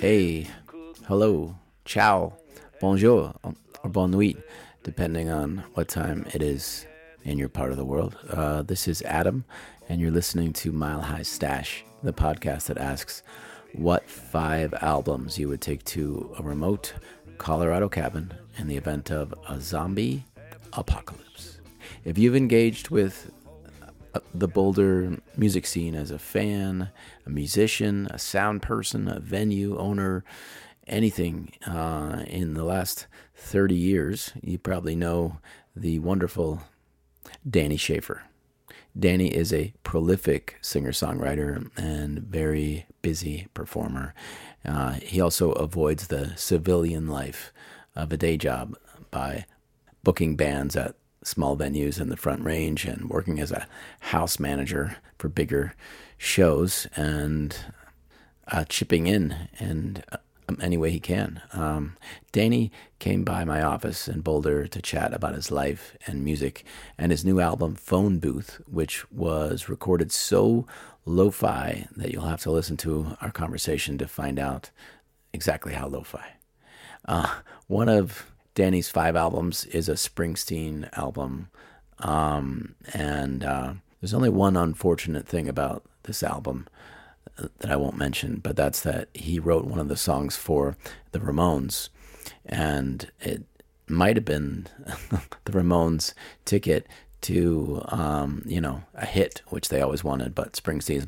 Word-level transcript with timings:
Hey, 0.00 0.48
hello, 1.06 1.54
ciao, 1.84 2.32
bonjour, 2.80 3.32
or 3.44 3.90
bonne 3.90 4.10
nuit, 4.10 4.36
depending 4.82 5.30
on 5.30 5.62
what 5.74 5.86
time 5.86 6.26
it 6.34 6.42
is 6.42 6.86
in 7.22 7.38
your 7.38 7.48
part 7.48 7.70
of 7.70 7.76
the 7.76 7.84
world. 7.84 8.16
Uh, 8.28 8.62
this 8.62 8.88
is 8.88 9.00
Adam, 9.02 9.44
and 9.88 10.00
you're 10.00 10.10
listening 10.10 10.52
to 10.54 10.72
Mile 10.72 11.02
High 11.02 11.22
Stash, 11.22 11.84
the 12.02 12.12
podcast 12.12 12.66
that 12.66 12.78
asks 12.78 13.22
what 13.74 14.10
five 14.10 14.74
albums 14.80 15.38
you 15.38 15.48
would 15.48 15.60
take 15.60 15.84
to 15.84 16.34
a 16.36 16.42
remote 16.42 16.94
Colorado 17.38 17.88
cabin 17.88 18.34
in 18.58 18.66
the 18.66 18.76
event 18.76 19.12
of 19.12 19.32
a 19.48 19.60
zombie 19.60 20.24
apocalypse. 20.72 21.60
If 22.04 22.18
you've 22.18 22.34
engaged 22.34 22.90
with 22.90 23.30
the 24.34 24.48
Boulder 24.48 25.18
music 25.36 25.66
scene 25.66 25.94
as 25.94 26.10
a 26.10 26.18
fan, 26.18 26.90
a 27.26 27.30
musician, 27.30 28.06
a 28.10 28.18
sound 28.18 28.62
person, 28.62 29.08
a 29.08 29.20
venue 29.20 29.78
owner, 29.78 30.24
anything 30.86 31.52
uh, 31.66 32.24
in 32.26 32.54
the 32.54 32.64
last 32.64 33.06
30 33.36 33.74
years, 33.74 34.32
you 34.42 34.58
probably 34.58 34.94
know 34.94 35.38
the 35.74 35.98
wonderful 35.98 36.62
Danny 37.48 37.76
Shafer. 37.76 38.22
Danny 38.98 39.28
is 39.28 39.52
a 39.52 39.72
prolific 39.82 40.56
singer 40.60 40.92
songwriter 40.92 41.68
and 41.76 42.20
very 42.20 42.86
busy 43.02 43.48
performer. 43.52 44.14
Uh, 44.64 44.92
he 44.92 45.20
also 45.20 45.52
avoids 45.52 46.06
the 46.06 46.32
civilian 46.36 47.08
life 47.08 47.52
of 47.96 48.12
a 48.12 48.16
day 48.16 48.36
job 48.36 48.76
by 49.10 49.46
booking 50.04 50.36
bands 50.36 50.76
at 50.76 50.94
small 51.24 51.56
venues 51.56 52.00
in 52.00 52.08
the 52.10 52.16
Front 52.16 52.44
Range 52.44 52.84
and 52.84 53.10
working 53.10 53.40
as 53.40 53.50
a 53.50 53.66
house 54.00 54.38
manager 54.38 54.98
for 55.18 55.28
bigger 55.28 55.74
shows 56.16 56.86
and 56.94 57.56
uh, 58.48 58.64
chipping 58.68 59.06
in 59.06 59.48
and 59.58 60.04
uh, 60.12 60.18
any 60.60 60.76
way 60.76 60.90
he 60.90 61.00
can. 61.00 61.40
Um, 61.52 61.96
Danny 62.32 62.70
came 62.98 63.24
by 63.24 63.44
my 63.44 63.62
office 63.62 64.06
in 64.08 64.20
Boulder 64.20 64.66
to 64.66 64.82
chat 64.82 65.12
about 65.14 65.34
his 65.34 65.50
life 65.50 65.96
and 66.06 66.22
music 66.22 66.64
and 66.98 67.10
his 67.10 67.24
new 67.24 67.40
album, 67.40 67.74
Phone 67.74 68.18
Booth, 68.18 68.60
which 68.70 69.10
was 69.10 69.68
recorded 69.68 70.12
so 70.12 70.66
lo 71.06 71.30
fi 71.30 71.86
that 71.96 72.12
you'll 72.12 72.26
have 72.26 72.42
to 72.42 72.50
listen 72.50 72.76
to 72.78 73.16
our 73.20 73.30
conversation 73.30 73.98
to 73.98 74.06
find 74.06 74.38
out 74.38 74.70
exactly 75.32 75.72
how 75.72 75.88
lo 75.88 76.02
fi. 76.02 76.34
Uh, 77.06 77.40
one 77.66 77.88
of 77.88 78.30
Danny's 78.54 78.88
five 78.88 79.16
albums 79.16 79.64
is 79.66 79.88
a 79.88 79.94
Springsteen 79.94 80.88
album. 80.96 81.48
Um, 81.98 82.74
and 82.92 83.44
uh, 83.44 83.74
there's 84.00 84.14
only 84.14 84.28
one 84.28 84.56
unfortunate 84.56 85.26
thing 85.26 85.48
about 85.48 85.84
this 86.04 86.22
album 86.22 86.66
that 87.36 87.70
I 87.70 87.76
won't 87.76 87.96
mention, 87.96 88.36
but 88.36 88.56
that's 88.56 88.80
that 88.80 89.08
he 89.14 89.38
wrote 89.38 89.64
one 89.64 89.80
of 89.80 89.88
the 89.88 89.96
songs 89.96 90.36
for 90.36 90.76
the 91.12 91.18
Ramones, 91.18 91.88
and 92.46 93.10
it 93.20 93.44
might 93.88 94.16
have 94.16 94.24
been 94.24 94.66
the 95.44 95.52
Ramones' 95.52 96.14
ticket 96.44 96.86
to 97.22 97.82
um, 97.88 98.42
you 98.46 98.60
know 98.60 98.82
a 98.94 99.06
hit, 99.06 99.42
which 99.48 99.68
they 99.68 99.80
always 99.80 100.04
wanted. 100.04 100.34
But 100.34 100.52
Springsteen's 100.52 101.06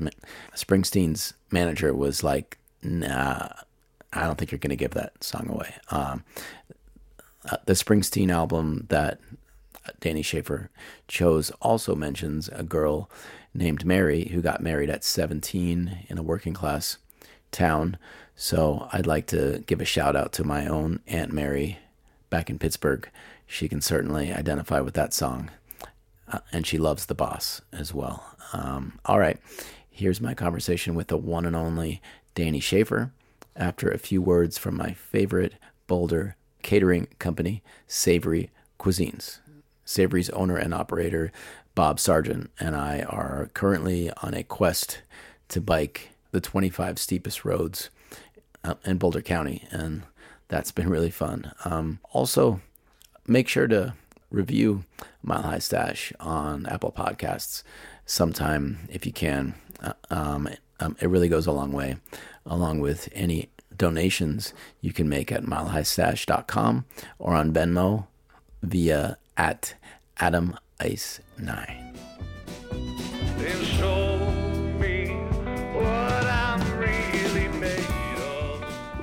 Springsteen's 0.54 1.34
manager 1.50 1.94
was 1.94 2.24
like, 2.24 2.58
"Nah, 2.82 3.48
I 4.12 4.22
don't 4.22 4.36
think 4.36 4.50
you're 4.50 4.58
going 4.58 4.70
to 4.70 4.76
give 4.76 4.94
that 4.94 5.22
song 5.22 5.48
away." 5.48 5.74
Um, 5.90 6.24
uh, 7.50 7.56
the 7.66 7.74
Springsteen 7.74 8.30
album 8.30 8.86
that 8.88 9.20
Danny 10.00 10.22
Shafer 10.22 10.70
chose 11.08 11.50
also 11.62 11.94
mentions 11.94 12.48
a 12.48 12.62
girl 12.62 13.10
named 13.54 13.84
Mary 13.84 14.26
who 14.26 14.42
got 14.42 14.60
married 14.60 14.90
at 14.90 15.04
17 15.04 16.06
in 16.08 16.18
a 16.18 16.22
working 16.22 16.54
class 16.54 16.98
town. 17.50 17.96
So 18.34 18.88
I'd 18.92 19.06
like 19.06 19.26
to 19.28 19.64
give 19.66 19.80
a 19.80 19.84
shout 19.84 20.16
out 20.16 20.32
to 20.34 20.44
my 20.44 20.66
own 20.66 21.00
Aunt 21.06 21.32
Mary 21.32 21.78
back 22.28 22.50
in 22.50 22.58
Pittsburgh. 22.58 23.08
She 23.46 23.68
can 23.68 23.80
certainly 23.80 24.32
identify 24.32 24.80
with 24.80 24.94
that 24.94 25.14
song. 25.14 25.50
Uh, 26.28 26.40
and 26.52 26.66
she 26.66 26.76
loves 26.76 27.06
the 27.06 27.14
boss 27.14 27.62
as 27.72 27.94
well. 27.94 28.34
Um, 28.52 28.98
all 29.04 29.20
right, 29.20 29.38
here's 29.88 30.20
my 30.20 30.34
conversation 30.34 30.94
with 30.94 31.06
the 31.06 31.16
one 31.16 31.46
and 31.46 31.54
only 31.54 32.02
Danny 32.34 32.60
Shafer. 32.60 33.12
After 33.54 33.88
a 33.88 33.98
few 33.98 34.20
words 34.20 34.58
from 34.58 34.76
my 34.76 34.92
favorite 34.92 35.54
Boulder 35.86 36.36
catering 36.66 37.06
company, 37.20 37.62
Savory 37.86 38.50
Cuisines. 38.76 39.38
Savory's 39.84 40.28
owner 40.30 40.56
and 40.56 40.74
operator, 40.74 41.30
Bob 41.76 42.00
Sargent, 42.00 42.50
and 42.58 42.74
I 42.74 43.02
are 43.02 43.50
currently 43.54 44.10
on 44.20 44.34
a 44.34 44.42
quest 44.42 45.00
to 45.50 45.60
bike 45.60 46.10
the 46.32 46.40
25 46.40 46.98
steepest 46.98 47.44
roads 47.44 47.88
uh, 48.64 48.74
in 48.84 48.98
Boulder 48.98 49.22
County, 49.22 49.68
and 49.70 50.02
that's 50.48 50.72
been 50.72 50.90
really 50.90 51.10
fun. 51.10 51.52
Um, 51.64 52.00
also, 52.10 52.60
make 53.28 53.46
sure 53.46 53.68
to 53.68 53.94
review 54.32 54.84
Mile 55.22 55.42
High 55.42 55.60
Stash 55.60 56.12
on 56.18 56.66
Apple 56.66 56.90
Podcasts 56.90 57.62
sometime 58.06 58.88
if 58.90 59.06
you 59.06 59.12
can. 59.12 59.54
Uh, 59.80 59.92
um, 60.10 60.48
um, 60.80 60.96
it 61.00 61.08
really 61.08 61.28
goes 61.28 61.46
a 61.46 61.52
long 61.52 61.70
way, 61.70 61.98
along 62.44 62.80
with 62.80 63.08
any 63.12 63.50
donations 63.76 64.54
you 64.80 64.92
can 64.92 65.08
make 65.08 65.30
at 65.32 65.42
milehighstash.com 65.42 66.84
or 67.18 67.34
on 67.34 67.52
Venmo 67.52 68.06
via 68.62 69.18
at 69.36 69.74
Adam 70.18 70.56
Ice 70.80 71.20
9. 71.38 71.92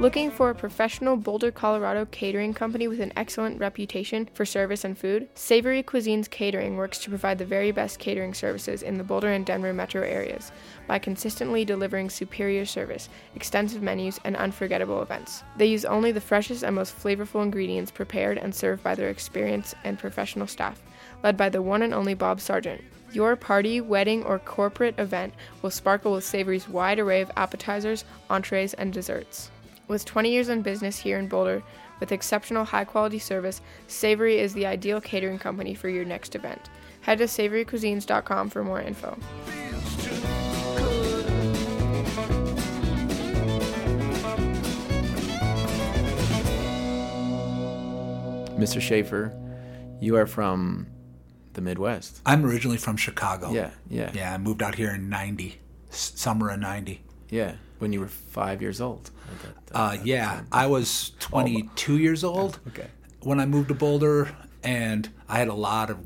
Looking 0.04 0.32
for 0.32 0.50
a 0.50 0.54
professional 0.54 1.16
Boulder, 1.16 1.50
Colorado 1.50 2.06
catering 2.12 2.54
company 2.54 2.90
with 2.90 3.00
an 3.00 3.14
excellent 3.16 3.58
reputation 3.62 4.28
for 4.34 4.44
service 4.44 4.84
and 4.84 4.98
food? 4.98 5.30
Savory 5.34 5.82
Cuisines 5.82 6.30
Catering 6.30 6.76
works 6.76 6.98
to 7.00 7.10
provide 7.10 7.38
the 7.38 7.46
very 7.46 7.72
best 7.72 8.00
catering 8.00 8.34
services 8.34 8.82
in 8.84 8.98
the 8.98 9.04
Boulder 9.06 9.32
and 9.32 9.46
Denver 9.46 9.72
metro 9.72 10.02
areas 10.02 10.52
by 10.88 11.00
consistently 11.00 11.64
delivering 11.64 12.10
superior 12.10 12.66
service, 12.66 13.08
extensive 13.34 13.82
menus, 13.82 14.20
and 14.26 14.36
unforgettable 14.36 15.02
events. 15.02 15.42
They 15.56 15.68
use 15.68 15.86
only 15.86 16.12
the 16.12 16.20
freshest 16.20 16.64
and 16.64 16.76
most 16.76 17.02
flavorful 17.02 17.42
ingredients 17.42 17.90
prepared 17.90 18.38
and 18.38 18.54
served 18.54 18.84
by 18.84 18.96
their 18.96 19.10
experienced 19.10 19.76
and 19.86 19.98
professional 19.98 20.48
staff, 20.48 20.82
led 21.24 21.38
by 21.38 21.48
the 21.48 21.62
one 21.62 21.82
and 21.82 21.94
only 21.94 22.14
Bob 22.14 22.42
Sargent. 22.42 22.84
Your 23.14 23.38
party, 23.38 23.80
wedding, 23.80 24.26
or 24.26 24.38
corporate 24.38 25.00
event 25.00 25.34
will 25.62 25.72
sparkle 25.72 26.12
with 26.12 26.26
Savory's 26.26 26.68
wide 26.68 27.00
array 27.00 27.22
of 27.22 27.32
appetizers, 27.38 28.04
entrees, 28.30 28.74
and 28.74 28.92
desserts. 28.92 29.50
With 29.88 30.06
20 30.06 30.32
years 30.32 30.50
in 30.50 30.62
business 30.62 30.98
here 30.98 31.20
in 31.20 31.28
Boulder, 31.28 31.62
with 32.00 32.12
exceptional 32.12 32.66
high 32.66 32.86
quality 32.86 33.20
service, 33.20 33.62
Savory 33.88 34.40
is 34.40 34.54
the 34.54 34.66
ideal 34.66 35.00
catering 35.02 35.40
company 35.40 35.74
for 35.74 35.90
your 35.90 36.06
next 36.06 36.36
event. 36.36 36.70
Head 37.02 37.18
to 37.20 37.26
savorycuisines.com 37.26 38.50
for 38.50 38.64
more 38.64 38.82
info. 38.82 39.18
Feels 39.46 39.96
too 40.06 40.22
good. 40.22 41.44
Mr. 48.58 48.80
Shafer, 48.80 49.34
you 50.00 50.16
are 50.16 50.28
from 50.28 50.88
the 51.54 51.62
Midwest. 51.62 52.22
I'm 52.26 52.46
originally 52.46 52.78
from 52.78 52.98
Chicago. 52.98 53.52
Yeah, 53.52 53.72
yeah, 53.90 54.12
Yeah, 54.14 54.34
I 54.34 54.38
moved 54.38 54.62
out 54.64 54.76
here 54.76 54.94
in 54.94 55.10
90, 55.10 55.60
summer 55.90 56.50
of 56.52 56.60
90. 56.60 57.02
yeah. 57.30 57.56
When 57.80 57.92
you 57.92 58.00
were 58.00 58.08
five 58.08 58.62
years 58.62 58.80
old. 58.80 59.12
At 59.44 59.66
that- 59.68 59.76
Uh, 59.76 59.98
yeah, 60.04 60.36
that. 60.38 60.46
I 60.52 60.66
was 60.68 61.12
22 61.20 61.98
years 61.98 62.24
old 62.24 62.60
Okay. 62.70 62.88
when 63.22 63.40
I 63.40 63.46
moved 63.46 63.68
to 63.70 63.74
Boulder, 63.74 64.36
and 64.64 65.10
I 65.28 65.40
had 65.40 65.48
a 65.48 65.54
lot 65.54 65.90
of 65.90 65.98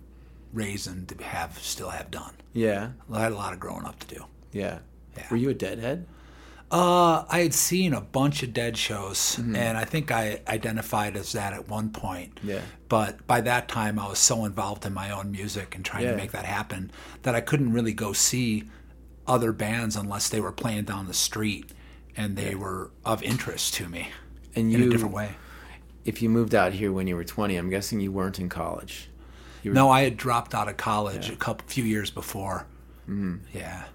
raising 0.54 1.06
to 1.08 1.24
have, 1.24 1.60
still 1.60 1.90
have 1.90 2.10
done. 2.12 2.34
Yeah, 2.54 2.90
I 3.12 3.22
had 3.22 3.32
a 3.32 3.36
lot 3.36 3.54
of 3.54 3.60
growing 3.60 3.86
up 3.86 4.00
to 4.00 4.08
do. 4.16 4.26
yeah. 4.52 4.80
Yeah. 5.16 5.26
Were 5.32 5.38
you 5.38 5.50
a 5.50 5.54
deadhead? 5.56 6.06
Uh, 6.70 7.24
I 7.30 7.40
had 7.40 7.54
seen 7.54 7.94
a 7.94 8.02
bunch 8.02 8.44
of 8.44 8.54
dead 8.54 8.78
shows, 8.78 9.18
Mm-hmm. 9.38 9.56
and 9.56 9.78
I 9.78 9.86
think 9.86 10.12
I 10.12 10.42
identified 10.48 11.16
as 11.16 11.32
that 11.32 11.54
at 11.54 11.68
one 11.70 11.90
point. 11.90 12.40
Yeah. 12.44 12.60
But 12.90 13.26
by 13.26 13.42
that 13.42 13.68
time, 13.70 13.98
I 13.98 14.08
was 14.10 14.20
so 14.20 14.44
involved 14.46 14.86
in 14.86 14.94
my 14.94 15.10
own 15.10 15.32
music 15.32 15.76
and 15.76 15.84
trying 15.86 16.04
Yeah. 16.04 16.12
to 16.12 16.18
make 16.18 16.32
that 16.34 16.46
happen 16.46 16.92
that 17.24 17.34
I 17.36 17.42
couldn't 17.42 17.72
really 17.74 17.94
go 17.94 18.12
see 18.14 18.66
other 19.26 19.52
bands 19.54 19.96
unless 19.96 20.30
they 20.30 20.40
were 20.42 20.52
playing 20.52 20.84
down 20.84 21.08
the 21.08 21.14
street 21.14 21.72
and 22.18 22.36
they 22.36 22.56
were 22.56 22.92
of 23.06 23.22
interest 23.24 23.76
to 23.76 23.88
me 23.88 24.10
And 24.56 24.74
in 24.74 24.82
a 24.84 24.90
different 24.90 25.14
way. 25.14 25.36
if 26.04 26.22
you 26.22 26.30
moved 26.30 26.54
out 26.56 26.74
here 26.74 26.92
when 26.92 27.08
you 27.08 27.16
were 27.16 27.24
20, 27.24 27.56
I'm 27.56 27.70
guessing 27.70 28.00
you 28.00 28.12
weren't 28.12 28.40
in 28.40 28.50
college. 28.50 29.10
Were, 29.64 29.72
No, 29.72 29.90
I 29.90 30.02
had 30.02 30.18
dropped 30.18 30.54
out 30.56 30.68
of 30.68 30.78
college 30.78 31.30
a 31.30 31.36
couple 31.36 31.68
few 31.68 31.84
years 31.84 32.10
before. 32.10 32.66
Mm. 33.08 33.40
Yeah, 33.54 33.86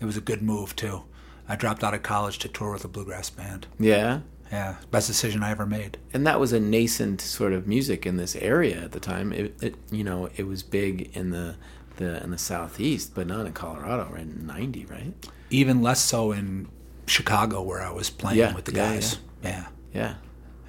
it 0.00 0.04
was 0.04 0.16
a 0.16 0.20
good 0.20 0.42
move 0.42 0.74
too. 0.76 1.04
I 1.48 1.56
dropped 1.56 1.82
out 1.82 1.94
of 1.94 2.02
college 2.02 2.38
to 2.40 2.48
tour 2.48 2.72
with 2.72 2.84
a 2.84 2.88
bluegrass 2.88 3.30
band. 3.30 3.66
Yeah. 3.78 4.20
Yeah, 4.52 4.76
best 4.90 5.06
decision 5.08 5.42
I 5.42 5.50
ever 5.50 5.66
made. 5.66 5.98
And 6.14 6.26
that 6.26 6.40
was 6.40 6.52
a 6.54 6.60
nascent 6.60 7.20
sort 7.20 7.52
of 7.52 7.66
music 7.66 8.06
in 8.06 8.16
this 8.16 8.34
area 8.36 8.82
at 8.82 8.92
the 8.92 9.00
time. 9.00 9.30
It, 9.32 9.54
it 9.62 9.74
you 9.90 10.02
know, 10.04 10.30
it 10.36 10.46
was 10.46 10.62
big 10.62 11.14
in 11.14 11.30
the 11.30 11.56
the 11.96 12.22
in 12.22 12.30
the 12.30 12.38
southeast, 12.38 13.14
but 13.14 13.26
not 13.26 13.44
in 13.44 13.52
Colorado, 13.52 14.08
right? 14.10 14.22
In 14.22 14.46
'90, 14.46 14.86
right? 14.86 15.12
Even 15.50 15.82
less 15.82 16.00
so 16.02 16.32
in 16.32 16.68
Chicago, 17.08 17.62
where 17.62 17.80
I 17.82 17.90
was 17.90 18.10
playing 18.10 18.38
Yeah, 18.38 18.54
with 18.54 18.64
the 18.66 18.72
guys. 18.72 19.18
Yeah. 19.42 19.66
Yeah. 19.94 20.14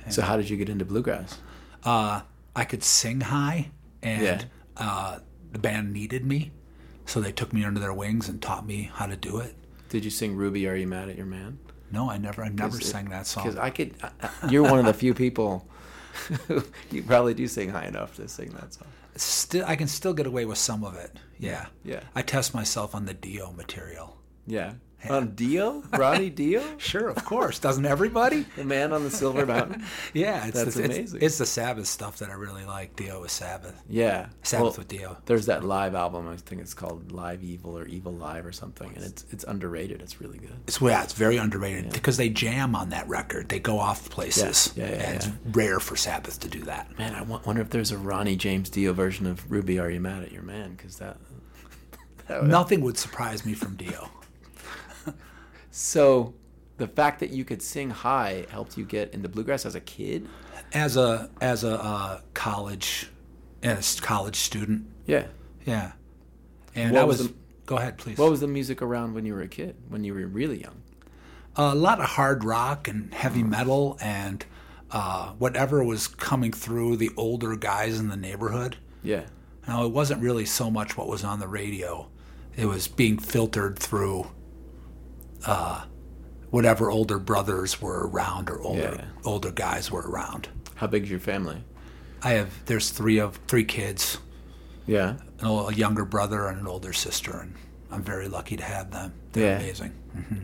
So 0.09 0.21
how 0.24 0.38
did 0.38 0.50
you 0.50 0.57
get 0.57 0.69
into 0.69 0.86
bluegrass? 0.86 1.38
Uh, 1.83 2.21
I 2.56 2.65
could 2.65 2.83
sing 2.83 3.21
high, 3.21 3.69
and 4.01 4.47
uh, 4.77 5.19
the 5.51 5.59
band 5.59 5.94
needed 5.94 6.25
me, 6.25 6.51
so 7.06 7.21
they 7.21 7.31
took 7.31 7.53
me 7.53 7.63
under 7.63 7.80
their 7.80 7.94
wings 7.94 8.27
and 8.27 8.41
taught 8.41 8.65
me 8.65 8.89
how 8.94 9.06
to 9.06 9.15
do 9.15 9.38
it. 9.39 9.56
Did 9.89 10.03
you 10.03 10.09
sing 10.12 10.36
"Ruby, 10.36 10.68
Are 10.68 10.75
You 10.75 10.88
Mad 10.88 11.09
at 11.09 11.15
Your 11.18 11.25
Man"? 11.27 11.59
No, 11.91 12.09
I 12.09 12.18
never, 12.18 12.44
I 12.44 12.50
never 12.50 12.77
'Cause 12.77 12.88
it- 12.88 12.91
sang 12.91 13.09
that 13.09 13.27
song. 13.27 13.44
Because 13.45 13.59
I 13.59 13.69
could. 13.69 13.94
I- 14.01 14.47
You're 14.50 14.63
one 14.63 14.80
of 14.80 14.86
the 14.86 14.94
few 14.94 15.13
people. 15.13 15.68
you 16.91 17.03
probably 17.03 17.33
do 17.33 17.47
sing 17.47 17.69
high 17.69 17.86
enough 17.86 18.15
to 18.15 18.27
sing 18.27 18.50
that 18.59 18.74
song. 18.74 18.88
Still, 19.15 19.65
I 19.68 19.75
can 19.75 19.88
still 19.88 20.13
get 20.13 20.25
away 20.27 20.45
with 20.45 20.57
some 20.57 20.83
of 20.83 20.95
it. 20.95 21.18
Yeah, 21.38 21.68
Yeah. 21.83 22.01
I 22.15 22.21
test 22.21 22.53
myself 22.53 22.94
on 22.95 23.06
the 23.06 23.13
Dio 23.13 23.51
material. 23.53 24.18
Yeah. 24.47 24.74
On 25.10 25.34
Dio, 25.34 25.81
Ronnie 25.94 26.30
Dio, 26.30 26.62
Sure, 26.78 27.07
of 27.10 27.24
course. 27.24 27.57
Doesn't 27.60 27.86
everybody? 27.86 28.46
the 28.57 28.66
man 28.66 28.92
on 28.92 29.04
the 29.04 29.10
silver 29.10 29.46
mountain. 29.46 29.86
Yeah, 30.13 30.48
it's 30.48 30.62
That's 30.62 30.75
the, 30.75 30.86
amazing. 30.86 31.22
It's, 31.22 31.38
the 31.38 31.46
Sabbath 31.46 31.88
stuff 31.88 32.18
that 32.19 32.30
I 32.30 32.34
really 32.34 32.66
like. 32.66 32.96
Dio 32.98 33.22
with 33.22 33.31
Sabbath. 33.31 33.81
Yeah, 33.88 34.28
Sabbath 34.44 34.63
Well, 34.63 34.74
with 34.80 34.88
Dio. 34.90 35.18
There's 35.25 35.46
that 35.46 35.63
live 35.63 35.96
album. 35.96 36.28
I 36.28 36.36
think 36.36 36.62
it's 36.62 36.74
called 36.74 37.13
Live 37.13 37.44
Evil 37.44 37.78
or 37.78 37.86
Evil 37.86 38.12
Live 38.13 38.46
or 38.46 38.51
something, 38.51 38.92
and 38.94 39.04
it's 39.06 39.25
it's 39.31 39.46
underrated. 39.46 40.01
It's 40.01 40.19
really 40.19 40.38
good. 40.38 40.56
It's 40.68 40.81
yeah, 40.81 41.01
it's 41.04 41.13
very 41.13 41.38
underrated 41.38 41.94
because 41.94 42.18
they 42.18 42.30
jam 42.30 42.75
on 42.75 42.90
that 42.90 43.07
record. 43.07 43.48
They 43.50 43.60
go 43.60 43.80
off 43.80 44.10
places. 44.10 44.74
Yeah, 44.75 44.86
yeah, 44.86 44.92
yeah, 44.92 45.04
and 45.04 45.16
It's 45.16 45.30
rare 45.56 45.80
for 45.80 45.96
Sabbath 45.96 46.40
to 46.42 46.50
do 46.50 46.60
that. 46.63 46.98
Man, 47.00 47.16
I 47.16 47.22
wonder 47.22 47.62
if 47.62 47.69
there's 47.69 47.92
a 47.92 47.98
Ronnie 47.98 48.36
James 48.36 48.69
Dio 48.69 48.92
version 48.92 49.28
of 49.28 49.50
Ruby, 49.50 49.80
Are 49.80 49.90
You 49.90 50.01
Mad 50.01 50.24
at 50.24 50.31
Your 50.34 50.44
Man? 50.44 50.75
Because 50.75 50.98
that. 50.98 51.18
that 52.28 52.42
would- 52.42 52.51
Nothing 52.51 52.81
would 52.81 52.98
surprise 52.98 53.46
me 53.46 53.54
from 53.54 53.75
Dio. 53.75 54.10
So, 55.81 56.33
the 56.75 56.87
fact 56.89 57.21
that 57.21 57.29
you 57.29 57.45
could 57.45 57.61
sing 57.61 57.89
high 57.89 58.45
helped 58.49 58.77
you 58.77 58.83
get 58.83 59.13
into 59.13 59.29
bluegrass 59.29 59.65
as 59.65 59.75
a 59.75 59.79
kid. 59.79 60.27
As 60.73 60.97
a 60.97 61.29
as 61.39 61.63
a 61.63 61.81
uh, 61.81 62.19
college 62.33 63.07
as 63.63 63.97
college 64.01 64.35
student, 64.35 64.85
Yeah. 65.05 65.27
yeah. 65.65 65.93
And 66.75 66.91
What 66.91 67.01
I 67.01 67.05
was 67.05 67.19
was. 67.19 67.27
the- 67.29 67.33
go 67.65 67.77
ahead, 67.77 67.97
please. 67.97 68.17
What 68.17 68.29
was 68.29 68.41
the 68.41 68.47
music 68.47 68.81
around 68.81 69.13
when 69.13 69.25
you 69.25 69.33
were 69.33 69.41
a 69.41 69.47
kid? 69.47 69.77
When 69.87 70.03
you 70.03 70.13
were 70.13 70.27
really 70.27 70.61
young? 70.61 70.81
a 71.55 71.73
lot 71.75 71.99
of 71.99 72.05
hard 72.05 72.43
rock 72.45 72.87
and 72.89 73.13
heavy 73.13 73.43
metal 73.43 73.97
and 74.01 74.45
uh, 74.91 75.29
whatever 75.39 75.83
was 75.83 76.07
coming 76.07 76.51
through 76.53 76.95
the 76.97 77.09
older 77.17 77.55
guys 77.55 77.99
in 77.99 78.07
the 78.09 78.15
neighborhood. 78.17 78.77
Yeah. 79.03 79.23
Now, 79.67 79.85
it 79.85 79.91
wasn't 79.91 80.21
really 80.21 80.45
so 80.45 80.69
much 80.71 80.95
what 80.97 81.07
was 81.07 81.23
on 81.23 81.39
the 81.39 81.47
radio, 81.47 82.07
it 82.55 82.65
was 82.65 82.87
being 82.89 83.17
filtered 83.17 83.77
through 83.79 84.27
uh, 85.45 85.83
whatever 86.50 86.89
older 86.89 87.19
brothers 87.19 87.81
were 87.81 88.07
around 88.07 88.50
or 88.50 88.59
older 88.62 88.95
Yeah. 89.00 89.06
older 89.24 89.51
guys 89.51 89.91
were 89.91 90.01
around. 90.09 90.50
How 90.75 90.88
big's 90.88 91.09
your 91.09 91.19
family? 91.19 91.63
I 92.21 92.31
have 92.33 92.65
there's 92.65 92.89
three 92.89 93.19
of 93.19 93.39
three 93.47 93.63
kids, 93.63 94.18
Yeah. 94.86 95.15
an 95.39 95.47
a 95.47 95.71
younger 95.74 96.06
brother 96.06 96.47
and 96.47 96.59
an 96.59 96.68
older 96.68 96.94
sister, 96.94 97.38
and 97.38 97.53
I'm 97.91 98.03
very 98.03 98.27
lucky 98.27 98.57
to 98.57 98.63
have 98.63 98.91
them. 98.91 99.13
They're 99.31 99.45
Yeah. 99.53 99.59
amazing. 99.59 99.94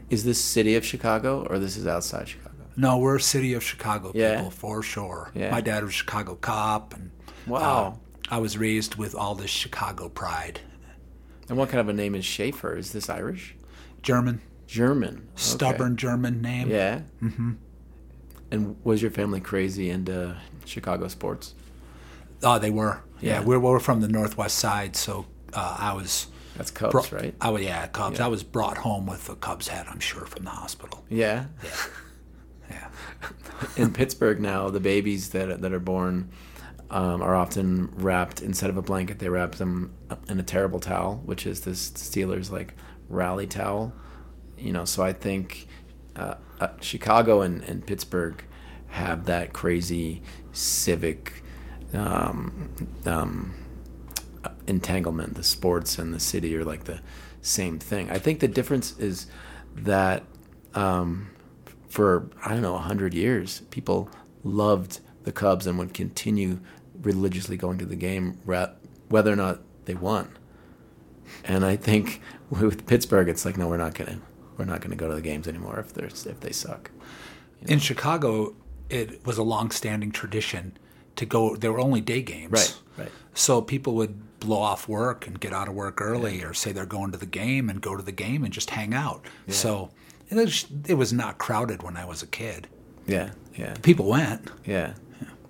Is 0.09 0.23
this 0.23 0.39
city 0.39 0.75
of 0.75 0.85
Chicago 0.85 1.45
or 1.49 1.59
this 1.59 1.75
is 1.75 1.87
outside 1.87 2.29
Chicago? 2.29 2.55
No, 2.77 2.97
we're 2.97 3.19
city 3.19 3.53
of 3.53 3.63
Chicago 3.63 4.11
Yeah. 4.13 4.35
people 4.35 4.51
for 4.51 4.83
sure. 4.83 5.31
Yeah. 5.33 5.49
My 5.51 5.61
dad 5.61 5.83
was 5.83 5.91
a 5.91 5.93
Chicago 5.93 6.35
cop, 6.35 6.93
and 6.93 7.11
Wow. 7.47 7.99
uh, 8.29 8.35
I 8.35 8.37
was 8.39 8.57
raised 8.57 8.95
with 8.95 9.15
all 9.15 9.33
this 9.35 9.49
Chicago 9.49 10.07
pride. 10.09 10.59
And 11.49 11.57
what 11.57 11.69
kind 11.69 11.79
of 11.79 11.89
a 11.89 11.93
name 11.93 12.15
is 12.15 12.25
Shafer? 12.25 12.75
Is 12.75 12.91
this 12.91 13.09
Irish? 13.09 13.55
German, 14.01 14.41
German. 14.67 15.15
Okay. 15.15 15.23
stubborn 15.35 15.95
German 15.97 16.41
name. 16.41 16.69
Yeah. 16.69 17.01
Mm-hmm. 17.21 17.53
And 18.51 18.75
was 18.83 19.01
your 19.01 19.11
family 19.11 19.41
crazy 19.41 19.89
into 19.89 20.35
Chicago 20.65 21.07
sports? 21.07 21.55
Oh, 22.43 22.59
they 22.59 22.69
were. 22.69 23.01
Yeah, 23.21 23.39
Yeah. 23.39 23.43
we're, 23.43 23.59
we're 23.59 23.79
from 23.79 24.01
the 24.01 24.07
northwest 24.07 24.57
side, 24.57 24.95
so 24.95 25.25
uh, 25.53 25.77
I 25.79 25.93
was. 25.93 26.27
That's 26.57 26.71
Cubs, 26.71 26.91
brought- 26.91 27.11
right? 27.11 27.35
I 27.41 27.49
was, 27.49 27.63
yeah, 27.63 27.87
Cubs. 27.87 28.19
Yeah. 28.19 28.25
I 28.25 28.27
was 28.29 28.43
brought 28.43 28.77
home 28.77 29.05
with 29.07 29.27
a 29.29 29.35
Cubs 29.35 29.67
hat, 29.67 29.87
I'm 29.89 29.99
sure, 29.99 30.25
from 30.25 30.43
the 30.45 30.51
hospital. 30.51 31.03
Yeah. 31.09 31.45
Yeah. 32.69 32.87
In 33.77 33.91
Pittsburgh 33.93 34.39
now, 34.39 34.69
the 34.69 34.79
babies 34.79 35.29
that 35.29 35.61
that 35.61 35.73
are 35.73 35.79
born 35.79 36.29
um, 36.89 37.21
are 37.21 37.35
often 37.35 37.89
wrapped 37.95 38.41
instead 38.41 38.69
of 38.69 38.77
a 38.77 38.81
blanket. 38.81 39.19
They 39.19 39.29
wrap 39.29 39.53
them 39.53 39.93
in 40.29 40.39
a 40.39 40.43
terrible 40.43 40.79
towel, 40.79 41.21
which 41.25 41.45
is 41.47 41.61
this 41.61 41.89
Steelers 41.91 42.51
like 42.51 42.73
rally 43.09 43.47
towel. 43.47 43.93
You 44.57 44.71
know, 44.71 44.85
so 44.85 45.03
I 45.03 45.13
think 45.13 45.67
uh, 46.15 46.35
uh, 46.59 46.69
Chicago 46.81 47.41
and, 47.41 47.63
and 47.63 47.85
Pittsburgh 47.85 48.43
have 48.87 49.25
that 49.25 49.53
crazy 49.53 50.21
civic 50.53 51.43
um, 51.93 52.69
um, 53.05 53.53
entanglement. 54.67 55.35
The 55.35 55.43
sports 55.43 55.99
and 55.99 56.13
the 56.13 56.19
city 56.19 56.55
are 56.55 56.63
like 56.63 56.85
the 56.85 57.01
same 57.41 57.79
thing. 57.79 58.09
I 58.09 58.19
think 58.19 58.39
the 58.39 58.47
difference 58.47 58.97
is 58.97 59.27
that 59.75 60.23
um, 60.73 61.29
for 61.89 62.29
I 62.43 62.49
don't 62.49 62.61
know 62.61 62.75
a 62.75 62.79
hundred 62.79 63.13
years, 63.13 63.61
people 63.69 64.09
loved 64.43 64.99
the 65.23 65.31
Cubs 65.31 65.67
and 65.67 65.77
would 65.79 65.93
continue 65.93 66.59
religiously 67.01 67.57
going 67.57 67.77
to 67.79 67.85
the 67.85 67.95
game, 67.95 68.39
whether 69.09 69.31
or 69.31 69.35
not 69.35 69.61
they 69.85 69.95
won. 69.95 70.37
And 71.43 71.65
I 71.65 71.75
think 71.75 72.21
with 72.49 72.85
Pittsburgh, 72.85 73.29
it's 73.29 73.45
like, 73.45 73.57
no, 73.57 73.67
we're 73.67 73.77
not 73.77 73.95
gonna, 73.95 74.19
we're 74.57 74.65
not 74.65 74.81
gonna 74.81 74.95
go 74.95 75.07
to 75.07 75.15
the 75.15 75.21
games 75.21 75.47
anymore 75.47 75.79
if 75.79 75.93
there's 75.93 76.25
if 76.25 76.39
they 76.39 76.51
suck. 76.51 76.91
In 77.67 77.79
Chicago, 77.79 78.55
it 78.89 79.25
was 79.25 79.37
a 79.37 79.43
long-standing 79.43 80.11
tradition 80.11 80.77
to 81.15 81.25
go. 81.25 81.55
There 81.55 81.71
were 81.71 81.79
only 81.79 82.01
day 82.01 82.21
games, 82.21 82.51
Right, 82.51 82.75
right. 82.97 83.11
So 83.33 83.61
people 83.61 83.95
would 83.95 84.39
blow 84.39 84.59
off 84.61 84.87
work 84.87 85.25
and 85.25 85.39
get 85.39 85.53
out 85.53 85.67
of 85.67 85.73
work 85.73 85.99
early, 86.01 86.43
or 86.43 86.53
say 86.53 86.71
they're 86.71 86.85
going 86.85 87.11
to 87.11 87.17
the 87.17 87.25
game 87.25 87.69
and 87.69 87.81
go 87.81 87.95
to 87.95 88.03
the 88.03 88.11
game 88.11 88.43
and 88.43 88.53
just 88.53 88.69
hang 88.69 88.93
out. 88.93 89.25
So 89.47 89.89
it 90.29 90.35
was, 90.35 90.67
it 90.87 90.93
was 90.95 91.11
not 91.11 91.37
crowded 91.37 91.81
when 91.81 91.97
I 91.97 92.05
was 92.05 92.21
a 92.21 92.27
kid. 92.27 92.67
Yeah, 93.07 93.31
yeah, 93.55 93.73
People 93.81 94.05
went. 94.07 94.49
yeah. 94.65 94.93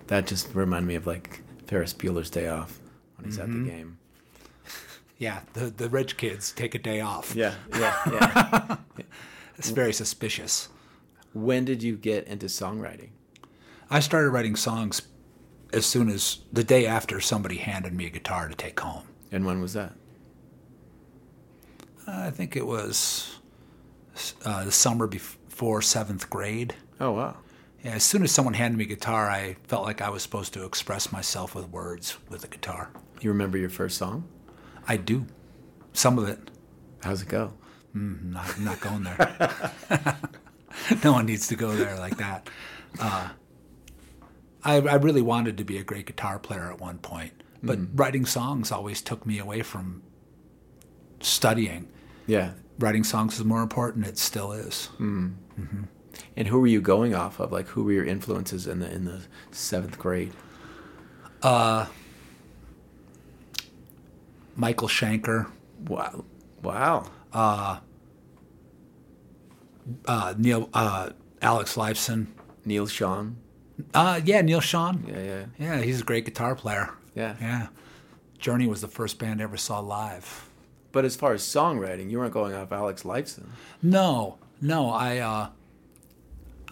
That 0.08 0.28
just 0.28 0.54
reminded 0.54 0.88
me 0.88 0.96
of 0.96 1.08
like 1.08 1.42
Ferris 1.66 1.94
Bueller's 1.94 2.30
Day 2.30 2.48
Off 2.48 2.80
when 3.18 3.26
he's 3.26 3.40
at 3.40 3.48
the 3.48 3.54
mm-hmm. 3.54 3.68
game. 3.68 3.98
Yeah, 5.18 5.42
the 5.54 5.66
the 5.68 5.90
rich 5.90 6.18
kids 6.18 6.52
take 6.52 6.76
a 6.76 6.80
day 6.80 7.00
off. 7.02 7.36
Yeah, 7.36 7.56
yeah, 7.78 7.96
yeah. 8.12 8.76
It's 9.58 9.70
very 9.70 9.94
suspicious. 9.94 10.68
when 11.34 11.64
did 11.66 11.82
you 11.82 11.96
get 11.96 12.28
into 12.28 12.48
songwriting? 12.48 13.10
I 13.90 14.02
started 14.02 14.32
writing 14.32 14.56
songs 14.58 15.02
as 15.72 15.86
soon 15.86 16.10
as 16.10 16.40
the 16.52 16.64
day 16.64 16.86
after 16.86 17.22
somebody 17.22 17.58
handed 17.58 17.94
me 17.94 18.06
a 18.06 18.10
guitar 18.10 18.50
to 18.50 18.56
take 18.56 18.78
home. 18.80 19.04
And 19.32 19.46
when 19.46 19.62
was 19.62 19.72
that? 19.74 19.94
I 22.08 22.30
think 22.32 22.56
it 22.56 22.68
was 22.68 23.38
uh, 24.44 24.66
the 24.66 24.72
summer 24.72 25.08
before 25.08 25.82
seventh 25.82 26.30
grade. 26.30 26.76
Oh 27.00 27.12
wow. 27.12 27.38
Yeah, 27.84 27.92
as 27.94 28.04
soon 28.04 28.24
as 28.24 28.32
someone 28.32 28.54
handed 28.56 28.78
me 28.78 28.84
a 28.86 28.88
guitar, 28.88 29.30
I 29.30 29.56
felt 29.68 29.84
like 29.86 30.02
I 30.02 30.10
was 30.10 30.22
supposed 30.24 30.54
to 30.54 30.66
express 30.66 31.12
myself 31.12 31.56
with 31.56 31.70
words 31.70 32.18
with 32.30 32.44
a 32.44 32.48
guitar. 32.48 32.90
You 33.22 33.30
remember 33.30 33.58
your 33.58 33.70
first 33.70 33.98
song? 33.98 34.28
I 34.88 34.98
do. 34.98 35.26
Some 35.94 36.18
of 36.18 36.28
it. 36.28 36.52
How's 37.04 37.22
it 37.22 37.30
go? 37.30 37.54
I'm 37.94 38.32
not, 38.32 38.60
not 38.60 38.80
going 38.82 39.04
there. 39.04 40.18
no 41.04 41.14
one 41.14 41.26
needs 41.26 41.48
to 41.48 41.56
go 41.56 41.74
there 41.76 41.98
like 41.98 42.18
that. 42.18 42.50
Uh, 43.00 43.30
I, 44.64 44.76
I 44.76 44.96
really 44.96 45.22
wanted 45.22 45.58
to 45.60 45.64
be 45.64 45.78
a 45.78 45.84
great 45.84 46.06
guitar 46.08 46.40
player 46.40 46.72
at 46.72 46.80
one 46.80 46.98
point, 46.98 47.34
but 47.64 47.80
mm-hmm. 47.80 47.96
writing 47.96 48.26
songs 48.26 48.72
always 48.72 49.02
took 49.02 49.26
me 49.26 49.40
away 49.40 49.62
from 49.62 50.04
studying. 51.22 51.88
Yeah. 52.28 52.52
Writing 52.80 53.04
songs 53.04 53.40
is 53.40 53.46
more 53.46 53.62
important. 53.62 54.06
It 54.06 54.18
still 54.18 54.52
is. 54.52 54.90
Mm. 55.00 55.36
Mm-hmm. 55.60 55.84
And 56.36 56.48
who 56.48 56.60
were 56.60 56.68
you 56.68 56.82
going 56.82 57.16
off 57.16 57.40
of? 57.40 57.52
Like, 57.52 57.68
who 57.68 57.84
were 57.84 57.94
your 57.94 58.06
influences 58.06 58.68
in 58.68 58.80
the 58.80 58.92
in 58.92 59.06
the 59.06 59.22
seventh 59.52 59.98
grade? 59.98 60.34
Uh, 61.42 61.86
Michael 64.56 64.88
Schenker. 64.88 65.52
Wow. 65.88 66.24
Wow. 66.64 67.06
uh, 67.34 67.80
Neil, 70.38 70.70
uh, 70.74 71.10
Alex 71.42 71.76
Lifeson. 71.76 72.28
Neal 72.66 72.88
Schon. 72.88 73.36
Uh, 73.94 74.20
yeah, 74.24 74.42
Neal 74.42 74.60
Schon. 74.62 75.04
Yeah, 75.08 75.22
yeah. 75.22 75.46
Yeah, 75.60 75.82
he's 75.82 76.02
a 76.02 76.04
great 76.04 76.26
guitar 76.26 76.56
player. 76.56 76.92
Yeah. 77.14 77.36
Yeah. 77.40 77.68
Journey 78.40 78.68
was 78.68 78.82
the 78.82 78.88
first 78.88 79.20
band 79.20 79.42
I 79.42 79.44
ever 79.44 79.58
saw 79.58 79.80
live. 79.80 80.50
But 80.92 81.06
as 81.06 81.16
far 81.16 81.34
as 81.34 81.42
songwriting, 81.44 82.10
you 82.10 82.20
weren't 82.20 82.34
going 82.34 82.54
off 82.56 82.72
Alex 82.72 83.04
Lifeson. 83.04 83.48
No, 83.82 84.38
no, 84.62 84.90
I 84.90 85.18
uh, 85.18 85.50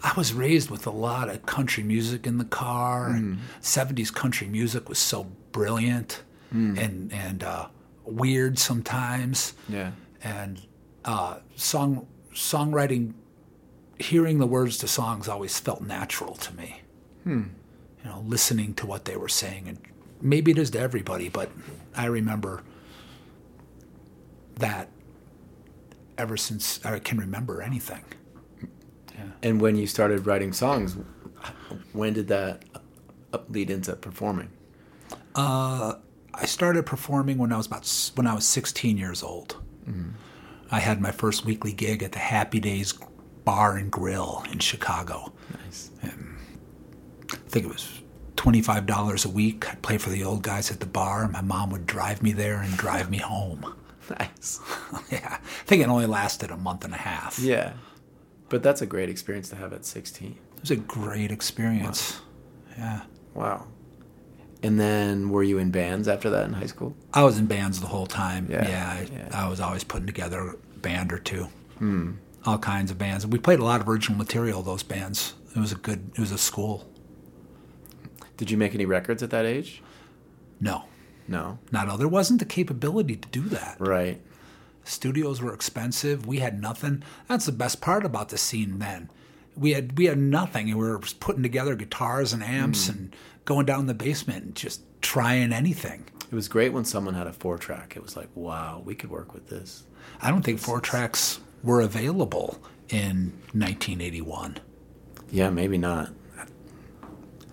I 0.02 0.12
was 0.16 0.32
raised 0.32 0.70
with 0.70 0.86
a 0.86 0.90
lot 0.90 1.28
of 1.28 1.44
country 1.46 1.82
music 1.82 2.26
in 2.26 2.38
the 2.38 2.44
car, 2.46 3.10
and 3.10 3.38
'70s 3.60 4.12
country 4.12 4.46
music 4.46 4.88
was 4.88 4.98
so 4.98 5.24
brilliant, 5.52 6.22
and 6.50 7.12
and 7.12 7.42
uh, 7.44 7.66
weird 8.04 8.58
sometimes, 8.58 9.54
Yeah. 9.68 9.92
and 10.22 10.60
uh, 11.04 11.38
song 11.56 12.06
songwriting, 12.32 13.14
hearing 13.98 14.38
the 14.38 14.46
words 14.46 14.78
to 14.78 14.88
songs 14.88 15.28
always 15.28 15.58
felt 15.58 15.80
natural 15.82 16.34
to 16.36 16.54
me. 16.54 16.80
You 17.26 17.50
know, 18.04 18.22
listening 18.26 18.74
to 18.74 18.86
what 18.86 19.06
they 19.06 19.16
were 19.16 19.28
saying, 19.30 19.66
and 19.68 19.78
maybe 20.20 20.50
it 20.50 20.58
is 20.58 20.70
to 20.72 20.78
everybody, 20.80 21.28
but 21.30 21.50
I 21.96 22.04
remember 22.06 22.62
that 24.56 24.88
ever 26.18 26.36
since 26.36 26.84
I 26.84 26.98
can 26.98 27.18
remember 27.18 27.62
anything. 27.62 28.04
And 29.42 29.60
when 29.60 29.76
you 29.76 29.86
started 29.86 30.26
writing 30.26 30.52
songs, 30.52 30.96
when 31.92 32.12
did 32.14 32.28
that 32.28 32.64
uh, 33.32 33.38
lead 33.48 33.70
into 33.70 33.94
performing? 33.96 34.50
I 36.36 36.46
started 36.46 36.84
performing 36.86 37.38
when 37.38 37.52
I 37.52 37.56
was 37.56 37.66
about 37.66 38.12
when 38.16 38.26
I 38.26 38.34
was 38.34 38.46
16 38.46 38.96
years 38.98 39.22
old. 39.22 39.56
I 40.70 40.80
had 40.80 41.00
my 41.00 41.10
first 41.12 41.44
weekly 41.44 41.72
gig 41.72 42.02
at 42.02 42.12
the 42.12 42.18
Happy 42.18 42.58
Days 42.58 42.94
Bar 43.44 43.76
and 43.76 43.90
Grill 43.92 44.42
in 44.50 44.58
Chicago. 44.58 45.32
Nice. 45.62 45.90
I 46.02 47.36
think 47.48 47.66
it 47.66 47.68
was 47.68 48.02
twenty-five 48.36 48.86
dollars 48.86 49.24
a 49.24 49.28
week. 49.28 49.68
I'd 49.70 49.82
play 49.82 49.98
for 49.98 50.10
the 50.10 50.24
old 50.24 50.42
guys 50.42 50.70
at 50.70 50.80
the 50.80 50.86
bar. 50.86 51.24
And 51.24 51.32
my 51.32 51.42
mom 51.42 51.70
would 51.70 51.86
drive 51.86 52.22
me 52.22 52.32
there 52.32 52.60
and 52.60 52.76
drive 52.76 53.10
me 53.10 53.18
home. 53.18 53.74
Nice. 54.20 54.60
yeah, 55.10 55.38
I 55.40 55.64
think 55.64 55.82
it 55.82 55.88
only 55.88 56.04
lasted 56.04 56.50
a 56.50 56.58
month 56.58 56.84
and 56.84 56.92
a 56.92 56.98
half. 56.98 57.38
Yeah. 57.38 57.72
But 58.50 58.62
that's 58.62 58.82
a 58.82 58.86
great 58.86 59.08
experience 59.08 59.48
to 59.48 59.56
have 59.56 59.72
at 59.72 59.86
16. 59.86 60.32
it 60.56 60.60
was 60.60 60.70
a 60.70 60.76
great 60.76 61.32
experience. 61.32 62.20
Yeah, 62.76 63.00
Wow. 63.32 63.66
And 64.64 64.80
then 64.80 65.28
were 65.28 65.42
you 65.42 65.58
in 65.58 65.70
bands 65.70 66.08
after 66.08 66.30
that 66.30 66.46
in 66.46 66.54
high 66.54 66.64
school? 66.64 66.96
I 67.12 67.22
was 67.22 67.38
in 67.38 67.44
bands 67.44 67.80
the 67.80 67.86
whole 67.86 68.06
time. 68.06 68.48
Yeah, 68.50 68.66
Yeah, 68.66 68.88
I, 68.88 69.08
yeah. 69.12 69.44
I 69.44 69.46
was 69.46 69.60
always 69.60 69.84
putting 69.84 70.06
together 70.06 70.40
a 70.40 70.78
band 70.78 71.12
or 71.12 71.18
two. 71.18 71.48
Hmm. 71.78 72.12
All 72.46 72.56
kinds 72.56 72.90
of 72.90 72.96
bands. 72.96 73.26
We 73.26 73.38
played 73.38 73.58
a 73.58 73.64
lot 73.64 73.82
of 73.82 73.88
original 73.90 74.16
material. 74.16 74.62
Those 74.62 74.82
bands. 74.82 75.34
It 75.54 75.58
was 75.58 75.72
a 75.72 75.74
good. 75.76 76.10
It 76.14 76.18
was 76.18 76.32
a 76.32 76.38
school. 76.38 76.88
Did 78.38 78.50
you 78.50 78.56
make 78.56 78.74
any 78.74 78.86
records 78.86 79.22
at 79.22 79.28
that 79.30 79.44
age? 79.44 79.82
No, 80.60 80.84
No. 81.28 81.58
not 81.70 81.88
all. 81.90 81.98
There 81.98 82.08
wasn't 82.08 82.40
the 82.40 82.46
capability 82.46 83.16
to 83.16 83.28
do 83.28 83.42
that. 83.42 83.76
Right. 83.78 84.22
Studios 84.84 85.42
were 85.42 85.52
expensive. 85.52 86.26
We 86.26 86.38
had 86.38 86.60
nothing. 86.60 87.02
That's 87.28 87.44
the 87.44 87.52
best 87.52 87.82
part 87.82 88.04
about 88.04 88.30
the 88.30 88.38
scene 88.38 88.78
then. 88.78 89.10
We 89.56 89.72
had 89.72 89.98
we 89.98 90.06
had 90.06 90.18
nothing, 90.18 90.70
and 90.70 90.78
we 90.78 90.88
were 90.88 91.00
putting 91.20 91.42
together 91.42 91.76
guitars 91.76 92.32
and 92.32 92.42
amps 92.42 92.86
hmm. 92.86 92.92
and 92.92 93.16
going 93.44 93.66
down 93.66 93.80
in 93.80 93.86
the 93.86 93.94
basement 93.94 94.44
and 94.44 94.54
just 94.54 94.82
trying 95.00 95.52
anything. 95.52 96.04
It 96.30 96.34
was 96.34 96.48
great 96.48 96.72
when 96.72 96.84
someone 96.84 97.14
had 97.14 97.26
a 97.26 97.32
four 97.32 97.58
track. 97.58 97.94
It 97.96 98.02
was 98.02 98.16
like, 98.16 98.28
wow, 98.34 98.82
we 98.84 98.94
could 98.94 99.10
work 99.10 99.34
with 99.34 99.48
this. 99.48 99.84
I 100.20 100.30
don't 100.30 100.42
think 100.42 100.58
four 100.58 100.80
tracks 100.80 101.40
were 101.62 101.80
available 101.80 102.58
in 102.88 103.32
1981. 103.52 104.58
Yeah, 105.30 105.50
maybe 105.50 105.78
not. 105.78 106.10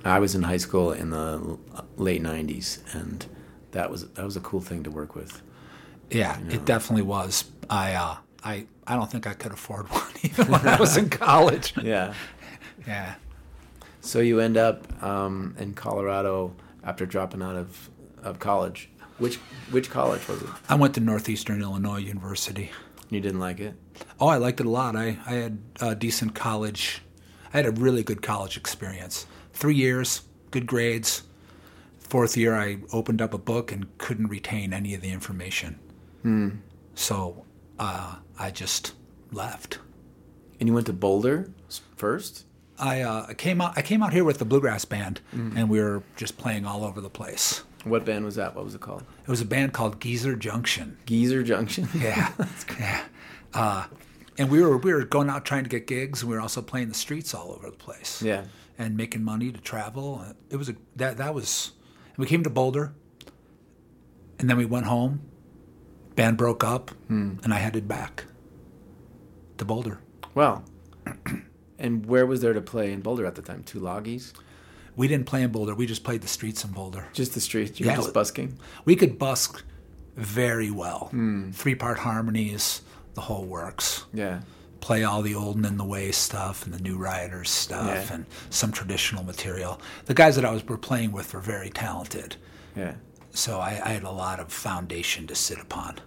I 0.03 0.19
was 0.19 0.33
in 0.35 0.43
high 0.43 0.57
school 0.57 0.91
in 0.93 1.11
the 1.11 1.57
late 1.95 2.23
'90s, 2.23 2.79
and 2.93 3.25
that 3.71 3.91
was 3.91 4.07
that 4.09 4.25
was 4.25 4.35
a 4.35 4.39
cool 4.39 4.61
thing 4.61 4.83
to 4.83 4.89
work 4.91 5.15
with. 5.15 5.41
Yeah, 6.09 6.39
it 6.49 6.65
definitely 6.65 7.03
was. 7.03 7.45
I 7.69 7.93
uh, 7.93 8.17
I 8.43 8.65
I 8.87 8.95
don't 8.95 9.11
think 9.11 9.27
I 9.27 9.33
could 9.33 9.51
afford 9.51 9.87
one 9.91 10.11
even 10.23 10.47
when 10.47 10.67
I 10.67 10.79
was 10.79 10.97
in 10.97 11.09
college. 11.09 11.73
Yeah. 11.83 12.13
Yeah. 12.87 13.15
So 14.01 14.19
you 14.19 14.39
end 14.39 14.57
up 14.57 15.01
um, 15.03 15.55
in 15.57 15.73
Colorado 15.73 16.55
after 16.83 17.05
dropping 17.05 17.41
out 17.41 17.55
of, 17.55 17.89
of 18.23 18.39
college. 18.39 18.89
Which 19.19 19.35
which 19.69 19.91
college 19.91 20.27
was 20.27 20.41
it? 20.41 20.49
I 20.67 20.75
went 20.75 20.95
to 20.95 20.99
Northeastern 20.99 21.61
Illinois 21.61 21.99
University. 21.99 22.71
You 23.11 23.21
didn't 23.21 23.39
like 23.39 23.59
it? 23.59 23.75
Oh, 24.19 24.27
I 24.27 24.37
liked 24.37 24.59
it 24.59 24.65
a 24.65 24.69
lot. 24.69 24.95
I, 24.95 25.19
I 25.27 25.33
had 25.33 25.59
a 25.79 25.93
decent 25.93 26.33
college. 26.33 27.01
I 27.53 27.57
had 27.57 27.65
a 27.67 27.71
really 27.71 28.01
good 28.01 28.21
college 28.21 28.57
experience. 28.57 29.27
Three 29.53 29.75
years, 29.75 30.23
good 30.49 30.65
grades. 30.65 31.23
Fourth 31.99 32.35
year, 32.35 32.55
I 32.55 32.79
opened 32.91 33.21
up 33.21 33.33
a 33.33 33.37
book 33.37 33.71
and 33.71 33.95
couldn't 33.99 34.27
retain 34.27 34.73
any 34.73 34.95
of 34.95 35.01
the 35.01 35.11
information. 35.11 35.79
Hmm. 36.23 36.49
So 36.95 37.45
uh, 37.77 38.15
I 38.39 38.49
just 38.49 38.93
left. 39.31 39.79
And 40.59 40.67
you 40.67 40.73
went 40.73 40.87
to 40.87 40.93
Boulder 40.93 41.51
first? 41.95 42.45
I 42.81 43.01
uh, 43.01 43.33
came 43.33 43.61
out. 43.61 43.77
I 43.77 43.81
came 43.83 44.01
out 44.03 44.11
here 44.11 44.23
with 44.23 44.39
the 44.39 44.45
bluegrass 44.45 44.85
band, 44.85 45.21
and 45.31 45.69
we 45.69 45.79
were 45.79 46.01
just 46.17 46.37
playing 46.37 46.65
all 46.65 46.83
over 46.83 46.99
the 46.99 47.09
place. 47.09 47.63
What 47.83 48.05
band 48.05 48.25
was 48.25 48.35
that? 48.35 48.55
What 48.55 48.63
was 48.65 48.75
it 48.75 48.81
called? 48.81 49.03
It 49.23 49.29
was 49.29 49.39
a 49.41 49.45
band 49.45 49.73
called 49.73 49.99
Geezer 50.01 50.35
Junction. 50.35 50.97
Geezer 51.05 51.43
Junction. 51.43 51.87
Yeah, 51.95 52.31
yeah. 52.79 53.03
Uh, 53.53 53.85
and 54.37 54.49
we 54.49 54.61
were 54.61 54.77
we 54.77 54.93
were 54.93 55.03
going 55.05 55.29
out 55.29 55.45
trying 55.45 55.63
to 55.63 55.69
get 55.69 55.85
gigs, 55.87 56.21
and 56.21 56.29
we 56.29 56.35
were 56.35 56.41
also 56.41 56.61
playing 56.61 56.89
the 56.89 56.93
streets 56.95 57.33
all 57.33 57.51
over 57.51 57.69
the 57.69 57.77
place. 57.77 58.21
Yeah. 58.21 58.45
and 58.77 58.97
making 58.97 59.23
money 59.23 59.51
to 59.51 59.59
travel. 59.61 60.25
It 60.49 60.55
was 60.57 60.69
a 60.69 60.75
that 60.95 61.17
that 61.17 61.33
was. 61.35 61.71
We 62.17 62.25
came 62.25 62.43
to 62.43 62.49
Boulder, 62.49 62.93
and 64.39 64.49
then 64.49 64.57
we 64.57 64.65
went 64.65 64.85
home. 64.87 65.21
Band 66.15 66.37
broke 66.37 66.63
up, 66.63 66.91
and 67.09 67.53
I 67.53 67.57
headed 67.57 67.87
back 67.87 68.25
to 69.57 69.65
Boulder. 69.65 69.99
Wow. 70.35 70.63
and 71.81 72.05
where 72.05 72.25
was 72.25 72.39
there 72.41 72.53
to 72.53 72.61
play 72.61 72.93
in 72.93 73.01
Boulder 73.01 73.25
at 73.25 73.35
the 73.35 73.41
time? 73.41 73.63
Tulagi's? 73.63 74.33
We 74.95 75.07
didn't 75.07 75.25
play 75.25 75.41
in 75.41 75.51
Boulder. 75.51 75.73
We 75.75 75.85
just 75.85 76.03
played 76.03 76.21
the 76.21 76.27
streets 76.27 76.63
in 76.63 76.71
Boulder. 76.71 77.07
Just 77.13 77.33
the 77.33 77.41
streets? 77.41 77.79
You 77.79 77.85
Yeah, 77.87 77.93
were 77.97 78.03
just 78.03 78.13
busking? 78.13 78.57
We 78.85 78.95
could 78.95 79.17
busk 79.19 79.63
very 80.15 80.69
well. 80.71 81.07
Hmm. 81.11 81.51
Three 81.51 81.75
part 81.75 81.97
harmonies, 81.99 82.81
the 83.15 83.21
whole 83.21 83.45
works. 83.45 84.05
Yeah. 84.13 84.41
Play 84.81 85.03
all 85.03 85.21
the 85.21 85.35
old 85.35 85.57
and 85.57 85.65
in 85.65 85.77
the 85.77 85.85
way 85.85 86.11
stuff 86.11 86.65
and 86.65 86.73
the 86.73 86.79
new 86.81 86.97
riders 86.97 87.49
stuff 87.49 88.07
Yeah. 88.09 88.15
and 88.15 88.25
some 88.49 88.71
traditional 88.71 89.23
material. 89.23 89.79
The 90.05 90.13
guys 90.13 90.35
that 90.35 90.45
I 90.45 90.51
was 90.51 90.63
were 90.67 90.77
playing 90.77 91.11
with 91.11 91.33
were 91.33 91.39
very 91.39 91.69
talented, 91.69 92.35
Yeah. 92.75 92.95
so 93.29 93.59
I, 93.59 93.79
I 93.85 93.89
had 93.89 94.03
a 94.03 94.11
lot 94.11 94.39
of 94.39 94.51
foundation 94.51 95.27
to 95.27 95.35
sit 95.35 95.59
upon. 95.59 95.99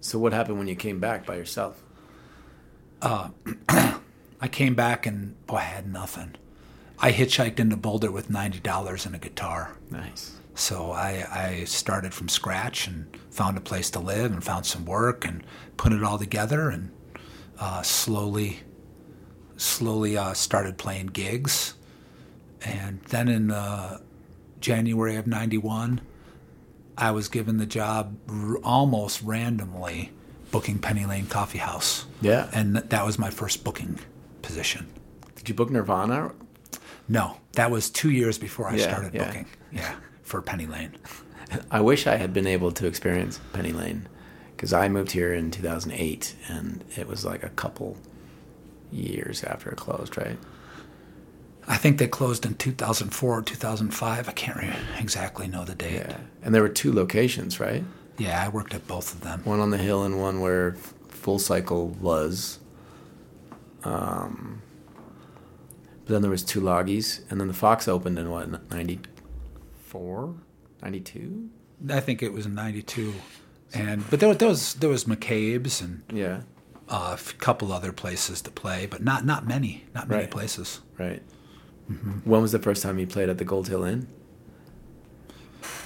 So 0.00 0.18
what 0.18 0.32
happened 0.32 0.58
when 0.58 0.68
you 0.68 0.76
came 0.76 0.98
back 1.00 1.24
by 1.24 1.36
yourself? 1.36 1.82
Uh, 3.00 3.28
I 4.40 4.48
came 4.48 4.74
back 4.74 5.06
and 5.06 5.34
boy, 5.46 5.56
I 5.56 5.60
had 5.60 5.90
nothing. 5.90 6.34
I 6.98 7.12
hitchhiked 7.12 7.58
into 7.60 7.76
Boulder 7.76 8.10
with 8.10 8.30
ninety 8.30 8.60
dollars 8.60 9.06
and 9.06 9.14
a 9.14 9.18
guitar. 9.18 9.76
Nice. 9.90 10.32
So 10.54 10.90
I, 10.92 11.26
I 11.30 11.64
started 11.64 12.14
from 12.14 12.30
scratch 12.30 12.86
and 12.86 13.14
found 13.30 13.58
a 13.58 13.60
place 13.60 13.90
to 13.90 13.98
live 14.00 14.32
and 14.32 14.42
found 14.42 14.64
some 14.64 14.86
work 14.86 15.26
and 15.26 15.44
put 15.76 15.92
it 15.92 16.02
all 16.02 16.18
together 16.18 16.70
and 16.70 16.90
uh, 17.60 17.82
slowly, 17.82 18.60
slowly 19.58 20.16
uh, 20.16 20.32
started 20.32 20.78
playing 20.78 21.08
gigs. 21.08 21.74
And 22.64 23.00
then 23.10 23.28
in 23.28 23.50
uh, 23.50 23.98
January 24.60 25.16
of 25.16 25.26
'91, 25.26 26.00
I 26.96 27.10
was 27.10 27.28
given 27.28 27.58
the 27.58 27.66
job 27.66 28.16
r- 28.28 28.56
almost 28.64 29.20
randomly 29.22 30.10
booking 30.50 30.78
Penny 30.78 31.04
Lane 31.04 31.26
Coffee 31.26 31.58
House. 31.58 32.06
Yeah. 32.22 32.48
And 32.54 32.76
th- 32.76 32.88
that 32.88 33.04
was 33.04 33.18
my 33.18 33.28
first 33.28 33.62
booking 33.62 33.98
position. 34.46 34.86
Did 35.34 35.48
you 35.48 35.54
book 35.54 35.70
Nirvana? 35.70 36.32
No, 37.08 37.36
that 37.52 37.70
was 37.70 37.90
two 37.90 38.10
years 38.10 38.38
before 38.38 38.68
I 38.68 38.76
Yeah, 38.76 38.88
started 38.90 39.14
yeah. 39.14 39.24
booking. 39.26 39.46
Yeah, 39.72 39.94
for 40.22 40.40
Penny 40.40 40.66
Lane. 40.66 40.96
I 41.70 41.80
wish 41.80 42.06
I 42.06 42.16
had 42.16 42.32
been 42.32 42.46
able 42.46 42.72
to 42.72 42.86
experience 42.86 43.40
Penny 43.52 43.72
Lane 43.72 44.08
because 44.56 44.72
I 44.72 44.88
moved 44.88 45.12
here 45.12 45.32
in 45.32 45.50
2008 45.50 46.34
and 46.48 46.84
it 46.96 47.06
was 47.06 47.24
like 47.24 47.42
a 47.44 47.50
couple 47.50 47.96
years 48.90 49.44
after 49.44 49.70
it 49.70 49.76
closed, 49.76 50.16
right? 50.16 50.38
I 51.68 51.76
think 51.76 51.98
they 51.98 52.06
closed 52.06 52.46
in 52.46 52.54
2004 52.54 53.38
or 53.38 53.42
2005. 53.42 54.28
I 54.28 54.32
can't 54.32 54.56
re- 54.56 54.72
exactly 54.98 55.48
know 55.48 55.64
the 55.64 55.74
date. 55.74 55.94
Yeah. 55.94 56.16
And 56.42 56.54
there 56.54 56.62
were 56.62 56.68
two 56.68 56.92
locations, 56.92 57.58
right? 57.60 57.84
Yeah, 58.18 58.42
I 58.42 58.48
worked 58.48 58.72
at 58.74 58.86
both 58.86 59.12
of 59.14 59.20
them. 59.20 59.42
One 59.44 59.60
on 59.60 59.70
the 59.70 59.78
hill 59.78 60.04
and 60.04 60.20
one 60.20 60.40
where 60.40 60.76
Full 61.08 61.38
Cycle 61.38 61.88
was. 61.88 62.58
Um, 63.86 64.62
but 66.04 66.12
then 66.12 66.22
there 66.22 66.30
was 66.30 66.44
Tulagi's, 66.44 67.20
and 67.30 67.40
then 67.40 67.48
the 67.48 67.54
Fox 67.54 67.86
opened 67.88 68.18
in 68.18 68.30
what, 68.30 68.48
94? 68.70 70.34
92? 70.82 71.50
I 71.90 72.00
think 72.00 72.22
it 72.22 72.32
was 72.32 72.46
in 72.46 72.54
'92, 72.54 73.12
and 73.74 74.08
but 74.10 74.18
there, 74.20 74.28
was- 74.30 74.38
there 74.38 74.48
was 74.48 74.74
there 74.74 74.88
was 74.90 75.04
McCabe's 75.04 75.80
and 75.82 76.02
Yeah. 76.12 76.40
uh, 76.88 77.16
a 77.18 77.32
couple 77.34 77.70
other 77.72 77.92
places 77.92 78.40
to 78.42 78.50
play, 78.50 78.86
but 78.86 79.02
not 79.04 79.26
not 79.26 79.46
many, 79.46 79.84
not 79.94 80.08
many 80.08 80.22
Right. 80.22 80.30
places. 80.30 80.80
Right. 80.98 81.22
When 82.24 82.40
was 82.42 82.52
the 82.52 82.58
first 82.58 82.82
time 82.82 82.98
you 82.98 83.06
played 83.06 83.28
at 83.28 83.36
the 83.38 83.44
Gold 83.44 83.68
Hill 83.68 83.84
Inn? 83.84 84.08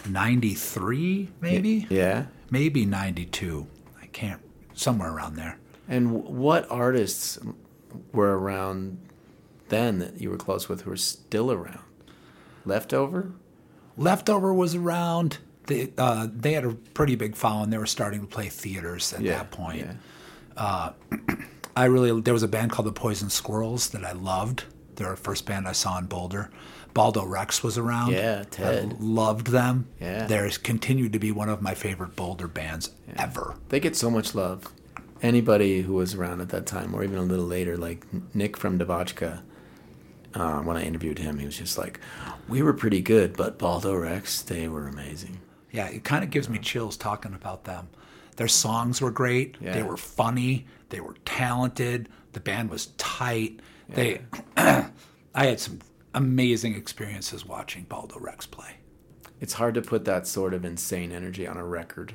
'93, 0.09 1.29
maybe, 1.41 1.87
Yeah. 1.91 2.27
maybe 2.51 2.87
'92. 2.87 3.67
I 4.01 4.07
can't, 4.07 4.41
somewhere 4.75 5.13
around 5.13 5.35
there. 5.37 5.59
And 5.89 6.13
what 6.25 6.71
artists 6.71 7.39
were 8.13 8.39
around 8.39 8.99
then 9.69 9.99
that 10.01 10.21
you 10.21 10.31
were 10.31 10.37
close 10.37 10.69
with 10.69 10.83
who 10.83 10.93
are 10.93 10.97
still 10.97 11.53
around? 11.53 11.81
Leftover? 12.65 13.33
Leftover 13.97 14.53
was 14.53 14.75
around. 14.75 15.39
they, 15.67 15.93
uh, 15.99 16.27
they 16.33 16.53
had 16.53 16.65
a 16.65 16.73
pretty 16.73 17.15
big 17.15 17.37
following. 17.37 17.71
They 17.71 17.79
were 17.79 17.87
starting 17.87 18.21
to 18.21 18.27
play 18.27 18.49
theaters 18.49 19.13
at 19.13 19.21
Yeah, 19.21 19.39
that 19.39 19.51
point. 19.51 19.87
yeah. 20.57 20.91
I 21.77 21.85
really 21.85 22.21
there 22.21 22.35
was 22.35 22.43
a 22.43 22.49
band 22.49 22.73
called 22.73 22.87
the 22.89 22.93
Poison 22.93 23.31
Squirrels 23.31 23.91
that 23.91 24.05
I 24.05 24.13
loved. 24.13 24.65
They're 24.97 25.11
the 25.11 25.17
first 25.17 25.47
band 25.47 25.67
I 25.69 25.73
saw 25.73 25.99
in 25.99 26.07
Boulder. 26.07 26.51
Baldo 26.93 27.25
Rex 27.25 27.63
was 27.63 27.79
around. 27.79 28.13
Yeah, 28.13 28.41
I 28.41 28.45
Ted. 28.51 29.01
loved 29.01 29.47
them. 29.47 29.87
Yeah. 30.01 30.27
There's 30.27 30.59
continued 30.59 31.13
to 31.13 31.21
be 31.21 31.31
one 31.31 31.49
of 31.49 31.63
my 31.63 31.75
favorite 31.75 32.17
Boulder 32.17 32.49
bands 32.49 32.91
ever. 33.17 33.55
They 33.69 33.79
get 33.79 33.95
so 33.97 34.11
much 34.11 34.35
love. 34.35 34.67
Anybody 35.23 35.83
who 35.83 35.95
was 35.95 36.15
around 36.15 36.41
at 36.41 36.49
that 36.51 36.67
time, 36.67 36.95
or 36.95 37.05
even 37.05 37.19
a 37.19 37.23
little 37.23 37.45
later, 37.45 37.77
like 37.77 38.07
Nick 38.35 38.57
from 38.57 38.79
Devotchka, 38.79 39.43
uh, 40.35 40.61
when 40.61 40.77
I 40.77 40.83
interviewed 40.83 41.19
him, 41.19 41.39
he 41.39 41.47
was 41.47 41.59
just 41.59 41.77
like, 41.77 42.01
"We 42.49 42.63
were 42.63 42.73
pretty 42.73 43.03
good, 43.03 43.37
but 43.37 43.59
Baldo 43.59 43.95
Rex, 43.95 44.41
they 44.43 44.69
were 44.69 44.87
amazing." 44.87 45.41
Yeah, 45.71 45.89
it 45.89 46.05
kind 46.05 46.25
of 46.25 46.31
gives 46.31 46.49
me 46.49 46.59
chills 46.59 46.97
talking 46.97 47.35
about 47.35 47.65
them. 47.65 47.89
Their 48.37 48.49
songs 48.49 49.01
were 49.01 49.11
great. 49.11 49.57
Yeah. 49.61 49.73
They 49.73 49.83
were 49.83 49.97
funny. 49.97 50.67
They 50.89 51.01
were 51.01 51.15
talented. 51.25 52.09
The 52.33 52.41
band 52.41 52.71
was 52.71 52.87
tight. 52.97 53.61
Yeah. 53.91 53.95
They, 53.95 54.21
I 55.35 55.47
had 55.47 55.61
some 55.61 55.81
amazing 56.15 56.75
experiences 56.75 57.45
watching 57.45 57.85
Baldo 57.85 58.19
Rex 58.19 58.47
play. 58.47 58.77
It's 59.41 59.55
hard 59.55 59.75
to 59.75 59.83
put 59.83 60.05
that 60.07 60.27
sort 60.27 60.55
of 60.55 60.65
insane 60.65 61.13
energy 61.13 61.47
on 61.47 61.57
a 61.57 61.65
record. 61.65 62.15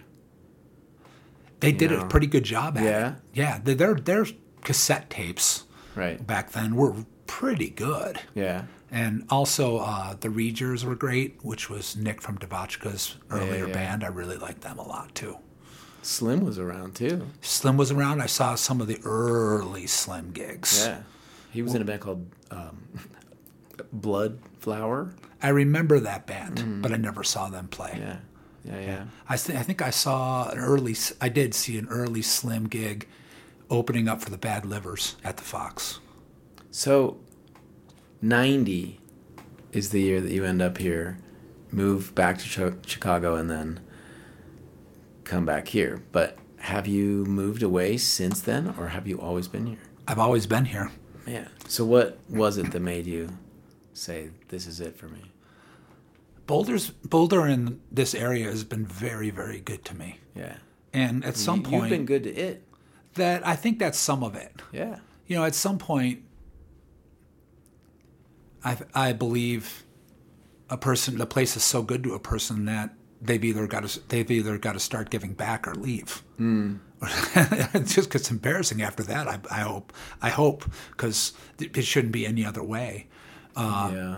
They 1.66 1.72
did 1.72 1.92
know. 1.92 2.02
a 2.02 2.06
pretty 2.08 2.28
good 2.28 2.44
job 2.44 2.78
at 2.78 2.84
Yeah? 2.84 3.08
it. 3.10 3.16
Yeah, 3.34 3.60
their 3.64 3.76
their 3.76 3.94
their 3.96 4.26
cassette 4.64 5.10
tapes 5.10 5.64
Right. 5.96 6.26
back 6.26 6.52
then 6.52 6.76
were 6.76 6.94
pretty 7.28 7.70
good. 7.70 8.20
Yeah. 8.34 8.64
And 8.92 9.26
also, 9.30 9.78
uh, 9.78 10.16
the 10.20 10.30
Regers 10.30 10.86
were 10.86 10.96
great, 10.96 11.40
which 11.42 11.70
was 11.70 11.96
Nick 11.98 12.22
from 12.22 12.38
Devotchka's 12.38 13.16
earlier 13.30 13.68
yeah. 13.68 13.74
band. 13.74 14.04
I 14.04 14.08
really 14.08 14.38
liked 14.38 14.62
them 14.62 14.78
a 14.78 14.88
lot 14.88 15.14
too. 15.16 15.38
Slim 16.02 16.42
was 16.46 16.60
around 16.60 16.96
too. 16.96 17.26
Slim 17.42 17.78
was 17.78 17.92
around. 17.92 18.22
I 18.22 18.28
saw 18.28 18.56
some 18.56 18.80
of 18.80 18.88
the 18.88 19.00
early 19.04 19.88
Slim 19.88 20.32
gigs. 20.32 20.86
Yeah. 20.86 21.00
He 21.52 21.62
was 21.64 21.74
in 21.74 21.82
a 21.82 21.86
band 21.86 22.02
called 22.02 22.28
um, 22.52 22.78
Blood 23.92 24.40
Flower. 24.60 25.14
I 25.42 25.50
remember 25.50 26.00
that 26.00 26.26
band, 26.28 26.82
but 26.82 26.92
I 26.92 26.98
never 26.98 27.24
saw 27.24 27.50
them 27.50 27.68
play. 27.68 27.96
Yeah. 28.00 28.18
Yeah, 28.66 28.80
yeah. 28.80 29.06
I, 29.30 29.38
th- 29.38 29.58
I 29.58 29.62
think 29.62 29.82
I 29.82 29.92
saw 29.92 30.50
an 30.50 30.58
early, 30.58 30.96
I 31.22 31.30
did 31.30 31.54
see 31.54 31.78
an 31.78 31.88
early 31.90 32.22
Slim 32.24 32.68
gig 32.68 33.08
opening 33.70 34.08
up 34.08 34.22
for 34.22 34.32
the 34.32 34.38
Bad 34.38 34.66
Livers 34.66 35.16
at 35.24 35.38
the 35.38 35.44
Fox. 35.44 36.00
So, 36.72 37.18
90 38.22 39.00
is 39.72 39.90
the 39.90 40.02
year 40.02 40.20
that 40.20 40.32
you 40.32 40.44
end 40.44 40.62
up 40.62 40.80
here, 40.80 41.20
move 41.72 42.16
back 42.16 42.40
to 42.40 42.50
Chi- 42.50 42.78
Chicago, 42.88 43.36
and 43.36 43.50
then 43.50 43.80
come 45.24 45.46
back 45.46 45.68
here. 45.68 46.02
But 46.12 46.38
have 46.58 46.88
you 46.88 47.24
moved 47.26 47.62
away 47.62 47.98
since 47.98 48.42
then, 48.42 48.74
or 48.80 48.88
have 48.90 49.08
you 49.08 49.20
always 49.22 49.48
been 49.48 49.68
here? 49.68 49.80
I've 50.08 50.20
always 50.20 50.48
been 50.48 50.66
here. 50.66 50.92
Man. 51.28 51.50
So, 51.68 51.86
what 51.86 52.18
was 52.30 52.58
it 52.58 52.72
that 52.72 52.80
made 52.80 53.06
you 53.06 53.30
say, 53.94 54.30
this 54.50 54.66
is 54.68 54.80
it 54.80 54.98
for 54.98 55.08
me? 55.08 55.32
Boulder's 56.48 56.90
Boulder 56.90 57.48
in 57.48 57.82
this 57.92 58.14
area 58.14 58.46
has 58.46 58.64
been 58.64 58.86
very, 58.86 59.30
very 59.30 59.60
good 59.62 59.84
to 59.86 59.96
me. 59.96 60.20
Yeah. 60.36 60.58
And 60.94 61.26
at 61.26 61.36
some 61.38 61.58
You- 61.60 61.64
point, 61.64 61.82
You've 61.84 61.90
been 61.90 62.06
good 62.06 62.24
to 62.24 62.34
it. 62.34 62.64
that 63.16 63.46
I 63.46 63.56
think 63.56 63.80
that's 63.80 63.98
some 63.98 64.24
of 64.24 64.36
it. 64.36 64.62
Yeah. 64.72 65.00
You 65.28 65.38
know, 65.38 65.44
at 65.46 65.56
some 65.56 65.78
point, 65.78 66.20
I 68.64 68.78
I 68.94 69.14
believe 69.14 69.84
a 70.70 70.78
person, 70.78 71.18
the 71.18 71.26
place 71.26 71.56
is 71.56 71.64
so 71.64 71.82
good 71.84 72.04
to 72.04 72.14
a 72.16 72.20
person 72.20 72.66
that 72.66 72.94
they've 73.22 73.44
either 73.44 73.68
got 73.68 73.88
to 73.88 74.00
they've 74.10 74.30
either 74.30 74.58
got 74.58 74.74
to 74.74 74.80
start 74.80 75.10
giving 75.10 75.34
back 75.34 75.68
or 75.68 75.76
leave. 75.76 76.24
Mm. 76.40 76.80
it 77.76 77.86
just 77.88 78.10
gets 78.10 78.30
embarrassing 78.32 78.82
after 78.82 79.04
that. 79.04 79.28
I, 79.28 79.40
I 79.50 79.60
hope 79.62 79.94
I 80.22 80.30
hope 80.30 80.66
because 80.92 81.32
it 81.60 81.84
shouldn't 81.86 82.12
be 82.14 82.26
any 82.28 82.44
other 82.46 82.64
way. 82.64 83.08
Uh, 83.56 83.92
yeah. 83.94 84.16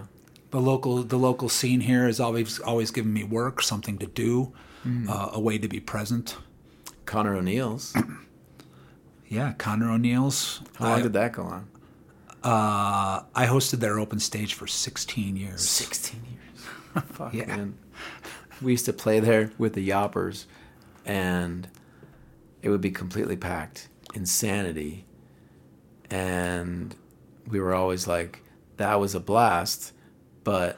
The 0.52 0.60
local 0.62 1.04
the 1.04 1.18
local 1.18 1.50
scene 1.50 1.82
here 1.82 2.06
has 2.06 2.20
always 2.20 2.60
always 2.60 2.92
given 2.92 3.12
me 3.14 3.24
work, 3.24 3.62
something 3.62 3.98
to 4.00 4.08
do, 4.08 4.54
uh, 5.10 5.30
a 5.34 5.40
way 5.40 5.58
to 5.58 5.68
be 5.68 5.80
present. 5.80 6.38
Conor 7.06 7.36
O'Neill's. 7.36 7.94
Yeah, 9.30 9.52
Conor 9.58 9.92
O'Neill's. 9.92 10.62
How 10.76 10.86
long 10.86 11.00
I- 11.00 11.02
did 11.04 11.12
that 11.14 11.34
go 11.34 11.44
on? 11.44 11.68
Uh, 12.42 13.24
I 13.36 13.46
hosted 13.46 13.80
their 13.82 14.00
open 14.00 14.20
stage 14.22 14.54
for 14.54 14.68
16 14.68 15.36
years. 15.36 15.62
16 15.68 16.22
years. 16.32 17.04
Fuck, 17.12 17.34
Yeah. 17.34 17.48
man. 17.48 17.78
We 18.62 18.72
used 18.72 18.86
to 18.86 18.94
play 18.94 19.20
there 19.20 19.52
with 19.58 19.74
the 19.74 19.82
Yoppers, 19.82 20.46
and 21.06 21.68
it 22.62 22.70
would 22.70 22.80
be 22.80 22.90
completely 22.90 23.36
packed. 23.36 23.90
Insanity. 24.14 25.04
And 26.10 26.96
we 27.46 27.60
were 27.60 27.74
always 27.74 28.08
like, 28.08 28.42
that 28.78 28.98
was 28.98 29.14
a 29.14 29.20
blast, 29.20 29.92
but 30.48 30.78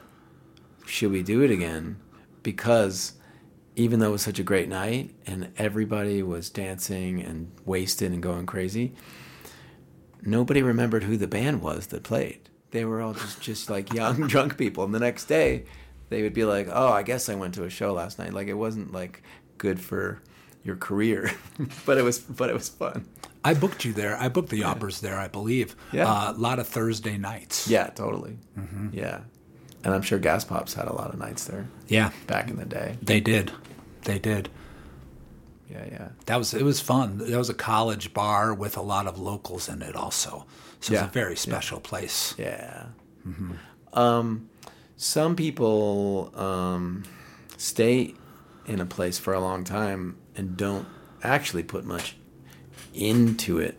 should 0.84 1.12
we 1.12 1.22
do 1.22 1.42
it 1.42 1.50
again? 1.52 1.96
Because 2.42 3.12
even 3.76 4.00
though 4.00 4.08
it 4.08 4.10
was 4.10 4.22
such 4.22 4.40
a 4.40 4.42
great 4.42 4.68
night 4.68 5.14
and 5.28 5.52
everybody 5.56 6.24
was 6.24 6.50
dancing 6.50 7.22
and 7.22 7.52
wasted 7.64 8.10
and 8.10 8.20
going 8.20 8.46
crazy, 8.46 8.94
nobody 10.22 10.60
remembered 10.60 11.04
who 11.04 11.16
the 11.16 11.28
band 11.28 11.62
was 11.62 11.86
that 11.86 12.02
played. 12.02 12.50
They 12.72 12.84
were 12.84 13.00
all 13.00 13.14
just, 13.14 13.40
just 13.40 13.70
like 13.70 13.92
young 13.94 14.26
drunk 14.26 14.58
people. 14.58 14.82
And 14.82 14.92
the 14.92 14.98
next 14.98 15.26
day, 15.26 15.66
they 16.08 16.22
would 16.22 16.34
be 16.34 16.44
like, 16.44 16.66
"Oh, 16.68 16.88
I 16.88 17.04
guess 17.04 17.28
I 17.28 17.36
went 17.36 17.54
to 17.54 17.62
a 17.62 17.70
show 17.70 17.92
last 17.92 18.18
night." 18.18 18.34
Like 18.34 18.48
it 18.48 18.54
wasn't 18.54 18.90
like 18.90 19.22
good 19.56 19.78
for 19.78 20.20
your 20.64 20.74
career, 20.74 21.30
but 21.86 21.96
it 21.96 22.02
was, 22.02 22.18
but 22.18 22.50
it 22.50 22.54
was 22.54 22.68
fun. 22.68 23.06
I 23.44 23.54
booked 23.54 23.84
you 23.84 23.92
there. 23.92 24.16
I 24.16 24.28
booked 24.30 24.48
the 24.48 24.58
Yoppers 24.58 25.00
there, 25.00 25.16
I 25.16 25.28
believe. 25.28 25.76
Yeah. 25.92 26.12
Uh, 26.12 26.32
a 26.32 26.38
lot 26.38 26.58
of 26.58 26.66
Thursday 26.66 27.16
nights. 27.18 27.68
Yeah, 27.68 27.86
totally. 27.90 28.36
Yeah, 28.92 29.20
and 29.84 29.94
I'm 29.94 30.02
sure 30.02 30.18
Gas 30.18 30.44
Pops 30.44 30.74
had 30.74 30.88
a 30.88 30.92
lot 30.92 31.12
of 31.12 31.18
nights 31.18 31.44
there 31.44 31.66
Yeah, 31.88 32.10
back 32.26 32.50
in 32.50 32.56
the 32.56 32.64
day. 32.64 32.96
they 33.02 33.20
did. 33.20 33.52
They 34.04 34.18
did. 34.18 34.48
Yeah, 35.70 35.84
yeah, 35.90 36.08
That 36.26 36.36
was 36.36 36.52
it 36.54 36.62
was 36.64 36.80
fun. 36.80 37.18
That 37.18 37.36
was 37.38 37.48
a 37.48 37.54
college 37.54 38.12
bar 38.12 38.52
with 38.52 38.76
a 38.76 38.82
lot 38.82 39.06
of 39.06 39.18
locals 39.18 39.68
in 39.68 39.82
it 39.82 39.94
also. 39.94 40.44
So 40.80 40.92
Yeah. 40.92 41.00
it's 41.04 41.08
a 41.08 41.12
very 41.12 41.36
special 41.36 41.78
place. 41.80 42.34
yeah. 42.38 42.86
Um, 43.92 44.48
some 44.96 45.36
people 45.36 46.32
um, 46.34 47.04
stay 47.56 48.14
in 48.66 48.80
a 48.80 48.86
place 48.86 49.18
for 49.18 49.32
a 49.34 49.40
long 49.40 49.62
time 49.64 50.16
and 50.36 50.56
don't 50.56 50.86
actually 51.22 51.62
put 51.62 51.84
much 51.84 52.16
into 52.94 53.58
it 53.58 53.78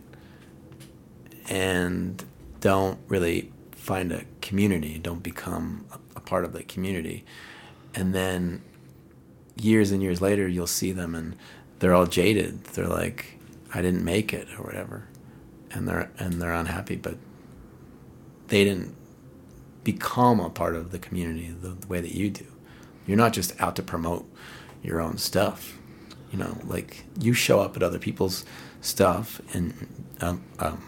and 1.49 2.23
don't 2.59 2.99
really 3.07 3.50
find 3.81 4.11
a 4.11 4.23
community, 4.41 4.99
don't 4.99 5.23
become 5.23 5.85
a, 6.15 6.19
part 6.19 6.45
of 6.45 6.53
the 6.53 6.61
community. 6.61 7.25
And 7.95 8.13
then 8.13 8.61
years 9.55 9.91
and 9.91 10.03
years 10.03 10.21
later, 10.21 10.47
you'll 10.47 10.67
see 10.67 10.91
them 10.91 11.15
and 11.15 11.35
they're 11.79 11.95
all 11.95 12.05
jaded. 12.05 12.63
They're 12.65 12.87
like, 12.87 13.39
I 13.73 13.81
didn't 13.81 14.05
make 14.05 14.33
it 14.33 14.47
or 14.57 14.63
whatever. 14.63 15.07
And 15.71 15.87
they're, 15.87 16.11
and 16.19 16.39
they're 16.39 16.53
unhappy, 16.53 16.95
but 16.95 17.17
they 18.47 18.63
didn't 18.63 18.95
become 19.83 20.39
a 20.39 20.51
part 20.51 20.75
of 20.75 20.91
the 20.91 20.99
community 20.99 21.49
the, 21.49 21.69
the 21.69 21.87
way 21.87 22.01
that 22.01 22.13
you 22.13 22.29
do. 22.29 22.45
You're 23.07 23.17
not 23.17 23.33
just 23.33 23.59
out 23.59 23.75
to 23.77 23.81
promote 23.81 24.31
your 24.83 25.01
own 25.01 25.17
stuff. 25.17 25.79
You 26.31 26.37
know, 26.37 26.55
like 26.65 27.05
you 27.19 27.33
show 27.33 27.59
up 27.59 27.75
at 27.75 27.81
other 27.81 27.99
people's 27.99 28.45
stuff 28.79 29.41
and 29.55 30.05
um, 30.21 30.43
um, 30.59 30.83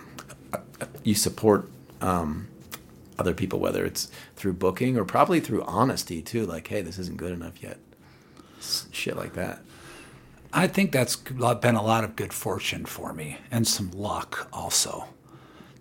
uh, 0.54 0.60
uh, 0.80 0.86
you 1.04 1.16
support 1.16 1.70
um, 2.02 2.48
other 3.20 3.34
people, 3.34 3.60
whether 3.60 3.86
it's 3.86 4.10
through 4.36 4.54
booking 4.54 4.98
or 4.98 5.06
probably 5.06 5.40
through 5.40 5.64
honesty 5.64 6.22
too. 6.22 6.46
Like, 6.46 6.68
hey, 6.68 6.82
this 6.82 6.98
isn't 7.00 7.18
good 7.18 7.32
enough 7.32 7.62
yet. 7.62 7.78
Shit 8.92 9.18
like 9.18 9.34
that. 9.34 9.62
I 10.54 10.68
think 10.68 10.92
that's 10.92 11.16
been 11.16 11.76
a 11.76 11.84
lot 11.84 12.04
of 12.04 12.16
good 12.16 12.32
fortune 12.32 12.86
for 12.86 13.12
me 13.14 13.38
and 13.50 13.68
some 13.68 13.92
luck 13.92 14.48
also 14.54 15.06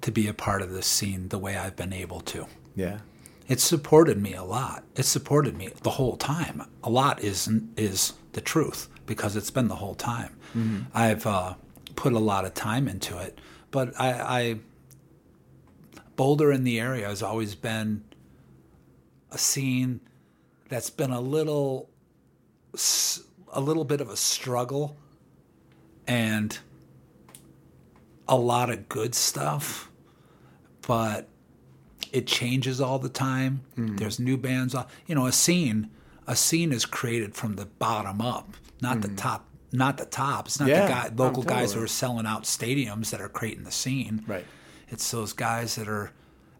to 0.01 0.11
be 0.11 0.27
a 0.27 0.35
part 0.35 0.63
of 0.63 0.73
this 0.73 0.87
scene 0.87 1.29
the 1.29 1.39
way 1.39 1.57
I've 1.57 1.77
been 1.77 1.93
able 1.93 2.21
to. 2.21 2.47
Yeah. 2.75 2.99
It's 3.49 3.63
supported 3.63 4.21
me 4.21 4.35
a 4.35 4.43
lot. 4.43 4.85
It's 4.97 5.09
supported 5.09 5.57
me 5.57 5.71
the 5.83 5.91
whole 5.91 6.17
time. 6.17 6.63
A 6.83 6.91
lot 6.91 7.23
is 7.23 7.49
is 7.77 8.15
the 8.33 8.41
truth 8.41 8.89
because 9.05 9.37
it's 9.37 9.51
been 9.51 9.69
the 9.69 9.77
whole 9.77 9.95
time. 9.95 10.37
I've 10.95 11.27
uh, 11.27 11.55
put 11.97 12.13
a 12.15 12.19
lot 12.19 12.45
of 12.47 12.55
time 12.55 12.89
into 12.89 13.19
it, 13.19 13.39
but 13.71 13.99
I, 14.01 14.11
I 14.13 14.59
Boulder 16.17 16.53
in 16.53 16.65
the 16.65 16.79
area 16.79 17.09
has 17.09 17.23
always 17.23 17.55
been 17.55 18.05
a 19.31 19.39
scene 19.39 20.01
that's 20.69 20.91
been 20.91 21.11
a 21.11 21.21
little 21.21 21.89
a 23.53 23.61
little 23.61 23.85
bit 23.85 24.01
of 24.01 24.09
a 24.09 24.17
struggle 24.17 24.97
and 26.07 26.59
a 28.29 28.37
lot 28.37 28.71
of 28.71 28.89
good 28.89 29.15
stuff, 29.15 29.91
but 30.87 31.29
it 32.13 32.27
changes 32.27 32.81
all 32.81 32.99
the 32.99 33.09
time. 33.09 33.63
There's 33.77 34.19
new 34.19 34.37
bands. 34.37 34.75
You 35.07 35.15
know, 35.15 35.27
a 35.27 35.33
scene 35.33 35.91
a 36.27 36.37
scene 36.37 36.73
is 36.73 36.87
created 36.87 37.35
from 37.35 37.57
the 37.57 37.67
bottom 37.67 38.21
up, 38.21 38.55
not 38.81 39.01
the 39.03 39.09
top. 39.09 39.49
Not 39.75 39.97
the 39.97 40.05
top. 40.05 40.47
It's 40.47 40.61
not 40.61 40.69
Mm. 40.69 40.73
Yeah, 40.73 40.87
the 40.87 40.93
guy, 41.17 41.25
local 41.25 41.43
guys 41.43 41.73
who 41.73 41.83
are 41.83 41.89
selling 41.89 42.27
out 42.27 42.45
stadiums 42.45 43.11
that 43.11 43.21
are 43.21 43.29
creating 43.29 43.65
the 43.65 43.71
scene. 43.73 44.23
Right. 44.27 44.45
It's 44.93 45.11
those 45.11 45.33
guys 45.33 45.75
that 45.77 45.89
are. 45.89 46.13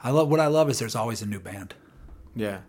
I 0.03 0.11
love 0.11 0.29
what 0.29 0.41
I 0.41 0.47
love 0.47 0.71
is 0.71 0.79
there's 0.79 0.97
always 0.97 1.23
a 1.23 1.27
new 1.27 1.39
band. 1.39 1.75
Yeah. 2.35 2.61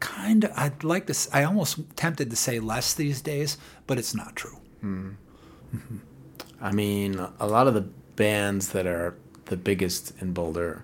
Kind 0.00 0.44
of. 0.44 0.52
I'd 0.56 0.82
like 0.84 1.06
to. 1.06 1.16
I 1.32 1.44
almost 1.44 1.78
tempted 1.96 2.28
to 2.30 2.36
say 2.36 2.58
less 2.58 2.92
these 2.94 3.22
days, 3.22 3.56
but 3.86 3.96
it's 3.98 4.14
not 4.14 4.34
true. 4.34 4.58
I 6.60 6.72
mean, 6.72 7.24
a 7.38 7.46
lot 7.46 7.68
of 7.68 7.74
the 7.74 7.82
bands 8.16 8.70
that 8.70 8.86
are 8.86 9.16
the 9.46 9.56
biggest 9.56 10.12
in 10.20 10.32
Boulder 10.32 10.82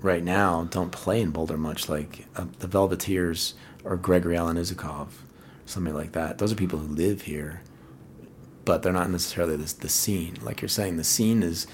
right 0.00 0.22
now 0.22 0.64
don't 0.70 0.90
play 0.90 1.20
in 1.20 1.30
Boulder 1.30 1.56
much, 1.56 1.88
like 1.88 2.26
uh, 2.36 2.46
the 2.58 2.68
Velveteers 2.68 3.54
or 3.84 3.96
Gregory 3.96 4.36
Alan 4.36 4.56
Isakov, 4.56 5.08
something 5.66 5.94
like 5.94 6.12
that. 6.12 6.38
Those 6.38 6.52
are 6.52 6.56
people 6.56 6.80
who 6.80 6.92
live 6.92 7.22
here, 7.22 7.62
but 8.64 8.82
they're 8.82 8.92
not 8.92 9.10
necessarily 9.10 9.56
the, 9.56 9.72
the 9.80 9.88
scene. 9.88 10.36
Like 10.42 10.60
you're 10.60 10.68
saying, 10.68 10.96
the 10.96 11.04
scene 11.04 11.42
is 11.44 11.68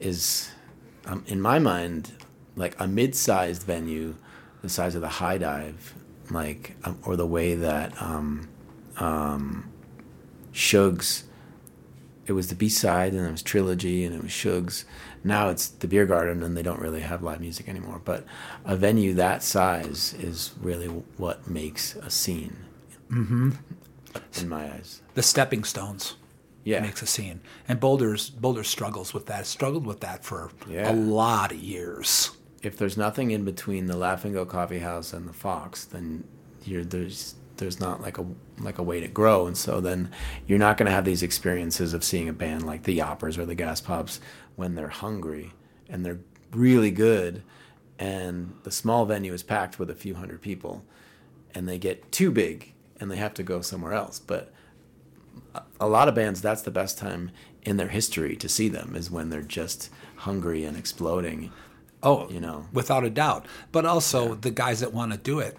is 0.00 0.50
um, 1.10 1.24
in 1.26 1.40
my 1.40 1.58
mind 1.58 2.12
like 2.56 2.74
a 2.78 2.86
mid-sized 2.86 3.62
venue, 3.62 4.16
the 4.62 4.68
size 4.68 4.94
of 4.94 5.00
the 5.00 5.08
High 5.08 5.38
Dive, 5.38 5.94
like 6.30 6.76
um, 6.84 6.98
or 7.04 7.16
the 7.16 7.26
way 7.26 7.54
that 7.54 8.00
um, 8.00 8.48
um, 8.98 9.70
Shugs 10.52 11.24
it 12.30 12.34
was 12.34 12.46
the 12.46 12.54
B 12.54 12.68
side 12.68 13.12
and 13.12 13.26
it 13.26 13.30
was 13.32 13.42
Trilogy 13.42 14.04
and 14.04 14.14
it 14.14 14.22
was 14.22 14.30
Shugs. 14.30 14.84
Now 15.24 15.48
it's 15.48 15.66
the 15.66 15.88
Beer 15.88 16.06
Garden 16.06 16.44
and 16.44 16.56
they 16.56 16.62
don't 16.62 16.80
really 16.80 17.00
have 17.00 17.24
live 17.24 17.40
music 17.40 17.68
anymore. 17.68 18.00
But 18.04 18.24
a 18.64 18.76
venue 18.76 19.14
that 19.14 19.42
size 19.42 20.14
is 20.14 20.52
really 20.62 20.86
what 21.16 21.50
makes 21.50 21.96
a 21.96 22.08
scene. 22.08 22.56
Mm-hmm. 23.10 23.50
In 24.38 24.48
my 24.48 24.72
eyes. 24.72 25.02
The 25.14 25.24
stepping 25.24 25.64
stones. 25.64 26.14
Yeah. 26.70 26.80
makes 26.80 27.02
a 27.02 27.06
scene. 27.06 27.40
And 27.68 27.78
Boulder's 27.80 28.30
Boulder 28.30 28.64
struggles 28.64 29.12
with 29.14 29.26
that. 29.26 29.46
Struggled 29.46 29.86
with 29.86 30.00
that 30.00 30.24
for 30.24 30.50
Yeah. 30.68 30.90
a 30.90 30.94
lot 30.94 31.52
of 31.52 31.58
years. 31.58 32.30
If 32.62 32.76
there's 32.76 32.96
nothing 32.96 33.30
in 33.30 33.44
between 33.44 33.86
the 33.86 33.96
Laughing 33.96 34.32
Goat 34.34 34.48
Coffee 34.48 34.80
House 34.80 35.12
and 35.12 35.28
the 35.28 35.32
Fox, 35.32 35.84
then 35.84 36.24
you're 36.64 36.84
there's 36.84 37.34
there's 37.56 37.78
not 37.80 38.00
like 38.00 38.16
a 38.18 38.24
like 38.58 38.78
a 38.78 38.82
way 38.82 39.00
to 39.00 39.08
grow, 39.08 39.46
and 39.46 39.56
so 39.56 39.80
then 39.80 40.10
you're 40.46 40.58
not 40.58 40.76
going 40.78 40.86
to 40.86 40.92
have 40.92 41.04
these 41.04 41.22
experiences 41.22 41.92
of 41.94 42.02
seeing 42.04 42.28
a 42.28 42.32
band 42.32 42.64
like 42.66 42.82
the 42.84 42.94
Yoppers 42.94 43.36
or 43.38 43.44
the 43.46 43.54
Gas 43.54 43.80
Pops 43.80 44.20
when 44.56 44.74
they're 44.74 44.88
hungry 44.88 45.52
and 45.88 46.04
they're 46.04 46.20
really 46.52 46.90
good, 46.90 47.42
and 47.98 48.54
the 48.62 48.70
small 48.70 49.04
venue 49.06 49.32
is 49.32 49.42
packed 49.42 49.78
with 49.78 49.90
a 49.90 49.94
few 49.94 50.14
hundred 50.14 50.40
people, 50.40 50.84
and 51.54 51.68
they 51.68 51.78
get 51.78 52.10
too 52.12 52.30
big 52.30 52.72
and 52.98 53.10
they 53.10 53.16
have 53.16 53.34
to 53.34 53.42
go 53.42 53.60
somewhere 53.62 53.92
else. 53.94 54.18
But 54.18 54.52
a- 55.80 55.88
lot 55.88 56.08
of 56.08 56.14
bands, 56.14 56.40
that's 56.40 56.62
the 56.62 56.70
best 56.70 56.98
time 56.98 57.30
in 57.62 57.76
their 57.76 57.88
history 57.88 58.36
to 58.36 58.48
see 58.48 58.68
them 58.68 58.94
is 58.96 59.10
when 59.10 59.30
they're 59.30 59.42
just 59.42 59.90
hungry 60.16 60.64
and 60.64 60.76
exploding. 60.76 61.52
Oh, 62.02 62.30
You 62.30 62.40
know. 62.40 62.66
without 62.72 63.04
a 63.04 63.10
doubt. 63.10 63.46
But 63.72 63.84
also 63.84 64.34
the 64.34 64.50
guys 64.50 64.80
that 64.80 64.92
want 64.94 65.12
to 65.12 65.18
do 65.18 65.38
it, 65.40 65.58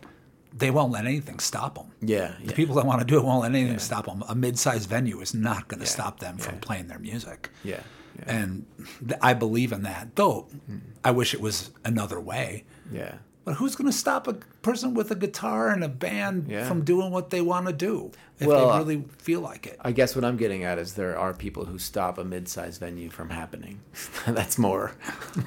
they 0.54 0.72
won't 0.72 0.92
let 0.92 1.06
anything 1.06 1.40
stop 1.40 1.76
them. 1.76 1.92
Yeah, 2.02 2.34
The 2.42 2.48
yeah. 2.50 2.56
people 2.56 2.76
that 2.76 2.86
want 2.86 3.00
to 3.00 3.06
do 3.06 3.18
it 3.18 3.24
won't 3.24 3.44
let 3.44 3.54
anything 3.54 3.78
stop 3.80 4.06
them. 4.06 4.24
A 4.28 4.36
mid-sized 4.36 4.90
venue 4.90 5.22
is 5.22 5.34
not 5.34 5.68
going 5.68 5.80
to 5.80 5.86
stop 5.86 6.20
them 6.20 6.38
from 6.38 6.60
playing 6.60 6.88
their 6.88 7.00
music. 7.00 7.50
Yeah, 7.64 7.80
yeah. 8.18 8.24
And 8.28 8.66
th- 9.08 9.20
I 9.22 9.34
believe 9.34 9.72
in 9.72 9.84
that. 9.84 10.16
Though 10.16 10.48
mm. 10.70 10.82
I 11.04 11.12
wish 11.12 11.34
it 11.34 11.42
was 11.42 11.70
another 11.86 12.20
way. 12.20 12.66
Yeah. 12.92 13.16
But 13.44 13.56
who's 13.56 13.76
going 13.76 13.90
to 13.92 13.98
stop 13.98 14.28
a 14.28 14.34
person 14.62 14.94
with 14.94 15.10
a 15.10 15.16
guitar 15.16 15.70
and 15.70 15.84
a 15.84 15.88
band 15.90 16.48
Yeah. 16.48 16.68
from 16.68 16.84
doing 16.84 17.12
what 17.12 17.32
they 17.32 17.42
want 17.42 17.66
to 17.68 17.74
do 17.74 18.12
if 18.40 18.46
Well, 18.48 18.68
they 18.68 18.72
uh, 18.72 18.78
really 18.78 19.04
feel 19.18 19.42
like 19.42 19.66
it? 19.66 19.78
I 19.82 19.92
guess 19.94 20.16
what 20.16 20.24
I'm 20.24 20.38
getting 20.38 20.64
at 20.64 20.78
is 20.78 20.94
there 20.94 21.18
are 21.18 21.34
people 21.34 21.66
who 21.66 21.80
stop 21.80 22.20
a 22.20 22.24
mid-sized 22.24 22.80
venue 22.80 23.10
from 23.10 23.32
happening. 23.32 23.80
That's 24.28 24.60
more. 24.60 24.92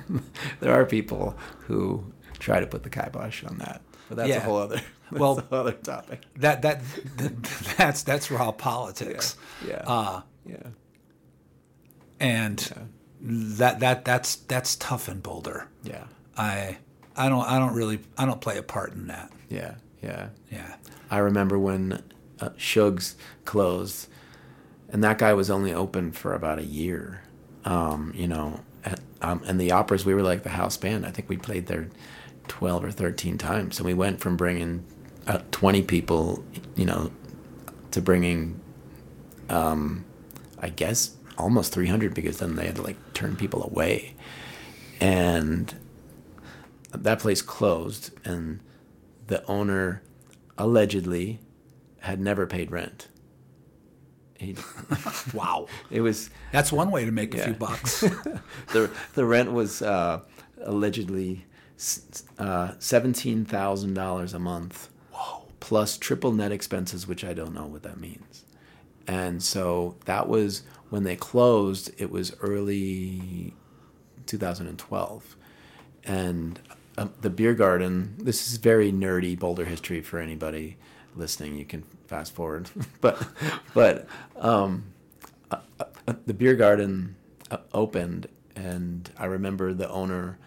there 0.60 0.72
are 0.74 0.84
people 0.84 1.36
who 1.68 2.04
try 2.40 2.58
to 2.58 2.66
put 2.66 2.82
the 2.82 2.90
kibosh 2.90 3.44
on 3.44 3.58
that, 3.58 3.80
but 4.08 4.16
that's 4.16 4.30
a 4.36 4.40
whole 4.40 4.58
other. 4.58 4.80
Well- 5.12 5.36
whole 5.38 5.58
other 5.60 5.72
topic. 5.72 6.22
That 6.36 6.62
that 6.62 6.80
that's 7.76 8.02
that's 8.02 8.30
raw 8.30 8.50
politics. 8.50 9.36
Yeah. 9.64 9.84
Uh, 9.86 10.22
yeah. 10.44 10.56
and 12.18 12.58
that 13.20 13.80
that 13.80 14.04
that's 14.04 14.36
that's 14.36 14.76
tough 14.76 15.08
in 15.08 15.20
Boulder. 15.20 15.68
Yeah. 15.82 16.04
I 16.36 16.78
I 17.16 17.28
don't 17.28 17.46
I 17.46 17.58
don't 17.58 17.74
really 17.74 18.00
I 18.18 18.26
don't 18.26 18.40
play 18.40 18.58
a 18.58 18.62
part 18.62 18.92
in 18.92 19.06
that. 19.08 19.32
Yeah. 19.48 19.74
Yeah. 20.02 20.28
Yeah. 20.50 20.76
I 21.10 21.18
remember 21.18 21.58
when 21.58 22.02
uh, 22.40 22.50
Shugs 22.50 23.14
closed, 23.44 24.08
and 24.88 25.02
that 25.04 25.18
guy 25.18 25.32
was 25.32 25.50
only 25.50 25.72
open 25.72 26.12
for 26.12 26.34
about 26.34 26.58
a 26.58 26.64
year. 26.64 27.22
Um, 27.64 28.12
you 28.14 28.26
know, 28.26 28.60
at, 28.84 29.00
um, 29.22 29.42
and 29.46 29.60
the 29.60 29.72
operas, 29.72 30.04
we 30.04 30.14
were 30.14 30.22
like 30.22 30.42
the 30.42 30.50
house 30.50 30.76
band. 30.76 31.06
I 31.06 31.10
think 31.10 31.28
we 31.28 31.36
played 31.36 31.66
there 31.66 31.88
twelve 32.48 32.84
or 32.84 32.90
thirteen 32.90 33.38
times, 33.38 33.78
and 33.78 33.86
we 33.86 33.94
went 33.94 34.20
from 34.20 34.36
bringing 34.36 34.84
uh, 35.26 35.38
twenty 35.50 35.82
people, 35.82 36.44
you 36.74 36.84
know, 36.84 37.10
to 37.92 38.02
bringing, 38.02 38.60
um, 39.48 40.04
I 40.58 40.68
guess 40.68 41.16
almost 41.38 41.72
three 41.72 41.86
hundred 41.86 42.14
because 42.14 42.38
then 42.38 42.56
they 42.56 42.66
had 42.66 42.76
to 42.76 42.82
like 42.82 43.14
turn 43.14 43.36
people 43.36 43.62
away, 43.64 44.14
and 45.00 45.74
that 47.02 47.18
place 47.18 47.42
closed, 47.42 48.10
and 48.24 48.60
the 49.26 49.44
owner 49.46 50.02
allegedly 50.56 51.40
had 52.00 52.20
never 52.20 52.46
paid 52.46 52.70
rent. 52.70 53.08
He, 54.38 54.56
Wow. 55.34 55.66
it 55.90 56.00
was 56.00 56.30
That's 56.52 56.72
one 56.72 56.90
way 56.90 57.04
to 57.04 57.12
make 57.12 57.34
a 57.34 57.38
few 57.44 57.54
bucks. 57.54 58.00
the 58.72 58.90
the 59.14 59.24
rent 59.24 59.52
was 59.52 59.80
uh, 59.82 60.20
allegedly 60.62 61.46
uh, 62.38 62.72
seventeen 62.78 63.44
thousand 63.44 63.94
dollars 63.94 64.34
a 64.34 64.38
month. 64.38 64.90
Whoa! 65.12 65.44
Plus 65.60 65.96
triple 65.96 66.32
net 66.32 66.52
expenses, 66.52 67.06
which 67.06 67.24
I 67.24 67.32
don't 67.32 67.54
know 67.54 67.66
what 67.66 67.82
that 67.84 67.98
means. 68.00 68.44
And 69.06 69.42
so 69.42 69.96
that 70.06 70.28
was 70.28 70.62
when 70.90 71.04
they 71.04 71.16
closed. 71.16 71.90
It 71.98 72.10
was 72.10 72.34
early 72.40 73.54
2012, 74.26 75.36
and 76.04 76.60
um, 76.98 77.12
the 77.20 77.30
beer 77.30 77.54
garden. 77.54 78.14
This 78.18 78.46
is 78.46 78.56
very 78.56 78.92
nerdy 78.92 79.38
Boulder 79.38 79.64
history 79.64 80.00
for 80.00 80.18
anybody 80.18 80.76
listening. 81.16 81.56
You 81.56 81.64
can 81.64 81.82
fast 82.06 82.34
forward, 82.34 82.70
but 83.00 83.26
but 83.74 84.06
um, 84.36 84.84
uh, 85.50 85.58
uh, 85.80 86.14
the 86.26 86.34
beer 86.34 86.54
garden 86.54 87.16
uh, 87.50 87.58
opened, 87.72 88.28
and 88.54 89.10
I 89.16 89.26
remember 89.26 89.72
the 89.72 89.88
owner 89.88 90.38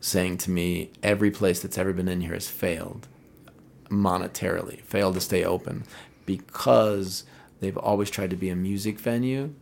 saying 0.00 0.38
to 0.38 0.50
me, 0.50 0.90
"Every 1.02 1.30
place 1.30 1.60
that's 1.60 1.78
ever 1.78 1.92
been 1.92 2.08
in 2.08 2.20
here 2.20 2.34
has 2.34 2.48
failed 2.48 3.08
monetarily, 3.88 4.80
failed 4.82 5.14
to 5.14 5.20
stay 5.20 5.44
open 5.44 5.84
because 6.26 7.24
they've 7.60 7.76
always 7.76 8.10
tried 8.10 8.30
to 8.30 8.36
be 8.36 8.48
a 8.48 8.56
music 8.56 8.98
venue 8.98 9.54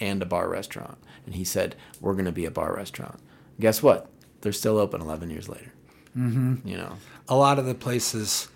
and 0.00 0.22
a 0.22 0.26
bar 0.26 0.48
restaurant." 0.48 0.98
And 1.24 1.34
he 1.34 1.44
said, 1.44 1.76
"We're 2.00 2.14
going 2.14 2.24
to 2.24 2.32
be 2.32 2.44
a 2.44 2.50
bar 2.50 2.74
restaurant." 2.74 3.20
Guess 3.58 3.82
what? 3.82 4.10
They're 4.40 4.52
still 4.52 4.78
open 4.78 5.00
11 5.00 5.30
years 5.30 5.48
later. 5.48 5.72
Mm-hmm. 6.16 6.66
You 6.66 6.76
know, 6.78 6.92
a 7.28 7.36
lot 7.36 7.58
of 7.58 7.66
the 7.66 7.74
places 7.74 8.48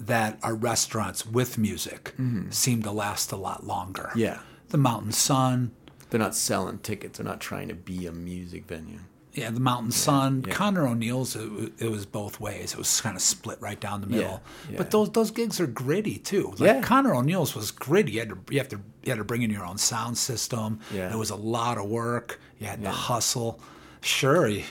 that 0.00 0.38
are 0.42 0.54
restaurants 0.54 1.26
with 1.26 1.58
music 1.58 2.14
seem 2.50 2.82
to 2.82 2.90
last 2.92 3.32
a 3.32 3.36
lot 3.36 3.66
longer. 3.66 4.08
Mm-hmm. 4.10 4.18
Yeah. 4.20 4.38
The 4.68 4.78
Mountain 4.78 5.12
Sun, 5.12 5.72
they're 6.10 6.20
not 6.20 6.34
selling 6.34 6.78
tickets. 6.78 7.18
They're 7.18 7.26
not 7.26 7.40
trying 7.40 7.68
to 7.68 7.74
be 7.74 8.06
a 8.06 8.12
music 8.12 8.66
venue. 8.66 8.98
yeah, 9.32 9.50
the 9.50 9.60
Mountain 9.60 9.92
Sun, 9.92 10.44
yeah. 10.46 10.54
Conor 10.54 10.86
O'Neill's. 10.88 11.36
It, 11.36 11.72
it 11.78 11.90
was 11.90 12.04
both 12.06 12.38
ways. 12.40 12.72
It 12.72 12.78
was 12.78 13.00
kind 13.00 13.16
of 13.16 13.22
split 13.22 13.60
right 13.60 13.78
down 13.80 14.00
the 14.00 14.06
middle. 14.08 14.42
yeah. 14.70 14.76
But 14.76 14.90
those 14.90 15.10
those 15.10 15.30
gigs 15.30 15.60
are 15.60 15.66
gritty 15.66 16.18
too. 16.18 16.50
Like 16.58 16.60
Yeah. 16.60 16.80
Conor 16.82 17.14
O'Neill's 17.14 17.54
was 17.54 17.70
gritty. 17.70 18.12
You 18.12 18.20
had 18.20 18.28
to 18.30 18.38
you 18.50 18.58
have 18.58 18.68
to 18.70 18.80
you 19.04 19.10
had 19.12 19.18
to 19.18 19.24
bring 19.24 19.42
in 19.42 19.50
your 19.50 19.64
own 19.64 19.78
sound 19.78 20.18
system. 20.18 20.80
Yeah. 20.92 21.12
It 21.12 21.16
was 21.16 21.30
a 21.30 21.36
lot 21.36 21.78
of 21.78 21.86
work. 21.88 22.40
You 22.58 22.66
had 22.66 22.82
to 22.82 22.90
hustle. 22.90 23.60
Sure, 24.00 24.46
you 24.48 24.62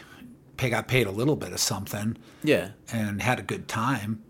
pay, 0.57 0.69
got 0.69 0.87
paid 0.87 1.07
a 1.07 1.11
little 1.11 1.35
bit 1.35 1.51
of 1.53 1.59
something 1.59 2.17
Yeah. 2.43 2.69
and 2.91 3.21
had 3.21 3.39
a 3.39 3.43
good 3.43 3.67
time, 3.67 4.23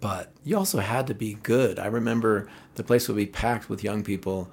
but 0.00 0.32
You 0.44 0.56
also 0.56 0.78
had 0.80 1.06
to 1.08 1.14
be 1.14 1.34
good. 1.34 1.78
I 1.78 1.86
remember 1.86 2.48
the 2.74 2.82
place 2.84 3.08
would 3.08 3.16
be 3.16 3.26
packed 3.26 3.68
with 3.68 3.82
young 3.84 4.02
people 4.02 4.50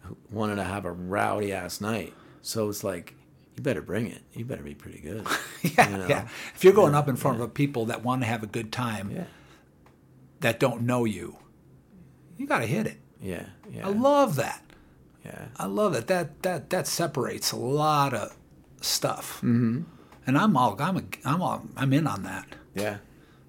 who 0.00 0.16
wanted 0.30 0.56
to 0.56 0.64
have 0.64 0.84
a 0.84 0.92
rowdy 0.92 1.52
ass 1.52 1.80
night. 1.80 2.12
So 2.42 2.68
it's 2.68 2.82
like, 2.84 3.14
you 3.56 3.62
better 3.62 3.82
bring 3.82 4.06
it. 4.06 4.22
You 4.34 4.44
better 4.44 4.62
be 4.62 4.74
pretty 4.74 5.00
good. 5.00 5.26
yeah, 5.62 5.88
you 5.90 5.96
know? 5.98 6.06
yeah. 6.08 6.28
If 6.54 6.64
you're 6.64 6.72
going 6.72 6.94
up 6.94 7.08
in 7.08 7.16
front 7.16 7.40
of 7.40 7.52
people 7.54 7.86
that 7.86 8.02
want 8.04 8.22
to 8.22 8.26
have 8.26 8.42
a 8.42 8.46
good 8.46 8.70
time 8.72 9.10
Yeah. 9.10 9.24
that 10.40 10.58
don't 10.60 10.82
know 10.82 11.04
you, 11.04 11.36
you 12.36 12.46
got 12.46 12.60
to 12.60 12.66
hit 12.66 12.86
it. 12.86 12.98
Yeah. 13.20 13.46
Yeah. 13.70 13.86
I 13.86 13.90
love 13.90 14.36
that. 14.36 14.62
yeah. 15.24 15.48
I 15.56 15.66
love 15.66 15.92
that. 15.92 16.06
That 16.06 16.42
that 16.42 16.70
that 16.70 16.86
separates 16.86 17.52
a 17.52 17.56
lot 17.56 18.14
of 18.14 18.34
stuff. 18.80 19.36
Mm-hmm. 19.38 19.82
And 20.30 20.38
I'm 20.38 20.56
all 20.56 20.76
I'm 20.80 20.96
a, 20.96 21.02
I'm 21.24 21.42
all 21.42 21.66
I'm 21.76 21.92
in 21.92 22.06
on 22.06 22.22
that. 22.22 22.46
Yeah. 22.72 22.98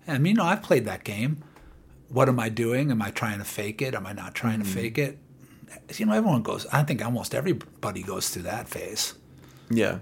And 0.08 0.26
you 0.26 0.34
know 0.34 0.46
I've 0.46 0.64
played 0.64 0.86
that 0.86 1.04
game. 1.04 1.44
what 2.10 2.28
am 2.28 2.40
I 2.40 2.50
doing? 2.50 2.90
Am 2.90 3.04
I 3.04 3.12
trying 3.12 3.38
to 3.38 3.46
fake 3.46 3.84
it? 3.84 3.94
Am 3.94 4.08
I 4.08 4.14
not 4.14 4.34
trying 4.34 4.58
to 4.62 4.66
fake 4.66 4.98
it? 4.98 5.20
You 5.96 6.08
know, 6.08 6.14
everyone 6.14 6.42
goes. 6.42 6.66
I 6.74 6.82
think 6.82 7.06
almost 7.06 7.36
everybody 7.36 8.02
goes 8.02 8.30
through 8.30 8.44
that 8.44 8.68
phase. 8.68 9.14
Yeah. 9.70 10.00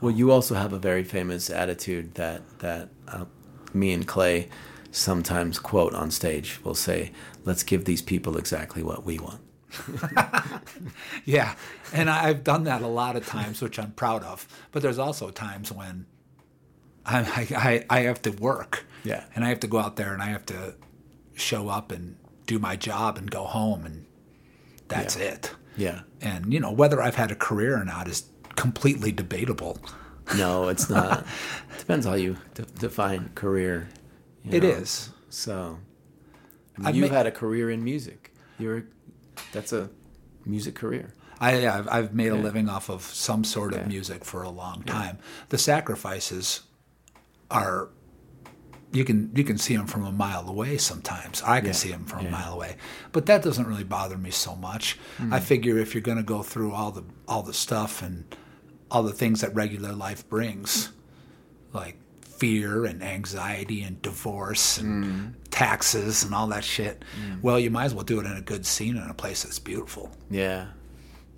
Well, 0.00 0.10
you 0.10 0.32
also 0.32 0.54
have 0.54 0.72
a 0.72 0.78
very 0.78 1.04
famous 1.04 1.50
attitude 1.50 2.14
that 2.14 2.40
that 2.60 2.88
uh, 3.06 3.26
me 3.74 3.92
and 3.92 4.08
Clay 4.08 4.48
sometimes 4.90 5.58
quote 5.58 5.92
on 5.94 6.10
stage. 6.10 6.60
We'll 6.64 6.74
say, 6.74 7.12
"Let's 7.44 7.62
give 7.62 7.84
these 7.84 8.00
people 8.00 8.38
exactly 8.38 8.82
what 8.82 9.04
we 9.04 9.18
want." 9.18 9.42
Yeah, 11.24 11.54
and 11.92 12.08
I've 12.10 12.42
done 12.44 12.64
that 12.64 12.82
a 12.82 12.86
lot 12.86 13.16
of 13.16 13.26
times, 13.26 13.60
which 13.62 13.78
I'm 13.78 13.92
proud 13.92 14.22
of. 14.24 14.46
But 14.72 14.82
there's 14.82 14.98
also 14.98 15.30
times 15.30 15.70
when 15.72 16.06
I, 17.06 17.46
I, 17.56 17.84
I 17.90 18.00
have 18.00 18.22
to 18.22 18.30
work. 18.30 18.86
Yeah. 19.04 19.24
And 19.34 19.44
I 19.44 19.48
have 19.48 19.60
to 19.60 19.66
go 19.66 19.78
out 19.78 19.96
there 19.96 20.12
and 20.12 20.22
I 20.22 20.26
have 20.26 20.46
to 20.46 20.74
show 21.34 21.68
up 21.68 21.90
and 21.92 22.16
do 22.46 22.58
my 22.58 22.76
job 22.76 23.16
and 23.18 23.30
go 23.30 23.44
home, 23.44 23.84
and 23.84 24.06
that's 24.88 25.16
Yeah. 25.16 25.24
it. 25.24 25.54
Yeah. 25.76 26.00
And, 26.20 26.52
you 26.52 26.60
know, 26.60 26.72
whether 26.72 27.00
I've 27.00 27.14
had 27.14 27.30
a 27.30 27.36
career 27.36 27.80
or 27.80 27.84
not 27.84 28.08
is 28.08 28.24
completely 28.56 29.12
debatable. 29.12 29.78
No, 30.36 30.68
it's 30.68 30.90
not. 30.90 31.24
Depends 31.78 32.06
how 32.06 32.14
you 32.14 32.36
de- 32.54 32.62
define 32.62 33.30
career. 33.34 33.88
you 34.44 34.60
know. 34.60 34.68
is. 34.68 35.10
So, 35.28 35.78
I 36.78 36.86
mean, 36.92 36.94
you've 36.96 37.10
ma- 37.10 37.16
had 37.16 37.26
a 37.26 37.30
career 37.32 37.70
in 37.70 37.82
music. 37.84 38.32
You're 38.58 38.84
that's 39.52 39.72
a 39.72 39.90
music 40.44 40.74
career. 40.74 41.14
I, 41.40 41.66
I've, 41.66 41.88
I've 41.88 42.14
made 42.14 42.32
a 42.32 42.36
living 42.36 42.68
off 42.68 42.90
of 42.90 43.02
some 43.02 43.44
sort 43.44 43.72
of 43.72 43.80
Yeah. 43.80 43.86
music 43.88 44.24
for 44.24 44.42
a 44.42 44.50
long 44.50 44.82
time. 44.82 45.18
The 45.48 45.56
sacrifices 45.58 46.60
are 47.50 47.88
you 48.92 49.04
can 49.04 49.30
you 49.34 49.44
can 49.44 49.56
see 49.56 49.76
them 49.76 49.86
from 49.86 50.04
a 50.04 50.12
mile 50.12 50.48
away 50.48 50.76
sometimes. 50.76 51.42
I 51.42 51.60
can 51.60 51.68
Yeah. 51.68 51.72
see 51.72 51.90
them 51.90 52.04
from 52.04 52.22
Yeah. 52.22 52.28
a 52.28 52.30
mile 52.32 52.52
away, 52.54 52.76
but 53.12 53.26
that 53.26 53.42
doesn't 53.42 53.66
really 53.66 53.84
bother 53.84 54.18
me 54.18 54.30
so 54.30 54.56
much. 54.56 54.98
Hmm. 55.18 55.32
I 55.32 55.40
figure 55.40 55.78
if 55.78 55.94
you're 55.94 56.02
going 56.02 56.18
to 56.18 56.22
go 56.24 56.42
through 56.42 56.72
all 56.72 56.90
the 56.90 57.04
all 57.28 57.42
the 57.42 57.54
stuff 57.54 58.02
and 58.02 58.24
all 58.90 59.02
the 59.04 59.12
things 59.12 59.40
that 59.42 59.54
regular 59.54 59.92
life 59.92 60.28
brings, 60.28 60.90
like 61.72 61.96
fear 62.40 62.84
and 62.86 63.02
anxiety 63.02 63.82
and 63.82 64.00
divorce 64.02 64.78
and 64.78 65.04
Hmm. 65.04 65.26
taxes 65.50 66.24
and 66.24 66.34
all 66.34 66.46
that 66.48 66.64
shit, 66.64 67.04
well, 67.42 67.60
you 67.60 67.70
might 67.70 67.84
as 67.84 67.94
well 67.94 68.04
do 68.04 68.18
it 68.18 68.26
in 68.26 68.32
a 68.36 68.40
good 68.40 68.64
scene 68.66 68.96
in 68.96 69.02
a 69.10 69.14
place 69.14 69.42
that's 69.44 69.58
beautiful. 69.60 70.10
Yeah, 70.30 70.68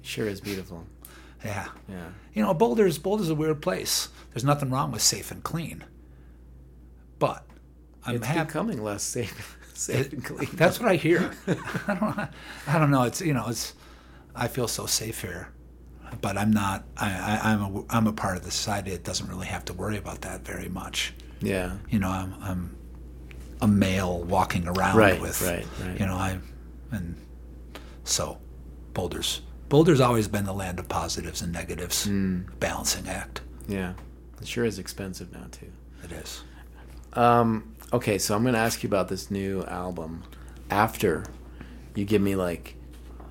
sure 0.02 0.26
is 0.28 0.40
beautiful. 0.40 0.86
Yeah. 1.44 1.68
Yeah, 1.88 2.10
You 2.34 2.42
know, 2.44 2.54
Boulder's 2.54 2.98
Boulder's 2.98 3.28
a 3.28 3.34
weird 3.34 3.60
place. 3.60 4.08
There's 4.32 4.44
nothing 4.44 4.70
wrong 4.70 4.92
with 4.92 5.02
safe 5.02 5.32
and 5.32 5.42
clean. 5.42 5.82
But 7.18 7.44
I'm 8.06 8.16
it's 8.16 8.26
happy. 8.26 8.46
becoming 8.46 8.82
less 8.82 9.02
safe, 9.02 9.56
safe 9.74 10.12
and 10.12 10.24
clean. 10.24 10.48
That's 10.54 10.78
what 10.80 10.88
I 10.88 10.94
hear. 10.96 11.32
I 11.88 11.94
don't. 12.00 12.18
I 12.68 12.78
don't 12.78 12.90
know. 12.92 13.02
It's 13.02 13.20
you 13.20 13.34
know. 13.34 13.46
It's. 13.48 13.74
I 14.36 14.46
feel 14.48 14.68
so 14.68 14.86
safe 14.86 15.20
here, 15.22 15.48
but 16.20 16.36
I'm 16.36 16.50
not. 16.52 16.84
I, 16.96 17.10
I, 17.42 17.52
I'm 17.52 17.62
a. 17.62 17.84
I'm 17.90 18.06
a 18.06 18.12
part 18.12 18.36
of 18.36 18.44
the 18.44 18.50
society 18.50 18.90
that 18.90 19.04
doesn't 19.04 19.28
really 19.28 19.46
have 19.46 19.64
to 19.66 19.72
worry 19.72 19.96
about 19.96 20.20
that 20.22 20.44
very 20.44 20.68
much. 20.68 21.14
yeah, 21.40 21.76
You 21.90 21.98
know, 21.98 22.08
I'm. 22.10 22.34
I'm 22.42 22.76
a 23.60 23.66
male 23.68 24.22
walking 24.24 24.66
around 24.66 24.96
Right, 24.96 25.20
with. 25.20 25.40
right, 25.42 25.64
right. 25.86 26.00
You 26.00 26.06
know, 26.06 26.14
I. 26.16 26.38
And 26.90 27.16
so, 28.04 28.38
Boulder's. 28.92 29.42
Boulder's 29.68 30.00
always 30.00 30.28
been 30.28 30.44
the 30.44 30.52
land 30.52 30.78
of 30.78 30.88
positives 30.88 31.40
and 31.42 31.52
negatives, 31.52 32.04
Hmm. 32.04 32.40
balancing 32.60 33.08
act. 33.08 33.40
yeah. 33.68 33.94
It 34.40 34.48
sure 34.48 34.64
is 34.64 34.80
expensive 34.80 35.32
now 35.32 35.46
too. 35.52 35.70
It 36.02 36.10
is. 36.12 36.42
Um, 37.12 37.76
okay, 37.92 38.18
so 38.18 38.34
I'm 38.34 38.44
gonna 38.44 38.58
ask 38.58 38.82
you 38.82 38.88
about 38.88 39.08
this 39.08 39.30
new 39.30 39.62
album. 39.64 40.24
After 40.68 41.24
you 41.94 42.04
give 42.04 42.20
me 42.20 42.34
like 42.34 42.74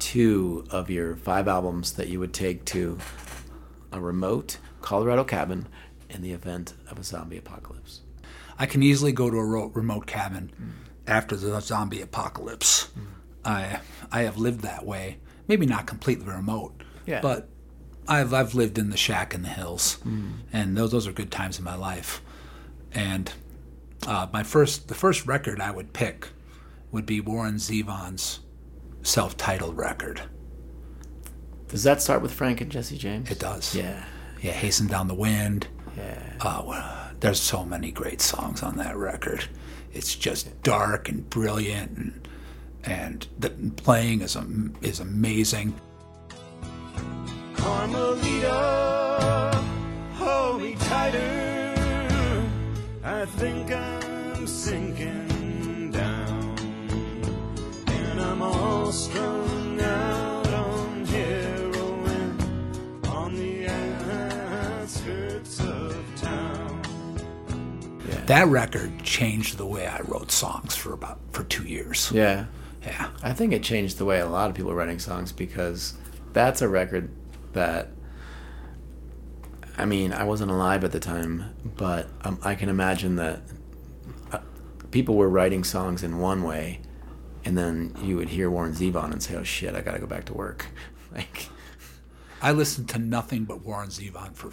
two 0.02 0.66
of 0.72 0.90
your 0.90 1.16
five 1.16 1.48
albums 1.48 1.94
that 1.94 2.08
you 2.10 2.20
would 2.20 2.34
take 2.34 2.66
to 2.66 2.98
a 3.92 4.00
remote 4.02 4.58
Colorado 4.82 5.24
cabin 5.24 5.68
in 6.10 6.22
the 6.22 6.32
event 6.32 6.74
of 6.90 6.98
a 7.00 7.04
zombie 7.04 7.38
apocalypse. 7.38 8.02
I 8.58 8.66
can 8.66 8.82
easily 8.84 9.12
go 9.12 9.30
to 9.30 9.38
a 9.38 9.68
remote 9.70 10.08
cabin 10.08 10.52
after 11.08 11.36
the 11.36 11.60
zombie 11.62 12.02
apocalypse. 12.02 12.90
I 13.46 13.80
I 14.12 14.22
have 14.24 14.38
lived 14.38 14.62
that 14.62 14.86
way. 14.86 15.18
Maybe 15.48 15.66
not 15.66 15.86
completely 15.88 16.26
remote, 16.26 16.84
Yeah. 17.06 17.22
but 17.22 17.48
I've 18.08 18.34
I've 18.34 18.56
lived 18.56 18.78
in 18.78 18.90
the 18.90 18.98
shack 18.98 19.34
in 19.36 19.44
the 19.44 19.50
hills, 19.50 19.98
and 20.52 20.76
those 20.76 20.92
those 20.92 21.08
are 21.08 21.12
good 21.14 21.32
times 21.32 21.58
in 21.60 21.64
my 21.64 21.76
life. 21.76 22.22
And 22.94 23.32
uh, 24.08 24.28
my 24.34 24.44
first 24.44 24.88
the 24.88 24.96
first 24.96 25.26
record 25.28 25.62
I 25.62 25.72
would 25.72 25.94
pick 25.94 26.30
would 26.92 27.06
be 27.06 27.22
Warren 27.22 27.56
Zevon's 27.56 28.40
self-titled 29.04 29.78
record. 29.78 30.22
Does 31.68 31.84
that 31.84 32.02
start 32.02 32.22
with 32.22 32.34
Frank 32.34 32.62
and 32.62 32.72
Jesse 32.72 32.98
James? 32.98 33.32
It 33.32 33.40
does. 33.40 33.76
Yeah. 33.76 34.04
Yeah, 34.42 34.52
Hasten 34.52 34.88
Down 34.88 35.08
the 35.08 35.14
Wind. 35.14 35.68
Yeah. 35.98 36.34
Uh, 36.42 36.64
well, 36.66 37.12
there's 37.20 37.40
so 37.40 37.64
many 37.64 37.92
great 37.92 38.22
songs 38.22 38.64
on 38.64 38.78
that 38.78 38.98
record. 38.98 39.46
It's 39.94 40.16
just 40.16 40.62
dark 40.64 41.10
and 41.10 41.30
brilliant, 41.30 41.98
and, 41.98 42.28
and 42.84 43.28
the 43.40 43.50
playing 43.50 44.22
is 44.22 44.36
am- 44.36 44.76
is 44.82 45.00
amazing. 45.00 45.74
Carmelita, 47.56 49.52
hold 50.16 50.62
me 50.62 50.76
tighter. 50.80 52.48
I 53.04 53.26
think 53.26 53.72
I'm 53.72 54.48
sinking 54.48 55.28
That 68.32 68.48
record 68.48 69.04
changed 69.04 69.58
the 69.58 69.66
way 69.66 69.86
I 69.86 70.00
wrote 70.04 70.32
songs 70.32 70.74
for 70.74 70.94
about 70.94 71.20
for 71.32 71.44
two 71.44 71.64
years. 71.64 72.10
Yeah. 72.14 72.46
Yeah, 72.82 73.10
I 73.22 73.34
think 73.34 73.52
it 73.52 73.62
changed 73.62 73.98
the 73.98 74.06
way 74.06 74.22
a 74.22 74.26
lot 74.26 74.50
of 74.50 74.56
people 74.56 74.72
are 74.72 74.76
writing 74.76 75.00
songs 75.00 75.34
because 75.34 75.96
that's 76.32 76.62
a 76.62 76.70
record 76.70 77.12
that 77.52 77.90
I 79.78 79.84
mean, 79.84 80.14
I 80.14 80.24
wasn't 80.24 80.50
alive 80.50 80.86
at 80.86 80.94
the 80.94 81.00
time, 81.02 81.54
but 81.76 82.08
um, 82.22 82.40
I 82.42 82.56
can 82.56 82.70
imagine 82.70 83.18
that 83.18 83.42
uh, 84.32 84.40
people 84.92 85.16
were 85.16 85.30
writing 85.30 85.66
songs 85.66 86.02
in 86.02 86.18
one 86.18 86.44
way, 86.44 86.80
and 87.44 87.58
then 87.58 87.94
you 88.02 88.16
would 88.16 88.30
hear 88.30 88.50
Warren 88.50 88.72
Zevon 88.72 89.12
and 89.12 89.22
say, 89.22 89.36
"Oh 89.36 89.44
shit, 89.44 89.76
I 89.76 89.82
got 89.82 89.96
to 89.96 90.00
go 90.00 90.08
back 90.08 90.24
to 90.28 90.34
work." 90.34 90.68
Like, 91.14 91.50
I 92.42 92.54
listened 92.54 92.88
to 92.92 92.98
nothing 92.98 93.44
but 93.44 93.66
Warren 93.66 93.90
Zevon 93.90 94.34
for 94.34 94.52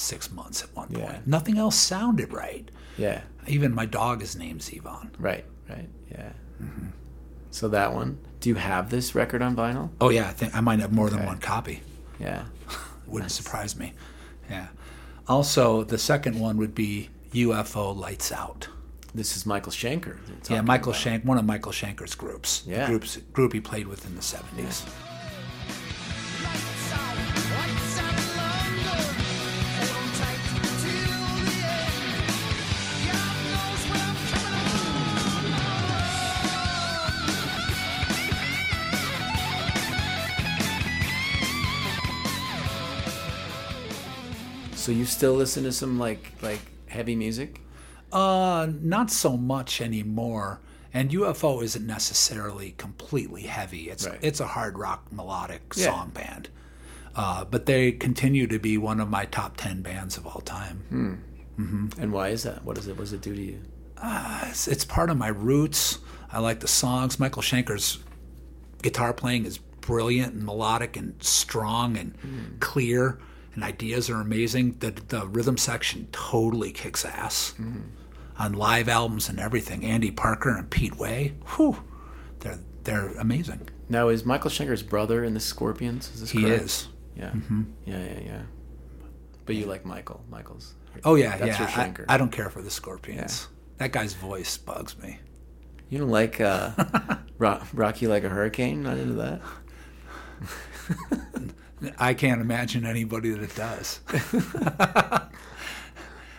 six 0.00 0.30
months 0.30 0.62
at 0.62 0.74
one 0.74 0.88
point. 0.88 0.98
Yeah. 1.00 1.18
Nothing 1.26 1.58
else 1.58 1.76
sounded 1.76 2.32
right. 2.32 2.70
yeah, 2.96 3.22
Even 3.46 3.74
my 3.74 3.86
dog 3.86 4.22
is 4.22 4.36
named 4.36 4.60
Zevon. 4.60 5.10
right, 5.18 5.44
right, 5.68 5.88
yeah. 6.10 6.32
Mm-hmm. 6.62 6.86
So 7.50 7.68
that 7.68 7.92
one. 7.94 8.18
Do 8.40 8.48
you 8.48 8.54
have 8.54 8.90
this 8.90 9.14
record 9.14 9.42
on 9.42 9.54
vinyl? 9.56 9.90
Oh 10.00 10.08
yeah, 10.10 10.28
I 10.28 10.32
think 10.32 10.54
I 10.54 10.60
might 10.60 10.80
have 10.80 10.92
more 10.92 11.10
than 11.10 11.26
one 11.26 11.38
copy. 11.38 11.82
Yeah. 12.18 12.44
Wouldn't 13.06 13.32
surprise 13.32 13.76
me. 13.76 13.92
Yeah. 14.48 14.68
Also, 15.28 15.84
the 15.84 15.98
second 15.98 16.38
one 16.38 16.56
would 16.56 16.74
be 16.74 17.08
UFO 17.32 17.96
Lights 17.96 18.32
Out. 18.32 18.68
This 19.14 19.36
is 19.36 19.44
Michael 19.46 19.72
Schenker. 19.72 20.18
Yeah, 20.48 20.60
Michael 20.62 20.90
about. 20.92 21.00
Shank, 21.00 21.24
one 21.24 21.36
of 21.38 21.44
Michael 21.44 21.72
Schenker's 21.72 22.14
groups. 22.14 22.62
Yeah. 22.66 22.86
groups 22.86 23.16
group 23.32 23.52
he 23.52 23.60
played 23.60 23.88
with 23.88 24.06
in 24.06 24.14
the 24.16 24.22
seventies. 24.22 24.84
So 44.90 44.96
you 44.96 45.04
still 45.04 45.34
listen 45.34 45.62
to 45.62 45.70
some 45.72 46.00
like 46.00 46.32
like 46.42 46.58
heavy 46.88 47.14
music? 47.14 47.60
Uh, 48.12 48.66
not 48.80 49.08
so 49.12 49.36
much 49.36 49.80
anymore. 49.80 50.58
And 50.92 51.12
UFO 51.12 51.62
isn't 51.62 51.86
necessarily 51.86 52.72
completely 52.72 53.42
heavy. 53.42 53.88
It's 53.88 54.04
Right. 54.08 54.18
it's 54.20 54.40
a 54.40 54.48
hard 54.48 54.76
rock 54.76 55.06
melodic 55.12 55.74
Yeah. 55.76 55.84
song 55.92 56.10
band. 56.10 56.48
Uh, 57.14 57.44
but 57.44 57.66
they 57.66 57.92
continue 57.92 58.48
to 58.48 58.58
be 58.58 58.76
one 58.78 58.98
of 58.98 59.08
my 59.08 59.26
top 59.26 59.56
ten 59.56 59.80
bands 59.80 60.16
of 60.16 60.26
all 60.26 60.40
time. 60.40 61.22
And 61.56 62.12
why 62.12 62.30
is 62.30 62.42
that? 62.42 62.64
What 62.64 62.74
does 62.74 62.88
it? 62.88 62.96
What 62.96 63.04
does 63.04 63.12
it 63.12 63.20
do 63.20 63.32
to 63.32 63.40
you? 63.40 63.60
It's, 64.48 64.66
it's 64.66 64.84
part 64.84 65.08
of 65.08 65.16
my 65.18 65.28
roots. 65.28 65.98
I 66.32 66.40
like 66.40 66.58
the 66.58 66.66
songs. 66.66 67.20
Michael 67.20 67.42
Schenker's 67.42 67.98
guitar 68.82 69.12
playing 69.12 69.44
is 69.44 69.58
brilliant 69.58 70.34
and 70.34 70.44
melodic 70.44 70.96
and 70.96 71.14
strong 71.22 71.96
and 71.96 72.16
clear, 72.58 73.20
and 73.54 73.64
ideas 73.64 74.08
are 74.10 74.20
amazing. 74.20 74.76
The 74.80 74.90
the 75.08 75.26
rhythm 75.26 75.56
section 75.56 76.08
totally 76.12 76.72
kicks 76.72 77.04
ass. 77.04 77.54
on 78.38 78.52
live 78.54 78.88
albums 78.88 79.28
and 79.28 79.38
everything. 79.38 79.84
Andy 79.84 80.10
Parker 80.10 80.56
and 80.56 80.70
Pete 80.70 80.96
Way, 80.96 81.34
whew, 81.56 81.76
they're 82.40 82.58
they're 82.84 83.08
amazing. 83.18 83.68
Now, 83.88 84.08
is 84.08 84.24
Michael 84.24 84.50
Schenker's 84.50 84.82
brother 84.82 85.24
in 85.24 85.34
the 85.34 85.40
Scorpions? 85.40 86.10
Is 86.14 86.20
this 86.20 86.30
He 86.30 86.42
correct? 86.44 86.62
is. 86.62 86.88
Yeah. 87.16 87.32
Yeah, 87.84 87.98
yeah, 88.04 88.20
yeah. 88.24 88.42
But 89.44 89.56
you 89.56 89.66
like 89.66 89.84
Michael. 89.84 90.22
Michael's. 90.30 90.74
Oh 91.04 91.16
yeah, 91.16 91.36
That's 91.36 91.58
yeah. 91.58 91.68
your 91.68 91.68
I, 91.68 91.88
Schenker. 91.88 92.04
I 92.08 92.16
don't 92.16 92.30
care 92.32 92.48
for 92.50 92.62
the 92.62 92.70
Scorpions. 92.70 93.48
That 93.78 93.92
guy's 93.92 94.14
voice 94.14 94.56
bugs 94.58 94.96
me. 94.98 95.18
You 95.88 95.98
don't 95.98 96.10
like 96.10 96.40
uh, 96.40 96.70
rock, 97.38 97.66
Rocky 97.74 98.06
like 98.06 98.22
a 98.24 98.28
hurricane? 98.28 98.82
Not 98.84 98.96
into 98.96 99.14
that? 99.14 99.40
I 101.98 102.14
can't 102.14 102.40
imagine 102.40 102.84
anybody 102.84 103.30
that 103.30 103.54
does. 103.54 104.00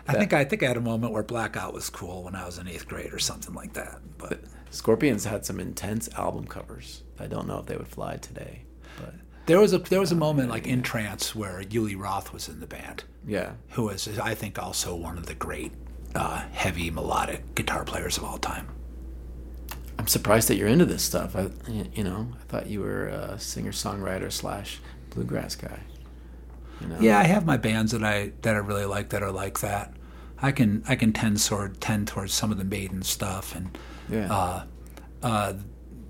I 0.08 0.14
think 0.14 0.34
I 0.34 0.44
think 0.44 0.64
I 0.64 0.68
had 0.68 0.78
a 0.78 0.82
moment 0.82 1.14
where 1.14 1.24
Blackout 1.24 1.74
was 1.74 1.90
cool 1.90 2.24
when 2.24 2.36
I 2.36 2.46
was 2.46 2.58
in 2.58 2.68
eighth 2.68 2.88
grade 2.88 3.14
or 3.14 3.20
something 3.20 3.54
like 3.54 3.74
that. 3.74 4.00
But 4.18 4.42
Scorpions 4.70 5.26
had 5.26 5.46
some 5.46 5.60
intense 5.60 6.10
album 6.16 6.46
covers. 6.46 7.04
I 7.20 7.28
don't 7.28 7.48
know 7.48 7.60
if 7.60 7.66
they 7.66 7.78
would 7.78 7.88
fly 7.88 8.18
today, 8.18 8.64
but 9.00 9.14
there 9.46 9.60
was 9.60 9.74
a 9.74 9.80
there 9.80 10.00
was 10.00 10.12
a 10.12 10.16
moment 10.16 10.50
like 10.50 10.68
in 10.68 10.82
trance 10.82 11.36
where 11.36 11.62
Uli 11.62 11.96
Roth 11.96 12.34
was 12.34 12.50
in 12.50 12.60
the 12.60 12.68
band, 12.68 13.04
yeah. 13.26 13.54
who 13.70 13.90
is 13.90 14.08
I 14.20 14.36
think 14.36 14.60
also 14.60 14.96
one 14.96 15.18
of 15.18 15.26
the 15.26 15.36
great 15.36 15.72
uh, 16.16 16.44
heavy 16.52 16.92
melodic 16.92 17.56
guitar 17.56 17.84
players 17.84 18.18
of 18.18 18.24
all 18.24 18.38
time. 18.38 18.68
I'm 19.98 20.08
surprised 20.08 20.48
that 20.48 20.56
you're 20.56 20.68
into 20.68 20.86
this 20.86 21.04
stuff. 21.04 21.36
I, 21.36 21.50
you 21.68 22.04
know, 22.04 22.28
I 22.34 22.44
thought 22.46 22.68
you 22.68 22.82
were 22.82 23.08
a 23.08 23.40
singer 23.40 23.72
songwriter 23.72 24.32
slash 24.32 24.80
bluegrass 25.12 25.56
guy. 25.56 25.80
You 26.82 26.88
know? 26.88 26.98
Yeah, 27.00 27.20
I 27.20 27.24
have 27.24 27.46
my 27.46 27.58
bands 27.58 27.92
that 27.92 28.04
I 28.04 28.32
that 28.42 28.56
I 28.56 28.60
really 28.60 28.86
like 28.86 29.10
that 29.10 29.22
are 29.24 29.32
like 29.32 29.60
that. 29.60 29.94
I 30.42 30.52
can 30.52 30.84
I 30.88 30.96
can 30.96 31.14
tend 31.14 31.44
toward 31.44 31.80
tend 31.80 32.08
towards 32.08 32.34
some 32.34 32.52
of 32.52 32.58
the 32.58 32.64
Maiden 32.64 33.04
stuff 33.04 33.56
and 33.56 33.78
Yeah. 34.10 34.34
uh, 34.34 34.64
uh, 35.22 35.54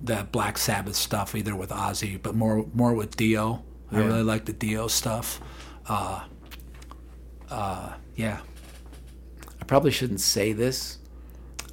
that 0.04 0.32
Black 0.32 0.58
Sabbath 0.58 0.96
stuff, 0.96 1.36
either 1.36 1.56
with 1.56 1.70
Ozzy, 1.70 2.22
but 2.22 2.36
more 2.36 2.66
more 2.74 2.94
with 2.94 3.16
Dio. 3.18 3.64
I 3.92 3.98
really 4.00 4.24
like 4.24 4.46
the 4.46 4.54
Dio 4.54 4.88
stuff. 4.88 5.42
Uh, 5.88 6.22
uh, 7.50 7.94
yeah, 8.16 8.40
I 9.60 9.66
probably 9.66 9.92
shouldn't 9.92 10.22
say 10.22 10.54
this 10.54 10.98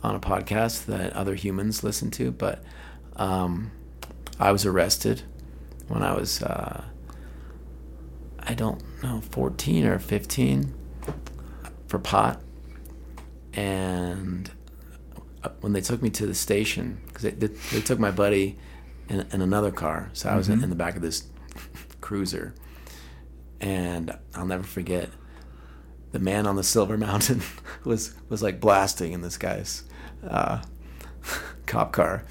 on 0.03 0.17
a 0.17 0.21
podcast 0.21 0.87
that 0.87 1.13
other 1.13 1.37
humans 1.37 1.85
listen 1.85 2.11
to, 2.13 2.33
but 2.33 2.65
um, 3.17 3.71
I 4.41 4.51
was 4.51 4.67
arrested 4.67 5.23
when 5.87 6.03
I 6.03 6.13
was, 6.15 6.43
uh, 6.43 6.83
I 8.49 8.55
don't 8.55 8.83
know, 9.03 9.21
14 9.31 9.85
or 9.85 9.99
15 9.99 10.75
for 11.87 11.99
pot. 11.99 12.41
And 13.53 14.51
uh, 15.45 15.51
when 15.61 15.75
they 15.75 15.83
took 15.83 16.01
me 16.01 16.09
to 16.11 16.27
the 16.27 16.35
station, 16.35 17.01
because 17.07 17.25
they, 17.25 17.31
they, 17.33 17.49
they 17.49 17.81
took 17.83 17.99
my 17.99 18.11
buddy 18.11 18.59
in, 19.11 19.27
in 19.33 19.43
another 19.43 19.71
car, 19.71 20.09
so 20.15 20.31
I 20.31 20.37
was 20.37 20.49
in, 20.49 20.65
in 20.65 20.71
the 20.71 20.77
back 20.77 20.97
of 20.97 21.03
this 21.03 21.25
cruiser. 22.01 22.55
And 23.61 24.17
I'll 24.35 24.47
never 24.47 24.63
forget 24.63 25.11
the 26.13 26.19
man 26.19 26.47
on 26.47 26.57
the 26.57 26.65
silver 26.65 26.97
mountain 26.99 27.43
was 27.85 28.15
was 28.31 28.43
like 28.43 28.61
blasting 28.61 29.13
in 29.13 29.21
this 29.21 29.37
guy's 29.37 29.83
uh, 30.27 30.63
cop 31.67 31.93
car 31.93 32.25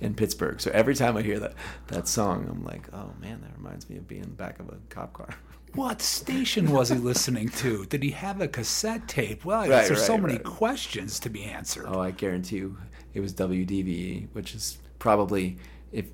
in, 0.00 0.14
Pittsburgh. 0.14 0.60
So 0.60 0.70
every 0.72 0.94
time 0.94 1.16
I 1.16 1.22
hear 1.22 1.38
that 1.40 1.54
that 1.88 2.08
song, 2.08 2.46
I'm 2.50 2.64
like, 2.64 2.88
oh 2.92 3.12
man, 3.20 3.40
that 3.42 3.50
reminds 3.56 3.88
me 3.90 3.96
of 3.96 4.06
being 4.08 4.22
in 4.22 4.28
the 4.30 4.34
back 4.36 4.58
of 4.60 4.68
a 4.68 4.76
cop 4.88 5.12
car. 5.12 5.28
What 5.74 6.02
station 6.02 6.72
was 6.72 6.88
he 6.88 6.96
listening 6.96 7.48
to? 7.50 7.86
Did 7.86 8.02
he 8.02 8.10
have 8.10 8.40
a 8.40 8.48
cassette 8.48 9.06
tape? 9.06 9.44
Well, 9.44 9.60
Right, 9.68 9.86
there's 9.86 10.04
so 10.04 10.18
many 10.18 10.34
right. 10.34 10.42
questions 10.42 11.20
to 11.20 11.30
be 11.30 11.44
answered. 11.44 11.84
Oh, 11.86 12.00
I 12.00 12.10
guarantee 12.10 12.56
you, 12.56 12.76
it 13.14 13.20
was 13.20 13.32
WDVE, 13.34 14.26
which 14.32 14.52
is 14.56 14.78
probably 14.98 15.58
if 15.92 16.06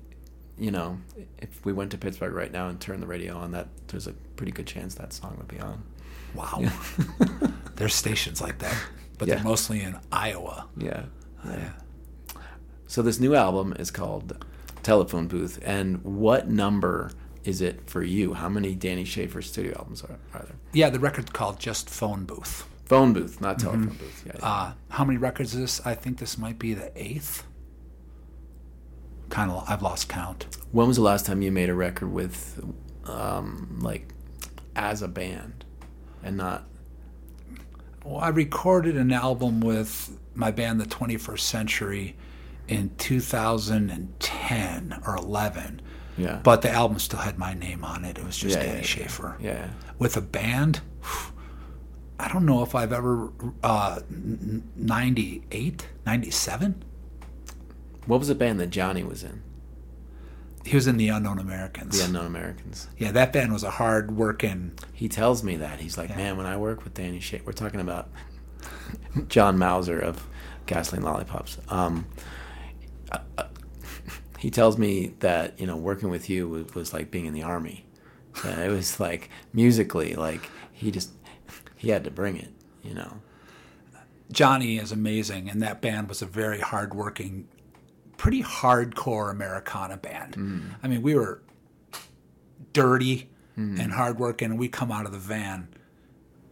you 0.59 0.69
know 0.69 0.99
if 1.39 1.65
we 1.65 1.73
went 1.73 1.89
to 1.91 1.97
Pittsburgh 1.97 2.33
right 2.33 2.51
now 2.51 2.67
and 2.67 2.79
turned 2.79 3.01
the 3.01 3.07
radio 3.07 3.35
on, 3.35 3.49
that 3.53 3.67
there's 3.87 4.05
a 4.05 4.13
pretty 4.35 4.51
good 4.51 4.67
chance 4.67 4.93
that 4.93 5.11
song 5.11 5.33
would 5.39 5.47
be 5.47 5.59
on. 5.59 5.81
Wow. 6.35 6.61
there's 7.77 7.95
stations 7.95 8.39
like 8.41 8.59
that, 8.59 8.77
but 9.17 9.27
Yeah. 9.27 9.35
they're 9.35 9.43
mostly 9.43 9.81
in 9.81 9.97
Iowa. 10.11 10.67
Yeah. 10.77 11.05
yeah. 11.45 11.71
So 12.87 13.01
this 13.01 13.19
new 13.19 13.35
album 13.35 13.73
is 13.77 13.91
called 13.91 14.45
Telephone 14.83 15.27
Booth, 15.27 15.59
and 15.63 16.03
what 16.03 16.47
number 16.47 17.11
is 17.43 17.61
it 17.61 17.89
for 17.89 18.01
you? 18.01 18.33
How 18.33 18.49
many 18.49 18.75
Danny 18.75 19.03
Shafer 19.03 19.41
studio 19.41 19.75
albums 19.77 20.03
are, 20.03 20.17
are 20.33 20.43
there? 20.43 20.55
Yeah, 20.73 20.89
the 20.89 20.99
record's 20.99 21.31
called 21.31 21.59
just 21.59 21.89
Phone 21.89 22.23
Booth. 22.25 22.67
Phone 22.85 23.11
booth, 23.11 23.41
not 23.41 23.59
telephone 23.59 23.87
booth. 23.89 24.23
Yeah, 24.25 24.31
yeah. 24.39 24.45
Uh, 24.45 24.73
how 24.89 25.03
many 25.03 25.17
records 25.17 25.53
is 25.53 25.59
this? 25.59 25.85
I 25.85 25.93
think 25.93 26.19
this 26.19 26.37
might 26.37 26.57
be 26.57 26.73
the 26.73 26.89
eighth. 26.95 27.43
Kind 29.29 29.51
of, 29.51 29.65
I've 29.67 29.81
lost 29.81 30.07
count. 30.07 30.47
when 30.71 30.87
was 30.87 30.95
the 30.95 31.03
last 31.03 31.25
time 31.25 31.41
you 31.41 31.51
made 31.51 31.67
a 31.67 31.73
record 31.73 32.09
with, 32.13 32.63
um, 33.03 33.79
like, 33.81 34.07
as 34.77 35.01
a 35.01 35.09
band, 35.09 35.65
and 36.23 36.37
not? 36.37 36.63
Well, 38.05 38.19
I 38.19 38.29
recorded 38.29 38.95
an 38.95 39.11
album 39.11 39.59
with 39.59 40.17
my 40.33 40.51
band, 40.51 40.79
The 40.79 40.85
21st 40.85 41.39
Century, 41.41 42.15
in 42.67 42.91
2010 42.97 44.99
or 45.05 45.15
11. 45.15 45.81
Yeah. 46.17 46.39
But 46.43 46.61
the 46.63 46.71
album 46.71 46.99
still 46.99 47.19
had 47.19 47.37
my 47.37 47.53
name 47.53 47.83
on 47.83 48.03
it. 48.05 48.17
It 48.17 48.25
was 48.25 48.37
just 48.37 48.55
Yeah, 48.55 48.61
Danny 48.63 48.73
yeah, 48.73 48.79
yeah. 48.79 48.85
Shafer. 48.85 49.37
Yeah. 49.39 49.69
With 49.99 50.17
a 50.17 50.21
band, 50.21 50.81
I 52.19 52.27
don't 52.27 52.45
know 52.45 52.63
if 52.63 52.73
I've 52.73 52.91
ever, 52.91 53.31
uh, 53.63 53.99
98, 54.75 55.87
97? 56.05 56.83
What 58.05 58.19
was 58.19 58.29
the 58.29 58.35
band 58.35 58.59
that 58.59 58.69
Johnny 58.71 59.03
was 59.03 59.23
in? 59.23 59.43
He 60.65 60.75
was 60.75 60.87
in 60.87 60.97
The 60.97 61.09
Unknown 61.09 61.39
Americans. 61.39 61.97
The 61.97 62.05
Unknown 62.05 62.25
Americans. 62.25 62.87
Yeah, 62.97 63.11
that 63.11 63.31
band 63.31 63.53
was 63.53 63.63
a 63.63 63.69
hard 63.69 64.17
working. 64.17 64.73
He 64.91 65.07
tells 65.07 65.43
me 65.43 65.55
that 65.57 65.79
he's 65.79 65.97
like, 65.97 66.15
man, 66.17 66.35
when 66.35 66.45
I 66.45 66.57
work 66.57 66.83
with 66.83 66.93
Danny 66.93 67.19
Shafer, 67.19 67.43
we're 67.45 67.51
talking 67.53 67.79
about 67.79 68.09
John 69.29 69.57
Mauser 69.57 69.99
of 69.99 70.27
Gasoline 70.65 71.03
Lollipops. 71.03 71.57
Um, 71.69 72.05
uh, 73.11 73.19
uh, 73.37 73.43
he 74.39 74.49
tells 74.51 74.77
me 74.77 75.13
that 75.19 75.59
you 75.59 75.65
know 75.67 75.75
working 75.75 76.09
with 76.09 76.29
you 76.29 76.47
was, 76.47 76.75
was 76.75 76.93
like 76.93 77.11
being 77.11 77.25
in 77.25 77.33
the 77.33 77.43
army. 77.43 77.85
That 78.43 78.59
it 78.59 78.69
was 78.69 78.99
like 78.99 79.29
musically, 79.53 80.13
like 80.15 80.49
he 80.71 80.91
just 80.91 81.11
he 81.75 81.89
had 81.89 82.03
to 82.03 82.11
bring 82.11 82.37
it, 82.37 82.51
you 82.83 82.93
know. 82.93 83.21
Johnny 84.31 84.77
is 84.77 84.91
amazing, 84.91 85.49
and 85.49 85.61
that 85.61 85.81
band 85.81 86.09
was 86.09 86.21
a 86.21 86.25
very 86.25 86.59
hardworking, 86.59 87.47
pretty 88.17 88.43
hardcore 88.43 89.31
Americana 89.31 89.97
band. 89.97 90.35
Mm. 90.35 90.61
I 90.83 90.87
mean, 90.87 91.01
we 91.01 91.15
were 91.15 91.41
dirty 92.73 93.29
and 93.55 93.91
hardworking, 93.91 94.51
and 94.51 94.59
we 94.59 94.67
come 94.67 94.91
out 94.91 95.07
of 95.07 95.11
the 95.11 95.17
van 95.17 95.69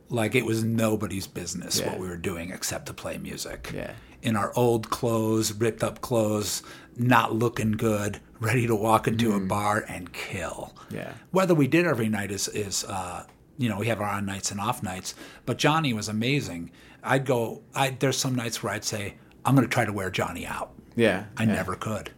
like 0.09 0.33
it 0.35 0.45
was 0.45 0.63
nobody's 0.63 1.27
business 1.27 1.79
Yeah. 1.79 1.89
what 1.91 1.99
we 1.99 2.07
were 2.07 2.17
doing 2.17 2.51
except 2.51 2.87
to 2.87 2.93
play 2.93 3.17
music. 3.17 3.71
Yeah. 3.73 3.91
In 4.25 4.35
our 4.35 4.51
old 4.55 4.89
clothes, 4.89 5.53
ripped 5.53 5.83
up 5.83 6.01
clothes, 6.01 6.63
not 6.97 7.33
looking 7.35 7.73
good, 7.73 8.19
ready 8.39 8.65
to 8.65 8.75
walk 8.75 9.07
into 9.07 9.33
a 9.33 9.39
bar 9.39 9.85
and 9.88 10.11
kill. 10.13 10.73
Mm. 10.89 10.95
Yeah. 10.95 11.13
Whether 11.31 11.53
we 11.53 11.67
did 11.67 11.85
every 11.85 12.09
night 12.09 12.31
is 12.31 12.47
is 12.47 12.83
uh, 12.85 13.25
you 13.59 13.69
know 13.69 13.77
we 13.77 13.88
have 13.88 14.01
our 14.01 14.09
on 14.09 14.25
nights 14.25 14.49
and 14.51 14.59
off 14.59 14.81
nights, 14.81 15.13
but 15.45 15.57
Johnny 15.59 15.93
was 15.93 16.09
amazing. 16.09 16.71
I'd 17.03 17.25
go. 17.25 17.61
I 17.75 17.91
there's 17.91 18.17
some 18.17 18.33
nights 18.35 18.63
where 18.63 18.73
I'd 18.73 18.83
say 18.83 19.13
I'm 19.45 19.53
going 19.55 19.67
to 19.67 19.71
try 19.73 19.85
to 19.85 19.93
wear 19.93 20.09
Johnny 20.09 20.45
out. 20.47 20.71
Yeah, 20.95 21.25
I 21.38 21.43
yeah. 21.43 21.53
never 21.53 21.75
could. 21.75 22.09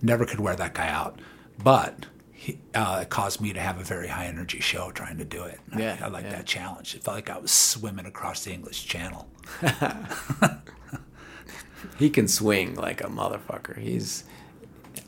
Never 0.00 0.24
could 0.24 0.40
wear 0.40 0.54
that 0.56 0.74
guy 0.74 0.88
out, 0.88 1.20
but. 1.62 2.06
He, 2.40 2.60
uh, 2.72 3.00
it 3.02 3.08
caused 3.10 3.40
me 3.40 3.52
to 3.52 3.58
have 3.58 3.80
a 3.80 3.82
very 3.82 4.06
high 4.06 4.26
energy 4.26 4.60
show 4.60 4.92
trying 4.92 5.18
to 5.18 5.24
do 5.24 5.42
it. 5.42 5.58
I- 5.72 5.80
Yeah, 5.80 5.96
I, 6.00 6.06
like 6.06 6.22
yeah. 6.22 6.36
that 6.36 6.46
challenge. 6.46 6.94
It 6.94 7.02
felt 7.02 7.16
like 7.16 7.28
I 7.28 7.36
was 7.36 7.50
swimming 7.50 8.06
across 8.06 8.44
the 8.44 8.52
English 8.52 8.86
Channel. 8.86 9.26
he 11.98 12.10
can 12.10 12.28
swing 12.28 12.74
like 12.74 13.00
a 13.00 13.06
motherfucker. 13.08 13.78
He's 13.78 14.24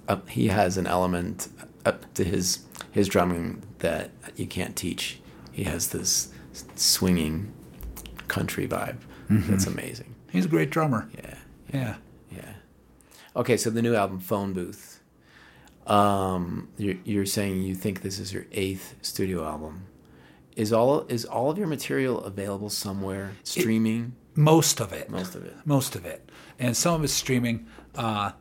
uh, 0.08 0.18
he 0.28 0.48
has 0.48 0.76
an 0.76 0.86
element 0.86 1.48
up 1.84 2.12
to 2.14 2.24
his 2.24 2.60
his 2.90 3.08
drumming 3.08 3.62
that 3.78 4.10
you 4.36 4.46
can't 4.46 4.76
teach. 4.76 5.20
He 5.52 5.64
has 5.64 5.88
this 5.88 6.32
swinging 6.76 7.52
country 8.28 8.66
vibe 8.68 8.98
that's 9.28 9.66
amazing. 9.66 10.14
He's 10.32 10.44
a 10.44 10.48
great 10.48 10.70
drummer. 10.70 11.08
Yeah, 11.16 11.34
Yeah. 11.72 11.96
yeah. 12.32 12.52
Okay, 13.36 13.56
so 13.56 13.70
the 13.70 13.80
new 13.82 13.94
album, 13.94 14.18
Phone 14.18 14.52
Booth. 14.52 15.00
Um, 15.86 16.68
you're, 16.76 16.96
you're 17.04 17.26
saying 17.26 17.62
you 17.62 17.76
think 17.76 18.02
this 18.02 18.18
is 18.18 18.32
your 18.32 18.46
eighth 18.50 18.96
studio 19.02 19.44
album. 19.44 19.86
Is 20.56 20.72
all 20.72 21.02
is 21.08 21.24
all 21.24 21.48
of 21.50 21.58
your 21.58 21.68
material 21.68 22.24
available 22.24 22.70
somewhere 22.70 23.32
streaming? 23.44 24.14
Most 24.34 24.80
of 24.80 24.92
it. 24.92 25.10
Most 25.10 25.34
of 25.34 25.44
it. 25.44 25.54
Most 25.64 25.96
of 25.96 26.04
it. 26.06 26.28
And 26.58 26.76
some 26.76 26.94
of 26.94 27.04
it's 27.04 27.12
streaming. 27.12 27.66
Uh, 27.94 28.32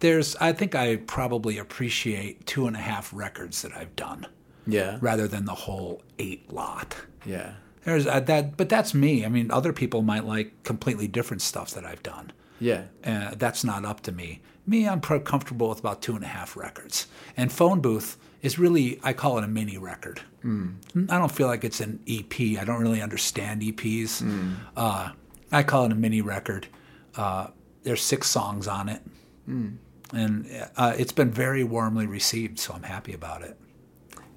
there's, 0.00 0.36
I 0.36 0.52
think 0.52 0.74
I 0.74 0.96
probably 0.96 1.58
appreciate 1.58 2.46
two 2.46 2.66
and 2.66 2.76
a 2.76 2.80
half 2.80 3.12
records 3.12 3.62
that 3.62 3.72
I've 3.76 3.94
done 3.96 4.26
Yeah, 4.66 4.98
rather 5.00 5.26
than 5.28 5.44
the 5.44 5.54
whole 5.54 6.02
eight 6.18 6.52
lot. 6.52 6.96
yeah. 7.24 7.54
There's 7.84 8.06
uh, 8.06 8.20
that, 8.20 8.56
but 8.58 8.68
that's 8.68 8.92
me. 8.92 9.24
I 9.24 9.28
mean, 9.28 9.50
other 9.50 9.72
people 9.72 10.02
might 10.02 10.24
like 10.26 10.62
completely 10.62 11.08
different 11.08 11.40
stuff 11.40 11.70
that 11.70 11.86
I've 11.86 12.02
done. 12.02 12.32
Yeah. 12.60 12.82
Uh, 13.02 13.30
that's 13.36 13.64
not 13.64 13.84
up 13.86 14.02
to 14.02 14.12
me. 14.12 14.40
Me, 14.66 14.86
I'm 14.86 15.00
pro- 15.00 15.20
comfortable 15.20 15.70
with 15.70 15.78
about 15.78 16.02
two 16.02 16.14
and 16.14 16.22
a 16.22 16.28
half 16.28 16.54
records. 16.54 17.06
And 17.34 17.50
Phone 17.50 17.80
Booth 17.80 18.18
is 18.42 18.58
really, 18.58 19.00
I 19.02 19.14
call 19.14 19.38
it 19.38 19.44
a 19.44 19.48
mini 19.48 19.78
record. 19.78 20.20
Mm. 20.44 20.74
I 21.10 21.16
don't 21.18 21.32
feel 21.32 21.46
like 21.46 21.64
it's 21.64 21.80
an 21.80 22.00
EP. 22.06 22.58
I 22.60 22.64
don't 22.64 22.82
really 22.82 23.00
understand 23.00 23.62
EPs. 23.62 24.22
Mm. 24.22 24.56
Uh, 24.76 25.10
I 25.50 25.62
call 25.62 25.84
it 25.86 25.92
a 25.92 25.94
mini 25.94 26.20
record. 26.20 26.68
Uh, 27.16 27.48
there's 27.82 28.02
six 28.02 28.28
songs 28.28 28.68
on 28.68 28.88
it. 28.88 29.02
Mm. 29.48 29.78
And 30.12 30.68
uh, 30.76 30.94
it's 30.98 31.12
been 31.12 31.30
very 31.30 31.64
warmly 31.64 32.06
received, 32.06 32.58
so 32.58 32.74
I'm 32.74 32.82
happy 32.82 33.12
about 33.12 33.42
it. 33.42 33.58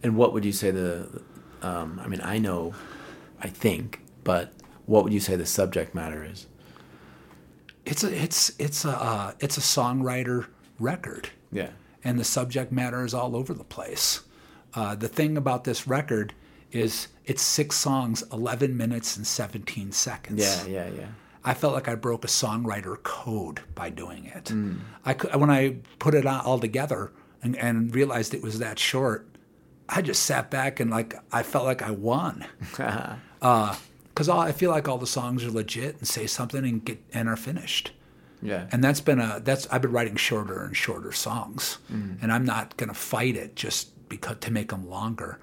And 0.04 0.16
what 0.16 0.34
would 0.34 0.44
you 0.44 0.52
say 0.52 0.72
the, 0.72 1.22
um, 1.62 2.00
I 2.04 2.08
mean, 2.08 2.22
I 2.22 2.40
know, 2.40 2.74
I 3.40 3.48
think, 3.48 4.02
but 4.24 4.54
what 4.86 5.04
would 5.04 5.14
you 5.14 5.20
say 5.20 5.36
the 5.36 5.46
subject 5.46 5.96
matter 5.96 6.26
is? 6.26 6.48
it's 7.86 8.04
a 8.04 8.24
it's 8.24 8.52
it's 8.60 8.86
a 8.86 8.92
uh, 8.92 9.34
it's 9.40 9.58
a 9.58 9.62
songwriter 9.62 10.48
record. 10.80 11.30
Yeah. 11.52 11.70
And 12.04 12.18
the 12.18 12.24
subject 12.24 12.72
matter 12.72 13.06
is 13.06 13.14
all 13.14 13.36
over 13.36 13.54
the 13.54 13.64
place. 13.64 14.22
Uh, 14.74 14.96
the 14.96 15.08
thing 15.08 15.38
about 15.38 15.66
this 15.66 15.88
record 15.88 16.34
is 16.72 17.10
it's 17.32 17.42
six 17.42 17.78
songs, 17.78 18.26
eleven 18.34 18.76
minutes 18.76 19.16
and 19.16 19.26
seventeen 19.26 19.94
seconds. 19.94 20.42
Yeah, 20.42 20.66
yeah, 20.88 20.90
yeah. 20.94 21.08
I 21.46 21.54
felt 21.54 21.74
like 21.74 21.88
I 21.88 21.96
broke 21.96 22.26
a 22.26 22.28
songwriter 22.28 23.02
code 23.04 23.62
by 23.74 23.90
doing 23.90 24.26
it. 24.26 24.46
Mm. 24.46 24.80
I 25.06 25.14
could, 25.14 25.34
when 25.36 25.50
I 25.50 25.78
put 25.98 26.14
it 26.14 26.26
all 26.26 26.60
together 26.60 27.14
and, 27.42 27.56
and 27.56 27.96
realized 27.96 28.34
it 28.34 28.44
was 28.44 28.60
that 28.60 28.78
short, 28.78 29.28
I 29.88 30.02
just 30.02 30.24
sat 30.24 30.52
back 30.52 30.82
and 30.82 30.92
like 30.92 31.16
I 31.32 31.44
felt 31.44 31.64
like 31.64 31.82
I 31.82 31.92
won. 31.92 32.46
uh, 33.42 33.76
because 34.10 34.28
I 34.28 34.52
feel 34.52 34.72
like 34.72 34.90
all 34.90 34.98
the 34.98 35.08
songs 35.08 35.46
are 35.46 35.52
legit 35.52 36.00
and 36.00 36.08
say 36.08 36.28
something 36.28 36.66
and 36.66 36.84
get 36.84 37.02
and 37.14 37.30
are 37.30 37.38
finished. 37.38 37.92
Yeah. 38.42 38.68
And 38.74 38.84
that's 38.84 39.00
been 39.00 39.22
a 39.22 39.40
that's 39.42 39.68
I've 39.72 39.82
been 39.82 39.94
writing 39.94 40.18
shorter 40.18 40.66
and 40.66 40.76
shorter 40.76 41.14
songs, 41.14 41.78
mm. 41.90 42.22
and 42.22 42.30
I'm 42.30 42.44
not 42.44 42.76
gonna 42.76 42.94
fight 42.94 43.38
it 43.38 43.56
just 43.56 44.10
because 44.10 44.36
to 44.42 44.52
make 44.52 44.72
them 44.72 44.90
longer. 44.90 45.40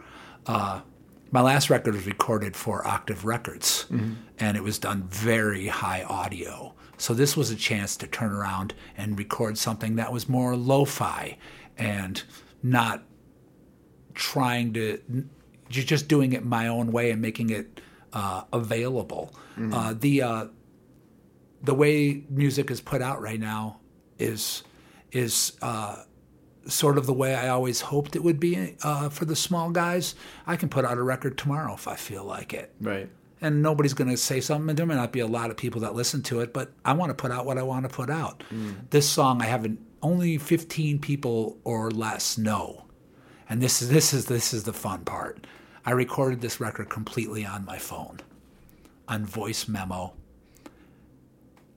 Uh, 0.47 0.83
my 1.31 1.41
last 1.41 1.71
record 1.71 1.95
was 1.95 2.07
recorded 2.07 2.57
for 2.57 2.87
Octave 2.87 3.25
Records, 3.25 3.87
mm-hmm. 3.91 4.15
and 4.39 4.57
it 4.57 4.63
was 4.63 4.79
done 4.79 5.05
very 5.05 5.67
high 5.67 6.03
audio. 6.03 6.75
So 6.97 7.15
this 7.15 7.37
was 7.37 7.51
a 7.51 7.57
chance 7.57 7.97
to 7.99 8.07
turn 8.07 8.33
around 8.33 8.75
and 8.97 9.19
record 9.19 9.57
something 9.57 9.97
that 9.97 10.13
was 10.13 10.29
more 10.29 10.57
lo-fi 10.57 11.39
and 11.77 12.23
not 12.63 13.05
trying 14.15 14.73
to 14.73 14.99
just 15.69 16.09
doing 16.09 16.33
it 16.33 16.45
my 16.45 16.67
own 16.67 16.91
way 16.93 17.11
and 17.11 17.23
making 17.23 17.51
it 17.51 17.81
uh, 18.13 18.43
available. 18.53 19.33
Mm-hmm. 19.57 19.75
Uh, 19.75 19.95
the 19.95 20.23
uh, 20.23 20.47
the 21.63 21.75
way 21.75 22.25
music 22.31 22.71
is 22.71 22.81
put 22.81 23.03
out 23.03 23.21
right 23.21 23.39
now 23.39 23.81
is 24.19 24.65
is 25.13 25.53
uh, 25.63 26.03
sort 26.69 26.99
of 26.99 27.07
the 27.07 27.13
way 27.13 27.35
I 27.35 27.49
always 27.49 27.81
hoped 27.81 28.15
it 28.15 28.23
would 28.23 28.39
be 28.39 28.77
uh, 28.83 29.09
for 29.09 29.25
the 29.25 29.37
small 29.37 29.71
guys. 29.71 30.15
I 30.47 30.57
can 30.57 30.69
put 30.69 30.85
out 30.85 30.99
a 30.99 31.03
record 31.03 31.39
tomorrow 31.39 31.75
if 31.75 31.89
I 31.89 31.97
feel 31.97 32.25
like 32.25 32.53
it. 32.53 32.73
Right. 32.81 33.09
And 33.41 33.63
nobody's 33.63 33.95
going 33.95 34.11
to 34.11 34.17
say 34.17 34.41
something. 34.41 34.75
There 34.75 34.87
may 34.87 34.97
not 34.97 35.13
be 35.13 35.21
a 35.21 35.27
lot 35.27 35.51
of 35.51 35.57
people 35.57 35.81
that 35.83 35.95
listen 35.95 36.23
to 36.25 36.41
it, 36.41 36.53
but 36.53 36.73
I 36.85 36.93
want 36.93 37.11
to 37.11 37.15
put 37.15 37.31
out 37.31 37.47
what 37.47 37.57
I 37.57 37.63
want 37.63 37.89
to 37.89 37.89
put 37.89 38.11
out. 38.11 38.43
Mm. 38.53 38.91
This 38.91 39.09
song, 39.09 39.41
I 39.41 39.47
haven't 39.47 39.81
only 40.03 40.39
15 40.39 40.99
people 40.99 41.59
or 41.65 41.91
less 41.91 42.37
know, 42.37 42.85
and 43.49 43.63
this 43.63 43.81
is 43.81 43.89
this 43.89 44.13
is 44.13 44.27
this 44.27 44.53
is 44.53 44.65
the 44.65 44.73
fun 44.73 45.05
part. 45.05 45.47
I 45.87 45.93
recorded 45.93 46.41
this 46.41 46.61
record 46.61 46.89
completely 46.89 47.47
on 47.47 47.65
my 47.65 47.79
phone, 47.79 48.21
on 49.07 49.25
voice 49.25 49.69
memo, 49.69 50.15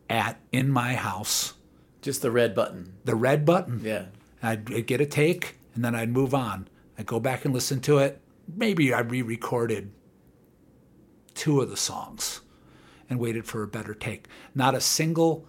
at 0.09 0.39
in 0.51 0.69
my 0.69 0.95
house. 0.95 1.53
Just 2.01 2.23
the 2.23 2.31
red 2.31 2.55
button. 2.55 2.93
The 3.05 3.15
red 3.15 3.45
button. 3.45 3.81
Yeah. 3.83 4.05
I'd 4.43 4.87
get 4.87 5.01
a 5.01 5.05
take 5.05 5.57
and 5.75 5.83
then 5.83 5.95
I'd 5.95 6.09
move 6.09 6.33
on. 6.33 6.67
I'd 6.97 7.05
go 7.05 7.19
back 7.19 7.45
and 7.45 7.53
listen 7.53 7.79
to 7.81 7.99
it. 7.99 8.21
Maybe 8.53 8.93
I 8.93 8.99
re-recorded 8.99 9.91
two 11.33 11.61
of 11.61 11.69
the 11.69 11.77
songs 11.77 12.41
and 13.09 13.19
waited 13.19 13.45
for 13.45 13.63
a 13.63 13.67
better 13.67 13.93
take. 13.93 14.27
Not 14.53 14.75
a 14.75 14.81
single 14.81 15.45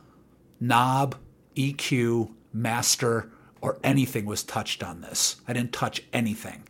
knob, 0.60 1.16
EQ, 1.56 2.32
master, 2.52 3.30
or 3.60 3.78
anything 3.82 4.26
was 4.26 4.42
touched 4.42 4.82
on 4.82 5.00
this. 5.00 5.36
I 5.46 5.52
didn't 5.52 5.72
touch 5.72 6.02
anything. 6.12 6.64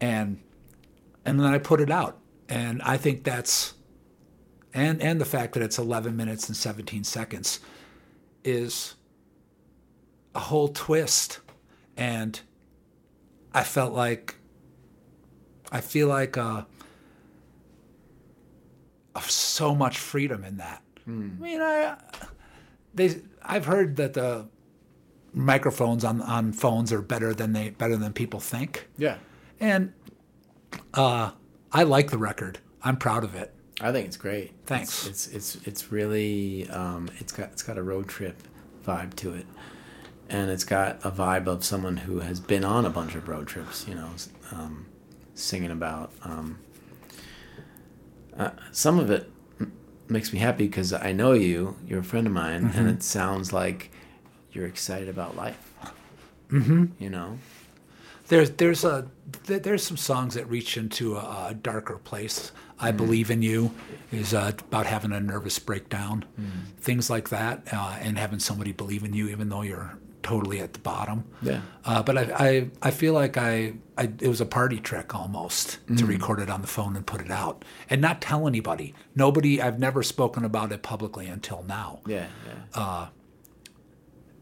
And 0.00 0.40
and 1.24 1.38
then 1.38 1.46
I 1.46 1.58
put 1.58 1.80
it 1.80 1.90
out. 1.90 2.18
And 2.48 2.82
I 2.82 2.96
think 2.96 3.24
that's 3.24 3.74
and 4.74 5.00
and 5.00 5.20
the 5.20 5.24
fact 5.24 5.54
that 5.54 5.62
it's 5.62 5.78
11 5.78 6.16
minutes 6.16 6.48
and 6.48 6.56
17 6.56 7.04
seconds 7.04 7.60
is 8.44 8.94
a 10.34 10.40
whole 10.40 10.68
twist 10.68 11.40
and 11.96 12.40
I 13.54 13.64
felt 13.64 13.92
like 13.92 14.36
I 15.70 15.80
feel 15.80 16.08
like 16.08 16.36
uh, 16.36 16.64
so 19.20 19.74
much 19.74 19.98
freedom 19.98 20.44
in 20.44 20.58
that. 20.58 20.82
Mm. 21.08 21.38
I 21.38 21.42
mean, 21.42 21.60
I 21.60 21.96
they 22.94 23.20
I've 23.42 23.66
heard 23.66 23.96
that 23.96 24.14
the 24.14 24.46
microphones 25.32 26.04
on 26.04 26.20
on 26.22 26.52
phones 26.52 26.92
are 26.92 27.02
better 27.02 27.34
than 27.34 27.52
they 27.52 27.70
better 27.70 27.96
than 27.96 28.12
people 28.12 28.40
think. 28.40 28.88
Yeah, 28.96 29.16
and 29.60 29.92
uh, 30.94 31.32
I 31.72 31.82
like 31.84 32.10
the 32.10 32.18
record. 32.18 32.58
I'm 32.82 32.96
proud 32.96 33.24
of 33.24 33.34
it. 33.34 33.54
I 33.80 33.92
think 33.92 34.06
it's 34.06 34.16
great. 34.16 34.52
Thanks. 34.66 35.06
It's 35.06 35.26
it's 35.28 35.54
it's, 35.56 35.66
it's 35.66 35.92
really 35.92 36.68
um, 36.70 37.08
it's 37.18 37.32
got 37.32 37.50
it's 37.52 37.62
got 37.62 37.78
a 37.78 37.82
road 37.82 38.08
trip 38.08 38.36
vibe 38.86 39.14
to 39.14 39.34
it, 39.34 39.46
and 40.32 40.50
it's 40.50 40.64
got 40.64 40.98
a 41.04 41.10
vibe 41.10 41.46
of 41.46 41.62
someone 41.62 41.98
who 41.98 42.20
has 42.20 42.40
been 42.40 42.64
on 42.64 42.86
a 42.86 42.90
bunch 42.90 43.14
of 43.14 43.28
road 43.28 43.46
trips. 43.46 43.86
You 43.86 43.94
know, 43.94 44.10
um, 44.50 44.86
singing 45.34 45.70
about. 45.70 46.10
Um, 46.24 46.58
uh, 48.36 48.50
some 48.72 48.98
of 48.98 49.10
it 49.10 49.30
makes 50.08 50.32
me 50.32 50.38
happy 50.38 50.66
because 50.66 50.92
I 50.92 51.12
know 51.12 51.32
you. 51.32 51.76
You're 51.86 52.00
a 52.00 52.04
friend 52.04 52.26
of 52.26 52.32
mine, 52.32 52.64
mm-hmm. 52.64 52.78
and 52.78 52.88
it 52.88 53.02
sounds 53.02 53.52
like 53.52 53.90
you're 54.52 54.66
excited 54.66 55.08
about 55.08 55.36
life. 55.36 55.74
Mm-hmm. 56.48 56.86
You 56.98 57.10
know, 57.10 57.38
there's 58.28 58.52
there's 58.52 58.84
a 58.84 59.08
there's 59.44 59.82
some 59.82 59.98
songs 59.98 60.34
that 60.34 60.48
reach 60.48 60.78
into 60.78 61.16
a, 61.16 61.48
a 61.50 61.54
darker 61.54 61.98
place. 61.98 62.52
I 62.78 62.90
mm. 62.90 62.96
believe 62.96 63.30
in 63.30 63.42
you 63.42 63.72
is 64.10 64.34
uh, 64.34 64.52
about 64.58 64.86
having 64.86 65.12
a 65.12 65.20
nervous 65.20 65.58
breakdown, 65.58 66.24
mm. 66.40 66.80
things 66.80 67.08
like 67.08 67.28
that, 67.28 67.62
uh, 67.70 67.96
and 68.00 68.18
having 68.18 68.40
somebody 68.40 68.72
believe 68.72 69.04
in 69.04 69.14
you 69.14 69.28
even 69.28 69.50
though 69.50 69.62
you're 69.62 69.98
totally 70.22 70.60
at 70.60 70.72
the 70.72 70.78
bottom. 70.78 71.24
Yeah. 71.42 71.60
Uh, 71.84 72.02
but 72.02 72.18
I, 72.18 72.22
I 72.38 72.70
I 72.82 72.90
feel 72.90 73.12
like 73.12 73.36
I, 73.36 73.74
I 73.96 74.04
it 74.04 74.28
was 74.28 74.40
a 74.40 74.46
party 74.46 74.78
trick 74.78 75.14
almost 75.14 75.84
mm. 75.86 75.98
to 75.98 76.06
record 76.06 76.40
it 76.40 76.50
on 76.50 76.60
the 76.60 76.66
phone 76.66 76.96
and 76.96 77.06
put 77.06 77.20
it 77.20 77.30
out 77.30 77.64
and 77.90 78.00
not 78.00 78.20
tell 78.20 78.46
anybody. 78.46 78.94
Nobody. 79.14 79.60
I've 79.60 79.78
never 79.78 80.02
spoken 80.02 80.44
about 80.44 80.72
it 80.72 80.82
publicly 80.82 81.26
until 81.26 81.62
now. 81.64 82.00
Yeah. 82.06 82.26
yeah. 82.46 82.80
Uh, 82.80 83.08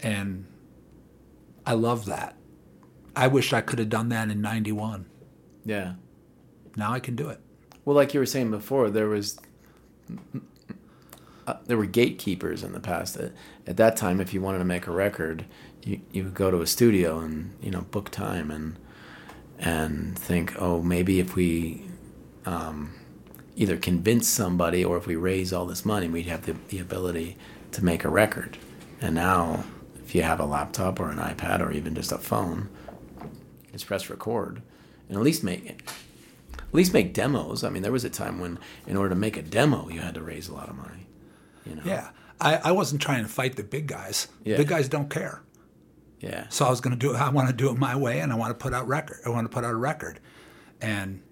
and 0.00 0.46
I 1.66 1.74
love 1.74 2.06
that. 2.06 2.36
I 3.14 3.26
wish 3.26 3.52
I 3.52 3.60
could 3.60 3.78
have 3.78 3.88
done 3.88 4.08
that 4.10 4.30
in 4.30 4.40
91. 4.40 5.06
Yeah. 5.64 5.94
Now 6.76 6.92
I 6.92 7.00
can 7.00 7.16
do 7.16 7.28
it. 7.28 7.40
Well, 7.84 7.96
like 7.96 8.14
you 8.14 8.20
were 8.20 8.26
saying 8.26 8.50
before, 8.50 8.90
there 8.90 9.08
was 9.08 9.38
uh, 11.46 11.54
there 11.66 11.76
were 11.76 11.86
gatekeepers 11.86 12.62
in 12.62 12.72
the 12.72 12.80
past. 12.80 13.16
At, 13.16 13.32
at 13.66 13.76
that 13.76 13.96
time, 13.96 14.20
if 14.20 14.32
you 14.32 14.40
wanted 14.40 14.58
to 14.58 14.64
make 14.64 14.86
a 14.86 14.92
record, 14.92 15.44
you 15.82 16.00
you 16.12 16.24
would 16.24 16.34
go 16.34 16.50
to 16.50 16.60
a 16.60 16.66
studio 16.66 17.20
and 17.20 17.52
you 17.60 17.70
know 17.70 17.82
book 17.82 18.10
time 18.10 18.50
and 18.50 18.76
and 19.58 20.18
think, 20.18 20.54
oh, 20.58 20.82
maybe 20.82 21.20
if 21.20 21.36
we 21.36 21.84
um, 22.46 22.94
either 23.56 23.76
convince 23.76 24.26
somebody 24.26 24.82
or 24.82 24.96
if 24.96 25.06
we 25.06 25.16
raise 25.16 25.52
all 25.52 25.66
this 25.66 25.84
money, 25.84 26.08
we'd 26.08 26.26
have 26.26 26.46
the, 26.46 26.56
the 26.68 26.78
ability 26.78 27.36
to 27.72 27.84
make 27.84 28.02
a 28.02 28.08
record. 28.08 28.56
And 29.02 29.14
now, 29.14 29.64
if 30.02 30.14
you 30.14 30.22
have 30.22 30.40
a 30.40 30.46
laptop 30.46 30.98
or 30.98 31.10
an 31.10 31.18
iPad 31.18 31.60
or 31.60 31.70
even 31.72 31.94
just 31.94 32.10
a 32.10 32.16
phone, 32.16 32.70
just 33.70 33.86
press 33.86 34.08
record 34.08 34.62
and 35.08 35.18
at 35.18 35.22
least 35.22 35.44
make 35.44 35.68
at 35.68 36.74
least 36.74 36.94
make 36.94 37.12
demos. 37.12 37.64
I 37.64 37.68
mean, 37.68 37.82
there 37.82 37.92
was 37.92 38.04
a 38.04 38.10
time 38.10 38.38
when, 38.40 38.58
in 38.86 38.96
order 38.96 39.10
to 39.10 39.16
make 39.16 39.36
a 39.36 39.42
demo, 39.42 39.88
you 39.88 40.00
had 40.00 40.14
to 40.14 40.22
raise 40.22 40.48
a 40.48 40.54
lot 40.54 40.68
of 40.68 40.76
money. 40.76 41.06
You 41.66 41.74
know? 41.74 41.82
Yeah, 41.84 42.10
I, 42.40 42.56
I 42.56 42.72
wasn't 42.72 43.02
trying 43.02 43.24
to 43.24 43.28
fight 43.28 43.56
the 43.56 43.64
big 43.64 43.88
guys. 43.88 44.28
Yeah. 44.44 44.56
Big 44.56 44.68
guys 44.68 44.88
don't 44.88 45.10
care. 45.10 45.42
Yeah. 46.20 46.46
So 46.50 46.66
I 46.66 46.70
was 46.70 46.80
going 46.80 46.92
to 46.92 46.98
do 46.98 47.14
it. 47.14 47.16
I 47.16 47.30
want 47.30 47.48
to 47.48 47.54
do 47.54 47.70
it 47.70 47.78
my 47.78 47.96
way, 47.96 48.20
and 48.20 48.32
I 48.32 48.36
want 48.36 48.50
to 48.50 48.62
put 48.62 48.74
out 48.74 48.86
record. 48.86 49.18
I 49.24 49.30
want 49.30 49.50
to 49.50 49.54
put 49.54 49.64
out 49.64 49.72
a 49.72 49.76
record, 49.76 50.20
and 50.80 51.22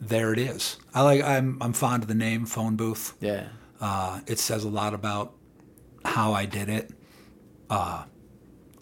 there 0.00 0.32
it 0.32 0.38
is. 0.38 0.78
I 0.94 1.02
like. 1.02 1.22
I'm 1.22 1.58
I'm 1.60 1.72
fond 1.72 2.02
of 2.02 2.08
the 2.08 2.14
name 2.14 2.46
Phone 2.46 2.76
Booth. 2.76 3.14
Yeah. 3.20 3.48
Uh, 3.80 4.20
it 4.26 4.38
says 4.38 4.64
a 4.64 4.68
lot 4.68 4.94
about 4.94 5.34
how 6.04 6.32
I 6.32 6.46
did 6.46 6.68
it. 6.68 6.90
Uh, 7.68 8.04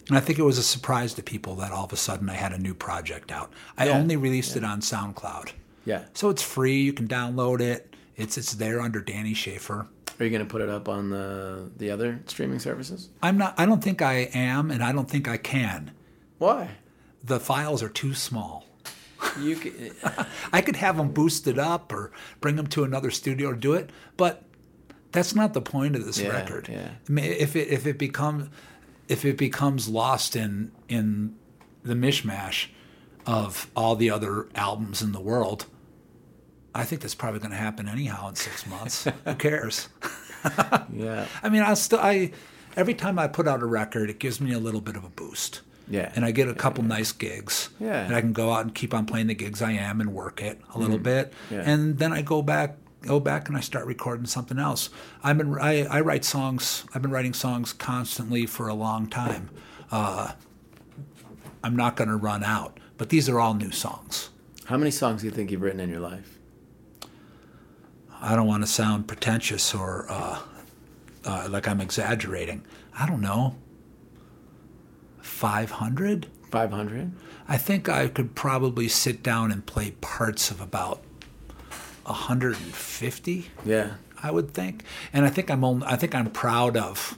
and 0.09 0.17
I 0.17 0.21
think 0.21 0.39
it 0.39 0.43
was 0.43 0.57
a 0.57 0.63
surprise 0.63 1.13
to 1.15 1.23
people 1.23 1.55
that 1.55 1.71
all 1.71 1.85
of 1.85 1.93
a 1.93 1.97
sudden 1.97 2.29
I 2.29 2.33
had 2.33 2.51
a 2.51 2.57
new 2.57 2.73
project 2.73 3.31
out. 3.31 3.53
I 3.77 3.87
yeah, 3.87 3.97
only 3.97 4.17
released 4.17 4.51
yeah. 4.51 4.59
it 4.59 4.65
on 4.65 4.81
SoundCloud. 4.81 5.51
Yeah. 5.85 6.05
So 6.13 6.29
it's 6.29 6.41
free. 6.41 6.81
You 6.81 6.93
can 6.93 7.07
download 7.07 7.61
it. 7.61 7.95
It's 8.15 8.37
it's 8.37 8.53
there 8.53 8.79
under 8.79 9.01
Danny 9.01 9.33
Shafer. 9.33 9.87
Are 10.19 10.23
you 10.25 10.29
going 10.29 10.45
to 10.45 10.49
put 10.49 10.61
it 10.61 10.69
up 10.69 10.87
on 10.87 11.09
the 11.09 11.69
the 11.77 11.91
other 11.91 12.19
streaming 12.27 12.59
services? 12.59 13.09
I'm 13.21 13.37
not. 13.37 13.55
I 13.57 13.65
don't 13.65 13.83
think 13.83 14.01
I 14.01 14.29
am, 14.33 14.71
and 14.71 14.83
I 14.83 14.91
don't 14.91 15.09
think 15.09 15.27
I 15.27 15.37
can. 15.37 15.91
Why? 16.37 16.69
The 17.23 17.39
files 17.39 17.81
are 17.81 17.89
too 17.89 18.13
small. 18.13 18.65
You 19.39 19.55
c- 19.55 19.91
uh, 20.03 20.25
I 20.51 20.61
could 20.61 20.75
have 20.75 20.97
them 20.97 21.11
boosted 21.11 21.57
up 21.57 21.91
or 21.91 22.11
bring 22.41 22.55
them 22.57 22.67
to 22.67 22.83
another 22.83 23.09
studio 23.11 23.49
or 23.49 23.53
do 23.55 23.73
it, 23.73 23.89
but 24.17 24.43
that's 25.11 25.33
not 25.35 25.53
the 25.53 25.61
point 25.61 25.95
of 25.95 26.05
this 26.05 26.19
Yeah, 26.19 26.29
record. 26.29 26.67
yeah. 26.71 26.89
I 27.07 27.11
mean, 27.11 27.25
if 27.25 27.55
it 27.55 27.69
if 27.69 27.87
it 27.87 27.97
becomes 27.97 28.49
if 29.07 29.25
it 29.25 29.37
becomes 29.37 29.87
lost 29.87 30.35
in 30.35 30.71
in 30.89 31.35
the 31.83 31.93
mishmash 31.95 32.67
of 33.25 33.69
all 33.75 33.95
the 33.95 34.09
other 34.09 34.47
albums 34.55 35.01
in 35.01 35.11
the 35.11 35.19
world, 35.21 35.65
I 36.75 36.83
think 36.83 37.01
that's 37.01 37.15
probably 37.15 37.39
going 37.39 37.51
to 37.51 37.57
happen 37.57 37.87
anyhow 37.87 38.29
in 38.29 38.35
six 38.35 38.65
months. 38.65 39.03
Who 39.25 39.35
cares? 39.35 39.89
yeah. 40.93 41.27
I 41.41 41.49
mean, 41.49 41.61
I 41.61 41.73
still 41.75 41.99
I 41.99 42.31
every 42.75 42.93
time 42.93 43.19
I 43.19 43.27
put 43.27 43.47
out 43.47 43.61
a 43.61 43.65
record, 43.65 44.09
it 44.09 44.19
gives 44.19 44.41
me 44.41 44.53
a 44.53 44.59
little 44.59 44.81
bit 44.81 44.95
of 44.95 45.03
a 45.03 45.09
boost. 45.09 45.61
Yeah. 45.87 46.11
And 46.15 46.23
I 46.23 46.31
get 46.31 46.47
a 46.47 46.53
couple 46.53 46.83
nice 46.83 47.11
gigs. 47.11 47.69
Yeah. 47.79 48.05
And 48.05 48.15
I 48.15 48.21
can 48.21 48.33
go 48.33 48.51
out 48.51 48.61
and 48.61 48.73
keep 48.73 48.93
on 48.93 49.05
playing 49.05 49.27
the 49.27 49.33
gigs 49.35 49.61
I 49.61 49.73
am 49.73 49.99
and 49.99 50.13
work 50.13 50.41
it 50.41 50.59
a 50.73 50.79
little 50.79 50.97
bit. 50.97 51.31
Mm-hmm. 51.31 51.55
Yeah. 51.55 51.61
And 51.65 51.97
then 51.97 52.13
I 52.13 52.21
go 52.21 52.41
back 52.41 52.77
go 53.01 53.19
back 53.19 53.49
and 53.49 53.57
I 53.57 53.59
start 53.59 53.85
recording 53.85 54.25
something 54.25 54.57
else. 54.57 54.89
I've 55.23 55.37
been 55.37 55.57
I, 55.59 55.83
I 55.85 56.01
write 56.01 56.23
songs 56.23 56.85
I've 56.95 57.01
been 57.01 57.11
writing 57.11 57.33
songs 57.33 57.73
constantly 57.73 58.45
for 58.45 58.67
a 58.67 58.73
long 58.73 59.07
time. 59.07 59.49
Uh, 59.91 60.31
I'm 61.63 61.75
not 61.75 61.95
gonna 61.95 62.17
run 62.17 62.43
out. 62.43 62.79
But 62.97 63.09
these 63.09 63.27
are 63.27 63.39
all 63.39 63.53
new 63.53 63.71
songs. 63.71 64.29
How 64.65 64.77
many 64.77 64.91
songs 64.91 65.21
do 65.21 65.27
you 65.27 65.31
think 65.31 65.51
you've 65.51 65.61
written 65.61 65.79
in 65.79 65.89
your 65.89 65.99
life? 65.99 66.39
I 68.23 68.37
don't 68.37 68.47
want 68.47 68.63
to 68.63 68.67
sound 68.67 69.05
pretentious 69.07 69.75
or 69.75 70.05
uh, 70.09 70.39
uh, 71.25 71.47
like 71.49 71.67
I'm 71.67 71.81
exaggerating. 71.81 72.63
I 72.97 73.05
don't 73.05 73.19
know. 73.19 73.57
500? 75.21 76.27
500? 76.49 77.11
I 77.49 77.57
think 77.57 77.89
I 77.89 78.07
could 78.07 78.33
probably 78.33 78.87
sit 78.87 79.21
down 79.21 79.51
and 79.51 79.65
play 79.65 79.91
parts 79.99 80.51
of 80.51 80.61
about 80.61 81.03
150. 82.05 83.51
Yeah. 83.65 83.95
I 84.21 84.31
would 84.31 84.53
think, 84.53 84.85
and 85.11 85.25
I 85.25 85.29
think 85.29 85.51
I'm 85.51 85.65
only, 85.65 85.85
I 85.85 85.97
think 85.97 86.15
I'm 86.15 86.31
proud 86.31 86.77
of. 86.77 87.17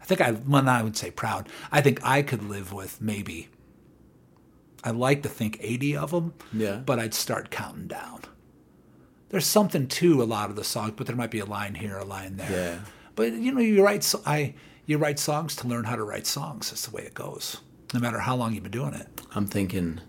I 0.00 0.04
think 0.04 0.20
I 0.20 0.32
well, 0.32 0.64
not 0.64 0.80
I 0.80 0.82
would 0.82 0.96
say 0.96 1.12
proud. 1.12 1.48
I 1.70 1.80
think 1.80 2.00
I 2.02 2.22
could 2.22 2.42
live 2.42 2.72
with 2.72 3.00
maybe. 3.00 3.48
I 4.82 4.90
like 4.90 5.22
to 5.22 5.28
think 5.28 5.58
80 5.60 5.96
of 5.96 6.10
them. 6.10 6.34
Yeah. 6.52 6.76
But 6.84 6.98
I'd 6.98 7.14
start 7.14 7.52
counting 7.52 7.86
down. 7.86 8.22
There's 9.32 9.46
something 9.46 9.88
to 9.88 10.22
a 10.22 10.24
lot 10.24 10.50
of 10.50 10.56
the 10.56 10.62
songs, 10.62 10.92
but 10.94 11.08
there 11.08 11.16
might 11.16 11.32
be 11.32 11.40
a 11.40 11.44
line 11.44 11.74
here, 11.74 11.96
a 11.96 12.04
line 12.04 12.36
there. 12.36 12.50
Yeah. 12.50 12.78
But 13.16 13.32
you 13.32 13.50
know, 13.50 13.60
you 13.60 13.84
write 13.84 14.04
so 14.04 14.22
I 14.24 14.54
you 14.86 14.98
write 14.98 15.18
songs 15.18 15.56
to 15.56 15.66
learn 15.66 15.84
how 15.84 15.96
to 15.96 16.04
write 16.04 16.28
songs. 16.28 16.70
That's 16.70 16.86
the 16.86 16.94
way 16.94 17.02
it 17.02 17.14
goes. 17.14 17.60
No 17.92 17.98
matter 17.98 18.20
how 18.20 18.36
long 18.36 18.54
you've 18.54 18.62
been 18.62 18.70
doing 18.70 18.94
it. 18.94 19.08
I'm 19.34 19.46
thinking 19.46 20.00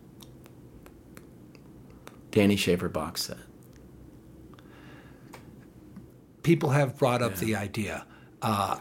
Danny 2.29 2.55
Shafer 2.55 2.89
box 2.89 3.23
set. 3.23 3.37
people 6.43 6.69
have 6.71 6.97
brought 6.97 7.21
up 7.21 7.37
the 7.37 7.55
idea. 7.55 8.05
Uh, 8.41 8.77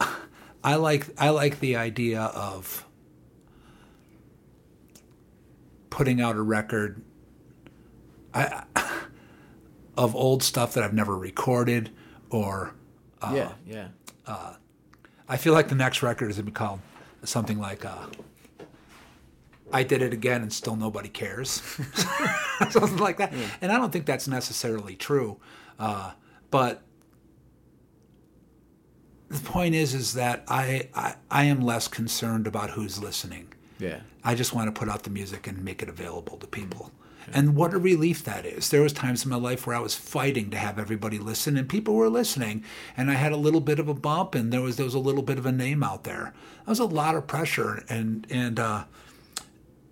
I 0.64 0.76
like 0.76 1.06
I 1.18 1.30
like 1.30 1.60
the 1.60 1.76
idea 1.76 2.20
of 2.20 2.86
putting 5.90 6.20
out 6.20 6.36
a 6.36 6.42
record 6.42 7.02
I, 8.32 8.62
of 9.98 10.14
old 10.14 10.42
stuff 10.44 10.74
that 10.74 10.84
I've 10.84 10.94
never 10.94 11.18
recorded, 11.18 11.90
or 12.30 12.72
yeah, 13.34 13.52
yeah. 13.66 13.88
I 15.28 15.36
feel 15.36 15.52
like 15.52 15.68
the 15.68 15.74
next 15.74 16.02
record 16.02 16.30
is 16.30 16.36
going 16.36 16.46
to 16.46 16.52
be 16.52 16.54
called 16.54 16.80
something 17.24 17.58
like 17.58 17.84
uh, 17.84 18.06
"I 19.72 19.82
Did 19.82 20.00
It 20.00 20.12
Again" 20.12 20.40
and 20.40 20.52
still 20.52 20.76
nobody 20.76 21.08
cares, 21.08 21.50
something 22.70 22.96
like 22.98 23.18
that. 23.18 23.32
And 23.60 23.72
I 23.72 23.76
don't 23.76 23.92
think 23.92 24.06
that's 24.06 24.28
necessarily 24.28 24.94
true, 24.94 25.38
uh, 25.80 26.12
but 26.52 26.82
the 29.28 29.40
point 29.40 29.74
is, 29.74 29.94
is 29.94 30.14
that 30.14 30.44
I, 30.46 30.88
I 30.94 31.16
I 31.28 31.44
am 31.44 31.60
less 31.60 31.88
concerned 31.88 32.46
about 32.46 32.70
who's 32.70 33.02
listening. 33.02 33.52
Yeah. 33.80 34.00
I 34.24 34.34
just 34.34 34.54
want 34.54 34.72
to 34.72 34.78
put 34.78 34.88
out 34.88 35.02
the 35.02 35.10
music 35.10 35.46
and 35.46 35.64
make 35.64 35.82
it 35.82 35.88
available 35.88 36.36
to 36.38 36.46
people. 36.46 36.92
And 37.34 37.54
what 37.54 37.74
a 37.74 37.78
relief 37.78 38.24
that 38.24 38.44
is. 38.46 38.70
There 38.70 38.82
was 38.82 38.92
times 38.92 39.24
in 39.24 39.30
my 39.30 39.36
life 39.36 39.66
where 39.66 39.76
I 39.76 39.80
was 39.80 39.94
fighting 39.94 40.50
to 40.50 40.56
have 40.56 40.78
everybody 40.78 41.18
listen 41.18 41.56
and 41.56 41.68
people 41.68 41.94
were 41.94 42.08
listening 42.08 42.64
and 42.96 43.10
I 43.10 43.14
had 43.14 43.32
a 43.32 43.36
little 43.36 43.60
bit 43.60 43.78
of 43.78 43.88
a 43.88 43.94
bump 43.94 44.34
and 44.34 44.52
there 44.52 44.60
was 44.60 44.76
there 44.76 44.84
was 44.84 44.94
a 44.94 44.98
little 44.98 45.22
bit 45.22 45.38
of 45.38 45.46
a 45.46 45.52
name 45.52 45.82
out 45.82 46.04
there. 46.04 46.32
That 46.64 46.70
was 46.70 46.78
a 46.78 46.84
lot 46.84 47.14
of 47.14 47.26
pressure 47.26 47.84
and 47.88 48.26
and 48.30 48.58
uh 48.58 48.84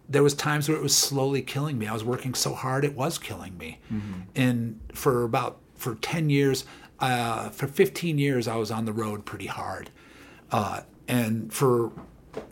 there 0.08 0.22
was 0.22 0.34
times 0.34 0.68
where 0.68 0.76
it 0.78 0.82
was 0.82 0.96
slowly 0.96 1.42
killing 1.42 1.78
me. 1.78 1.86
I 1.86 1.92
was 1.92 2.04
working 2.04 2.34
so 2.34 2.54
hard 2.54 2.84
it 2.84 2.94
was 2.94 3.18
killing 3.18 3.58
me. 3.58 3.80
And 4.36 4.80
for 4.92 5.24
about 5.24 5.58
for 5.74 5.96
10 5.96 6.30
years, 6.30 6.64
uh, 7.00 7.48
for 7.50 7.66
15 7.66 8.16
years 8.18 8.46
I 8.46 8.56
was 8.56 8.70
on 8.70 8.84
the 8.84 8.92
road 8.92 9.24
pretty 9.24 9.46
hard. 9.46 9.90
Uh, 10.52 10.82
and 11.08 11.52
for 11.52 11.90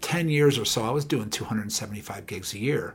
10 0.00 0.28
years 0.28 0.58
or 0.58 0.64
so 0.64 0.82
I 0.82 0.90
was 0.90 1.04
doing 1.04 1.30
275 1.30 2.26
gigs 2.26 2.54
a 2.54 2.58
year. 2.58 2.94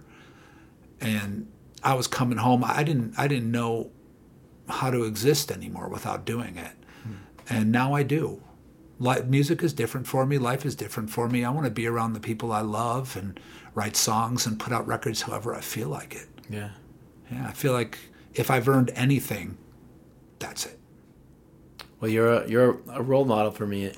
And 1.00 1.48
I 1.84 1.93
was 1.93 2.07
coming 2.07 2.38
home. 2.38 2.63
I 2.63 2.84
didn't 2.84 3.13
I 3.17 3.27
didn't 3.27 3.51
know 3.51 3.91
how 4.67 4.91
to 4.91 5.03
exist 5.03 5.51
anymore 5.51 5.89
without 5.89 6.25
doing 6.25 6.57
it. 6.57 6.71
Hmm. 7.03 7.13
And 7.49 7.71
now 7.71 7.93
I 7.93 8.03
do. 8.03 8.43
Life, 8.99 9.25
music 9.25 9.63
is 9.63 9.73
different 9.73 10.07
for 10.07 10.25
me. 10.25 10.38
Life 10.38 10.65
is 10.65 10.75
different 10.75 11.09
for 11.09 11.30
me. 11.30 11.43
I 11.45 11.49
want 11.49 11.65
to 11.65 11.71
be 11.71 11.88
around 11.88 12.13
the 12.13 12.19
people 12.19 12.51
I 12.51 12.61
love 12.61 13.15
and 13.15 13.39
write 13.73 13.95
songs 13.95 14.45
and 14.45 14.59
put 14.59 14.73
out 14.73 14.86
records 14.86 15.21
however 15.21 15.55
I 15.55 15.61
feel 15.61 15.88
like 15.88 16.15
it. 16.15 16.27
Yeah. 16.49 16.71
Yeah, 17.32 17.47
I 17.47 17.51
feel 17.51 17.73
like 17.73 17.97
if 18.34 18.51
I've 18.51 18.67
earned 18.67 18.91
anything, 18.95 19.57
that's 20.39 20.65
it. 20.65 20.80
Well, 21.99 22.09
you're 22.09 22.34
a, 22.34 22.49
you're 22.49 22.77
a 22.91 23.01
role 23.01 23.25
model 23.25 23.51
for 23.51 23.65
me 23.65 23.91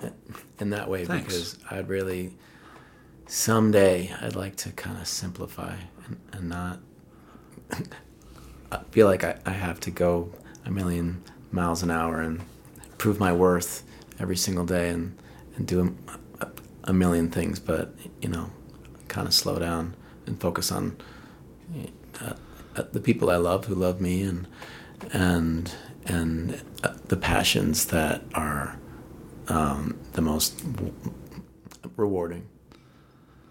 in 0.60 0.70
that 0.72 0.90
way 0.90 1.06
Thanks. 1.06 1.26
because 1.26 1.58
I'd 1.70 1.88
really 1.88 2.38
someday 3.28 4.14
I'd 4.22 4.36
like 4.36 4.56
to 4.58 4.72
kind 4.72 4.98
of 4.98 5.08
simplify 5.08 5.76
and, 6.06 6.20
and 6.34 6.50
not 6.50 6.80
I 8.72 8.80
feel 8.92 9.08
like 9.08 9.24
I, 9.24 9.38
I 9.46 9.52
have 9.52 9.80
to 9.82 9.92
go 9.92 10.32
a 10.66 10.72
million 10.72 11.24
miles 11.52 11.84
an 11.84 11.92
hour 11.92 12.22
and 12.22 12.42
prove 12.98 13.20
my 13.20 13.34
worth 13.34 13.84
every 14.20 14.38
single 14.38 14.66
day 14.66 14.90
and, 14.90 15.18
and 15.56 15.68
do 15.68 15.96
a, 16.40 16.48
a 16.86 16.94
million 16.94 17.30
things, 17.30 17.60
but 17.60 17.94
you 18.22 18.30
know, 18.30 18.50
kind 19.08 19.28
of 19.28 19.34
slow 19.34 19.60
down 19.60 19.96
and 20.26 20.40
focus 20.40 20.72
on 20.72 20.98
uh, 22.22 22.34
uh, 22.76 22.84
the 22.92 23.00
people 23.00 23.30
I 23.30 23.38
love 23.38 23.66
who 23.66 23.76
love 23.76 24.00
me 24.00 24.24
and 24.24 24.48
and 25.12 25.74
and 26.06 26.62
uh, 26.84 26.94
the 27.08 27.18
passions 27.18 27.86
that 27.88 28.24
are 28.34 28.80
um, 29.48 30.00
the 30.14 30.22
most 30.22 30.58
w- 30.76 30.94
rewarding. 31.98 32.48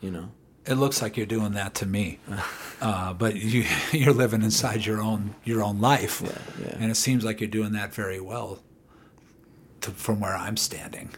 You 0.00 0.10
know. 0.10 0.32
It 0.66 0.74
looks 0.74 1.00
like 1.02 1.16
you're 1.16 1.26
doing 1.26 1.52
that 1.52 1.74
to 1.76 1.86
me, 1.86 2.18
uh, 2.80 3.12
but 3.14 3.36
you 3.36 3.64
you're 3.92 4.12
living 4.14 4.42
inside 4.42 4.84
your 4.86 5.00
own 5.00 5.34
your 5.44 5.62
own 5.62 5.80
life, 5.80 6.20
Yeah, 6.22 6.66
yeah. 6.66 6.76
and 6.80 6.90
it 6.90 6.96
seems 6.96 7.24
like 7.24 7.40
you're 7.40 7.48
doing 7.50 7.72
that 7.72 7.94
very 7.94 8.20
well. 8.20 8.60
To, 9.82 9.90
from 9.92 10.20
where 10.20 10.36
I'm 10.36 10.58
standing, 10.58 11.08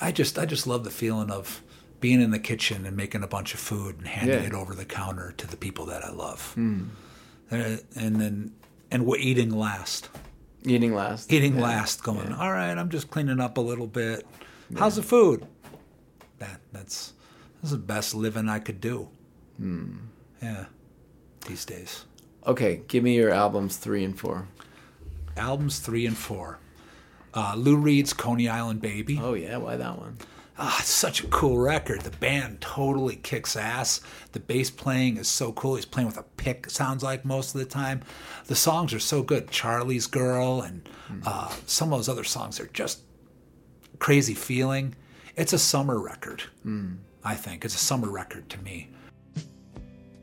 I 0.00 0.10
just 0.10 0.38
I 0.38 0.44
just 0.46 0.66
love 0.66 0.82
the 0.82 0.90
feeling 0.90 1.30
of 1.30 1.62
being 2.00 2.20
in 2.20 2.32
the 2.32 2.38
kitchen 2.40 2.84
and 2.86 2.96
making 2.96 3.22
a 3.22 3.28
bunch 3.28 3.54
of 3.54 3.60
food 3.60 3.98
and 3.98 4.08
handing 4.08 4.40
Yeah. 4.40 4.48
it 4.48 4.54
over 4.54 4.74
the 4.74 4.84
counter 4.84 5.32
to 5.36 5.46
the 5.46 5.56
people 5.56 5.86
that 5.86 6.04
I 6.04 6.10
love, 6.10 6.54
uh, 6.56 7.76
and 7.94 8.16
then 8.16 8.52
and 8.90 9.06
we're 9.06 9.18
eating 9.18 9.50
last, 9.50 10.08
Eating 10.64 10.94
last. 10.94 11.32
eating 11.32 11.58
last, 11.60 12.02
going 12.02 12.32
all 12.32 12.50
right. 12.50 12.76
I'm 12.76 12.88
just 12.90 13.08
cleaning 13.10 13.38
up 13.38 13.56
a 13.56 13.60
little 13.60 13.86
bit. 13.86 14.26
How's 14.76 14.96
the 14.96 15.02
food? 15.04 15.46
That 16.40 16.60
that's 16.72 17.12
that's 17.60 17.72
the 17.72 17.78
best 17.78 18.14
living 18.14 18.48
I 18.48 18.58
could 18.58 18.80
do. 18.80 19.08
Yeah, 20.42 20.66
these 21.46 21.64
days. 21.64 22.04
Okay, 22.46 22.82
give 22.88 23.02
me 23.02 23.16
your 23.16 23.30
albums 23.30 23.76
three 23.76 24.04
and 24.04 24.18
four. 24.18 24.46
Albums 25.36 25.80
three 25.80 26.06
and 26.06 26.16
four. 26.16 26.58
Uh, 27.34 27.54
Lou 27.56 27.76
Reed's 27.76 28.12
Coney 28.12 28.48
Island 28.48 28.80
Baby. 28.80 29.18
Oh 29.22 29.34
yeah, 29.34 29.56
why 29.58 29.76
that 29.76 29.98
one? 29.98 30.16
Ah, 30.60 30.78
it's 30.80 30.88
such 30.88 31.22
a 31.22 31.26
cool 31.28 31.58
record. 31.58 32.00
The 32.00 32.10
band 32.10 32.60
totally 32.60 33.14
kicks 33.16 33.54
ass. 33.54 34.00
The 34.32 34.40
bass 34.40 34.70
playing 34.70 35.16
is 35.16 35.28
so 35.28 35.52
cool. 35.52 35.76
He's 35.76 35.84
playing 35.84 36.08
with 36.08 36.18
a 36.18 36.24
pick, 36.24 36.68
sounds 36.68 37.04
like 37.04 37.24
most 37.24 37.54
of 37.54 37.60
the 37.60 37.64
time. 37.66 38.02
The 38.46 38.56
songs 38.56 38.92
are 38.92 38.98
so 38.98 39.22
good. 39.22 39.50
Charlie's 39.50 40.08
Girl 40.08 40.60
and 40.62 40.88
uh, 41.24 41.54
some 41.66 41.92
of 41.92 41.98
those 41.98 42.08
other 42.08 42.24
songs 42.24 42.58
are 42.58 42.66
just 42.66 43.02
crazy 44.00 44.34
feeling. 44.34 44.96
It's 45.36 45.52
a 45.52 45.58
summer 45.58 46.00
record, 46.00 46.42
I 47.24 47.34
think. 47.34 47.64
It's 47.64 47.74
a 47.74 47.78
summer 47.78 48.08
record 48.08 48.48
to 48.50 48.58
me. 48.62 48.90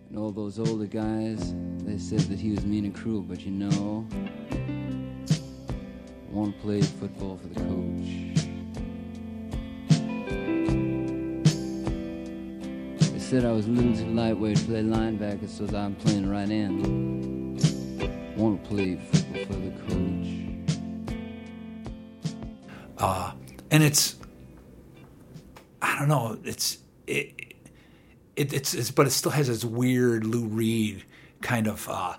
And 0.09 0.17
all 0.17 0.31
those 0.31 0.59
older 0.59 0.85
guys, 0.85 1.53
they 1.79 1.97
said 1.97 2.21
that 2.21 2.39
he 2.39 2.51
was 2.51 2.65
mean 2.65 2.85
and 2.85 2.95
cruel, 2.95 3.21
but 3.21 3.41
you 3.41 3.51
know, 3.51 4.07
one 6.29 6.53
played 6.53 6.85
football 6.85 7.37
for 7.37 7.47
the 7.47 7.59
coach. 7.59 8.31
They 13.11 13.19
said 13.19 13.45
I 13.45 13.51
was 13.51 13.67
a 13.67 13.69
little 13.69 13.93
too 13.93 14.07
lightweight 14.13 14.57
to 14.57 14.63
play 14.65 14.83
linebacker, 14.83 15.49
so 15.49 15.65
that 15.65 15.75
I'm 15.75 15.95
playing 15.95 16.29
right 16.29 16.49
end. 16.49 17.61
One 18.37 18.57
played 18.59 19.01
football 19.01 19.45
for 19.45 19.53
the 19.53 19.71
coach. 19.87 20.27
Uh, 22.97 23.31
and 23.71 23.83
it's 23.83 24.15
I 25.81 25.99
don't 25.99 26.07
know. 26.07 26.37
It's 26.43 26.79
it, 27.07 27.53
it 28.35 28.53
it's, 28.53 28.73
it's 28.73 28.91
but 28.91 29.07
it 29.07 29.11
still 29.11 29.31
has 29.31 29.47
this 29.47 29.63
weird 29.65 30.25
Lou 30.25 30.45
Reed 30.45 31.03
kind 31.41 31.67
of 31.67 31.87
uh, 31.89 32.15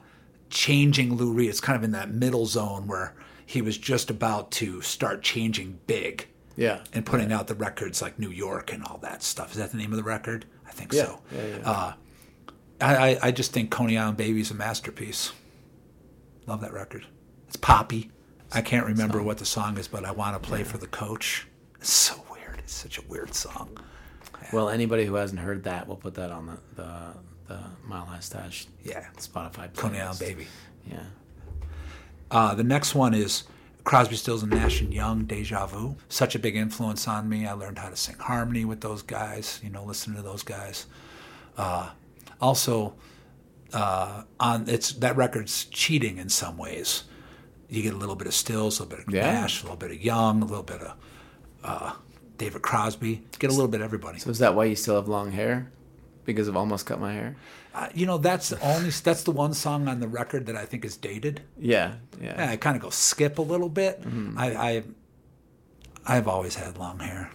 changing 0.50 1.14
Lou 1.14 1.32
Reed. 1.32 1.50
It's 1.50 1.60
kind 1.60 1.76
of 1.76 1.84
in 1.84 1.92
that 1.92 2.10
middle 2.10 2.46
zone 2.46 2.86
where 2.86 3.14
he 3.44 3.62
was 3.62 3.78
just 3.78 4.10
about 4.10 4.50
to 4.52 4.80
start 4.82 5.22
changing 5.22 5.78
big 5.86 6.26
Yeah. 6.56 6.80
and 6.92 7.04
putting 7.06 7.32
out 7.32 7.46
the 7.46 7.54
records 7.54 8.02
like 8.02 8.18
New 8.18 8.30
York 8.30 8.72
and 8.72 8.82
all 8.84 8.98
that 9.02 9.22
stuff. 9.22 9.52
Is 9.52 9.58
that 9.58 9.70
the 9.70 9.76
name 9.76 9.92
of 9.92 9.96
the 9.98 10.02
record? 10.04 10.46
I 10.66 10.70
think 10.72 10.92
Yeah, 10.92 11.04
so. 11.04 11.20
yeah, 11.34 11.46
yeah. 11.46 11.70
Uh, 11.70 11.92
I, 12.80 12.96
I 12.96 13.18
I 13.24 13.30
just 13.30 13.52
think 13.52 13.70
Coney 13.70 13.96
Island 13.96 14.16
Baby 14.18 14.40
is 14.40 14.50
a 14.50 14.54
masterpiece. 14.54 15.32
Love 16.46 16.60
that 16.60 16.72
record. 16.72 17.06
It's 17.46 17.56
poppy. 17.56 18.10
I 18.52 18.62
can't 18.62 18.86
remember 18.86 19.22
what 19.22 19.38
the 19.38 19.44
song 19.46 19.76
is, 19.78 19.88
but 19.88 20.04
I 20.04 20.10
want 20.12 20.40
to 20.40 20.48
play 20.48 20.62
for 20.62 20.78
the 20.78 20.86
coach. 20.86 21.46
It's 21.80 21.90
so 21.92 22.22
weird. 22.30 22.58
It's 22.58 22.72
such 22.74 22.98
a 22.98 23.02
weird 23.02 23.34
song. 23.34 23.76
Well, 24.52 24.68
anybody 24.68 25.04
who 25.04 25.14
hasn't 25.14 25.40
heard 25.40 25.64
that, 25.64 25.86
we'll 25.88 25.96
put 25.96 26.14
that 26.14 26.30
on 26.30 26.46
the 26.46 26.58
the, 26.76 27.14
the 27.48 27.60
Mile 27.84 28.04
High 28.06 28.20
Stash 28.20 28.66
Yeah. 28.84 29.04
Spotify. 29.18 29.74
Coney. 29.74 30.00
Island 30.00 30.18
Baby. 30.18 30.46
Yeah. 30.90 31.04
Uh, 32.30 32.54
the 32.54 32.64
next 32.64 32.94
one 32.94 33.14
is 33.14 33.44
Crosby, 33.84 34.16
Stills, 34.16 34.42
and 34.42 34.50
Nash 34.52 34.80
and 34.80 34.92
Young, 34.92 35.24
Deja 35.24 35.66
Vu. 35.66 35.96
Such 36.08 36.34
a 36.34 36.38
big 36.38 36.56
influence 36.56 37.06
on 37.06 37.28
me. 37.28 37.46
I 37.46 37.52
learned 37.52 37.78
how 37.78 37.88
to 37.88 37.96
sing 37.96 38.16
harmony 38.18 38.64
with 38.64 38.80
those 38.80 39.02
guys. 39.02 39.60
You 39.62 39.70
know, 39.70 39.84
listening 39.84 40.16
to 40.16 40.22
those 40.22 40.42
guys. 40.42 40.86
Uh, 41.56 41.90
also, 42.40 42.94
uh, 43.72 44.22
on 44.40 44.68
it's 44.68 44.92
that 44.94 45.16
record's 45.16 45.64
cheating 45.66 46.18
in 46.18 46.28
some 46.28 46.56
ways. 46.58 47.04
You 47.68 47.82
get 47.82 47.94
a 47.94 47.96
little 47.96 48.16
bit 48.16 48.26
of 48.26 48.34
Stills, 48.34 48.78
a 48.78 48.82
little 48.84 48.96
bit 48.98 49.06
of 49.08 49.14
Yeah. 49.14 49.32
Nash, 49.32 49.60
a 49.60 49.64
little 49.64 49.76
bit 49.76 49.90
of 49.92 50.00
Young, 50.02 50.42
a 50.42 50.46
little 50.46 50.62
bit 50.64 50.80
of 50.82 50.94
uh, 51.64 51.92
David 52.38 52.62
Crosby. 52.62 53.22
Get 53.38 53.50
a 53.50 53.52
little 53.52 53.68
bit 53.68 53.80
of 53.80 53.84
everybody. 53.84 54.18
So 54.18 54.30
is 54.30 54.38
that 54.38 54.54
why 54.54 54.64
you 54.64 54.76
still 54.76 54.96
have 54.96 55.08
long 55.08 55.32
hair? 55.32 55.70
Because 56.24 56.48
of 56.48 56.56
almost 56.56 56.86
cut 56.86 57.00
my 57.00 57.12
hair? 57.12 57.36
Uh, 57.74 57.88
you 57.94 58.06
know, 58.06 58.18
that's 58.18 58.48
the 58.48 58.60
only 58.60 58.90
that's 58.90 59.22
the 59.22 59.30
one 59.30 59.54
song 59.54 59.86
on 59.86 60.00
the 60.00 60.08
record 60.08 60.46
that 60.46 60.56
I 60.56 60.64
think 60.64 60.84
is 60.84 60.96
dated. 60.96 61.42
Yeah. 61.58 61.94
Yeah. 62.20 62.34
Yeah, 62.38 62.50
I 62.50 62.56
kind 62.56 62.76
of 62.76 62.82
go 62.82 62.90
skip 62.90 63.38
a 63.38 63.42
little 63.42 63.68
bit. 63.68 64.00
Mm-hmm. 64.00 64.38
I, 64.38 64.56
I 64.56 64.82
I've 66.06 66.28
always 66.28 66.54
had 66.54 66.78
long 66.78 66.98
hair. 66.98 67.30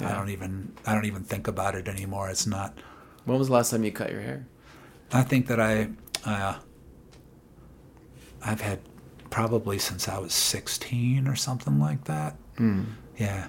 I 0.00 0.12
don't 0.12 0.30
even 0.30 0.72
I 0.84 0.94
don't 0.94 1.04
even 1.04 1.22
think 1.22 1.46
about 1.46 1.74
it 1.74 1.86
anymore. 1.88 2.28
It's 2.28 2.46
not. 2.46 2.76
When 3.24 3.38
was 3.38 3.48
the 3.48 3.54
last 3.54 3.70
time 3.70 3.84
you 3.84 3.92
cut 3.92 4.10
your 4.10 4.20
hair? 4.20 4.46
I 5.12 5.22
think 5.22 5.46
that 5.46 5.60
I 5.60 5.90
uh, 6.24 6.58
I've 8.42 8.60
had 8.60 8.80
probably 9.30 9.78
since 9.78 10.08
I 10.08 10.18
was 10.18 10.34
16 10.34 11.26
or 11.26 11.36
something 11.36 11.78
like 11.80 12.04
that. 12.04 12.36
Hmm. 12.56 12.82
Yeah, 13.16 13.48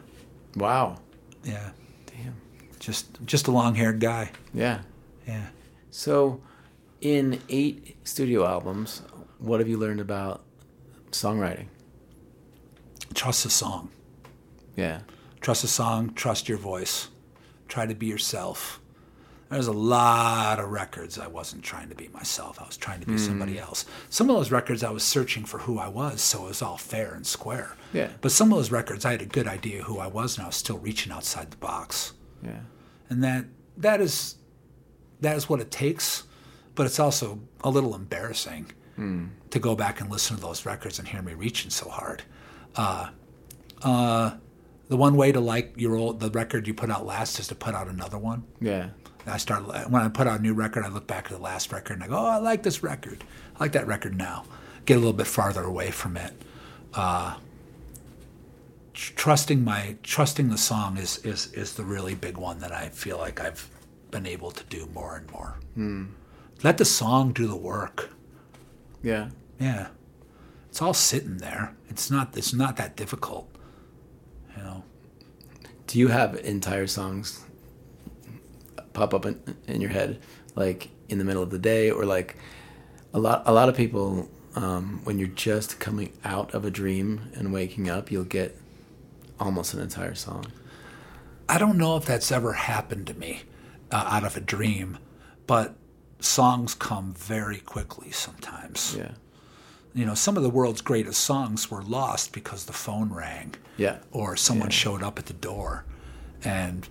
Wow. 0.56 0.98
yeah. 1.44 1.72
Damn. 2.06 2.36
Just 2.80 3.08
just 3.26 3.48
a 3.48 3.52
long 3.52 3.76
haired 3.76 4.00
guy. 4.00 4.32
Yeah. 4.54 4.82
Yeah. 5.28 5.48
So, 5.92 6.42
in 7.02 7.42
eight 7.50 7.98
studio 8.04 8.46
albums, 8.46 9.02
what 9.40 9.60
have 9.60 9.68
you 9.68 9.78
learned 9.78 10.00
about 10.00 10.44
songwriting? 11.12 11.68
Trust 13.14 13.44
the 13.44 13.50
song. 13.50 13.90
Yeah. 14.76 15.02
Trust 15.42 15.62
the 15.62 15.68
song. 15.68 16.14
Trust 16.14 16.50
your 16.50 16.58
voice. 16.58 17.10
Try 17.68 17.86
to 17.86 17.96
be 17.96 18.08
yourself. 18.08 18.80
There's 19.50 19.68
a 19.68 19.74
lot 19.74 20.60
of 20.60 20.72
records 20.72 21.20
I 21.20 21.28
wasn't 21.28 21.64
trying 21.64 21.90
to 21.90 21.96
be 21.96 22.08
myself. 22.10 22.60
I 22.60 22.66
was 22.66 22.78
trying 22.78 23.00
to 23.02 23.06
be 23.06 23.18
somebody 23.18 23.60
else. 23.60 23.86
Some 24.10 24.30
of 24.30 24.36
those 24.36 24.52
records 24.52 24.84
I 24.84 24.90
was 24.90 25.04
searching 25.04 25.46
for 25.46 25.60
who 25.60 25.78
I 25.78 25.88
was, 25.88 26.22
so 26.22 26.46
it 26.46 26.50
was 26.50 26.62
all 26.64 26.78
fair 26.78 27.14
and 27.14 27.26
square. 27.28 27.76
Yeah. 27.94 28.10
But 28.22 28.32
some 28.32 28.52
of 28.52 28.58
those 28.58 28.72
records 28.72 29.06
I 29.06 29.12
had 29.12 29.22
a 29.22 29.26
good 29.28 29.48
idea 29.48 29.84
who 29.84 30.00
I 30.00 30.08
was, 30.08 30.38
and 30.38 30.44
I 30.46 30.48
was 30.48 30.56
still 30.56 30.80
reaching 30.80 31.12
outside 31.12 31.52
the 31.52 31.58
box. 31.58 32.14
Yeah. 32.44 32.60
And 33.10 33.24
that 33.24 33.46
that 33.78 34.02
is 34.02 34.36
that 35.22 35.36
is 35.38 35.48
what 35.48 35.60
it 35.62 35.70
takes. 35.70 36.24
But 36.74 36.88
it's 36.88 37.00
also 37.00 37.40
a 37.64 37.70
little 37.70 37.96
embarrassing 37.96 38.72
to 39.52 39.60
go 39.60 39.76
back 39.76 40.02
and 40.02 40.10
listen 40.10 40.38
to 40.38 40.42
those 40.42 40.66
records 40.66 41.00
and 41.00 41.08
hear 41.08 41.22
me 41.22 41.34
reaching 41.34 41.70
so 41.70 41.90
hard. 41.90 42.24
Uh, 42.76 43.10
uh, 43.84 44.36
the 44.88 44.98
one 44.98 45.16
way 45.18 45.32
to 45.32 45.40
like 45.40 45.74
your 45.78 45.96
old 45.96 46.20
the 46.20 46.30
record 46.32 46.66
you 46.68 46.74
put 46.74 46.90
out 46.90 47.06
last 47.06 47.40
is 47.40 47.48
to 47.50 47.56
put 47.56 47.76
out 47.76 47.88
another 47.88 48.18
one. 48.18 48.44
Yeah. 48.60 48.90
I 49.28 49.38
start 49.38 49.66
when 49.90 50.02
I 50.02 50.08
put 50.10 50.28
out 50.28 50.40
a 50.40 50.44
new 50.44 50.54
record, 50.54 50.84
I 50.86 50.90
look 50.90 51.08
back 51.08 51.26
at 51.26 51.32
the 51.32 51.38
last 51.40 51.72
record 51.72 51.94
and 51.94 52.04
I 52.04 52.08
go, 52.08 52.18
"Oh, 52.18 52.26
I 52.26 52.38
like 52.38 52.64
this 52.64 52.84
record. 52.84 53.24
I 53.56 53.64
like 53.64 53.72
that 53.72 53.88
record 53.88 54.16
now." 54.18 54.46
Get 54.86 54.96
a 54.96 55.00
little 55.00 55.14
bit 55.14 55.26
farther 55.28 55.64
away 55.64 55.90
from 55.92 56.16
it. 56.16 56.34
Uh, 56.94 57.38
tr- 58.94 59.14
trusting 59.16 59.64
my 59.64 59.96
trusting 60.04 60.50
the 60.50 60.58
song 60.58 60.98
is 60.98 61.18
is 61.26 61.52
is 61.54 61.74
the 61.74 61.84
really 61.84 62.14
big 62.16 62.38
one 62.38 62.60
that 62.60 62.72
I 62.72 62.90
feel 62.90 63.18
like 63.18 63.40
I've 63.40 63.70
been 64.12 64.26
able 64.28 64.52
to 64.52 64.64
do 64.66 64.88
more 64.94 65.16
and 65.18 65.32
more. 65.32 65.56
Let 66.64 66.78
the 66.78 66.86
song 66.86 67.34
do 67.34 67.48
the 67.48 67.56
work. 67.56 68.10
Yeah. 69.04 69.30
Yeah, 69.60 69.88
it's 70.70 70.82
all 70.82 70.94
sitting 70.94 71.38
there. 71.38 71.76
It's 71.90 72.12
not 72.12 72.36
it's 72.38 72.54
not 72.54 72.76
that 72.78 72.96
difficult. 72.96 73.50
You 74.56 74.64
know. 74.64 74.84
Do 75.88 75.98
you 76.00 76.10
have 76.10 76.36
entire 76.36 76.88
songs 76.88 77.45
pop 78.96 79.14
up 79.14 79.26
in, 79.26 79.40
in 79.68 79.82
your 79.82 79.92
head, 79.92 80.20
like 80.56 80.90
in 81.10 81.20
the 81.20 81.24
middle 81.24 81.44
of 81.44 81.52
the 81.52 81.60
day, 81.60 81.92
or 81.92 82.06
like 82.06 82.36
a 83.14 83.20
lot? 83.20 83.44
A 83.46 83.54
lot 83.54 83.70
of 83.70 83.76
people, 83.76 84.28
um, 84.56 85.02
when 85.04 85.20
you're 85.20 85.28
just 85.28 85.80
coming 85.80 86.12
out 86.24 86.54
of 86.56 86.66
a 86.66 86.72
dream 86.72 87.30
and 87.36 87.54
waking 87.54 87.90
up, 87.90 88.10
you'll 88.12 88.24
get 88.24 88.58
almost 89.40 89.74
an 89.74 89.82
entire 89.82 90.16
song. 90.16 90.46
I 91.48 91.58
don't 91.60 91.78
know 91.78 91.96
if 91.98 92.06
that's 92.06 92.32
ever 92.32 92.54
happened 92.54 93.06
to 93.08 93.14
me 93.14 93.44
uh, 93.92 94.04
out 94.10 94.24
of 94.24 94.36
a 94.36 94.42
dream, 94.42 94.98
but 95.46 95.76
songs 96.20 96.74
come 96.74 97.14
very 97.14 97.60
quickly 97.60 98.10
sometimes. 98.12 98.96
Yeah. 98.98 99.12
You 99.94 100.06
know, 100.06 100.16
some 100.16 100.38
of 100.38 100.44
the 100.44 100.50
world's 100.50 100.82
greatest 100.82 101.22
songs 101.22 101.70
were 101.70 101.84
lost 101.84 102.34
because 102.34 102.66
the 102.66 102.74
phone 102.74 103.14
rang 103.14 103.54
Yeah. 103.78 103.98
or 104.12 104.36
someone 104.36 104.70
Yeah. 104.70 104.76
showed 104.76 105.04
up 105.04 105.20
at 105.20 105.28
the 105.28 105.34
door. 105.34 105.86
And 106.44 106.88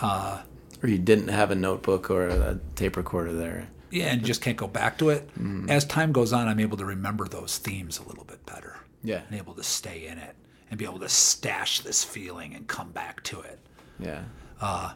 uh, 0.00 0.42
Or 0.82 0.88
you 0.88 0.98
didn't 0.98 1.28
have 1.28 1.50
a 1.50 1.54
notebook 1.54 2.10
or 2.10 2.28
a 2.28 2.58
tape 2.74 2.96
recorder 2.96 3.32
there. 3.32 3.68
yeah, 3.90 4.06
and 4.06 4.20
you 4.20 4.26
just 4.26 4.42
can't 4.42 4.56
go 4.56 4.66
back 4.66 4.98
to 4.98 5.08
it. 5.10 5.28
Mm-hmm. 5.30 5.70
As 5.70 5.84
time 5.84 6.12
goes 6.12 6.32
on, 6.32 6.48
I'm 6.48 6.60
able 6.60 6.76
to 6.76 6.84
remember 6.84 7.26
those 7.26 7.58
themes 7.58 7.98
a 7.98 8.02
little 8.02 8.24
bit 8.24 8.44
better. 8.46 8.76
Yeah. 9.02 9.22
And 9.28 9.38
able 9.38 9.54
to 9.54 9.62
stay 9.62 10.06
in 10.06 10.18
it 10.18 10.34
and 10.70 10.78
be 10.78 10.84
able 10.84 10.98
to 10.98 11.08
stash 11.08 11.80
this 11.80 12.02
feeling 12.04 12.54
and 12.54 12.66
come 12.66 12.90
back 12.90 13.22
to 13.24 13.40
it. 13.40 13.58
Yeah. 13.98 14.24
Uh, 14.60 14.92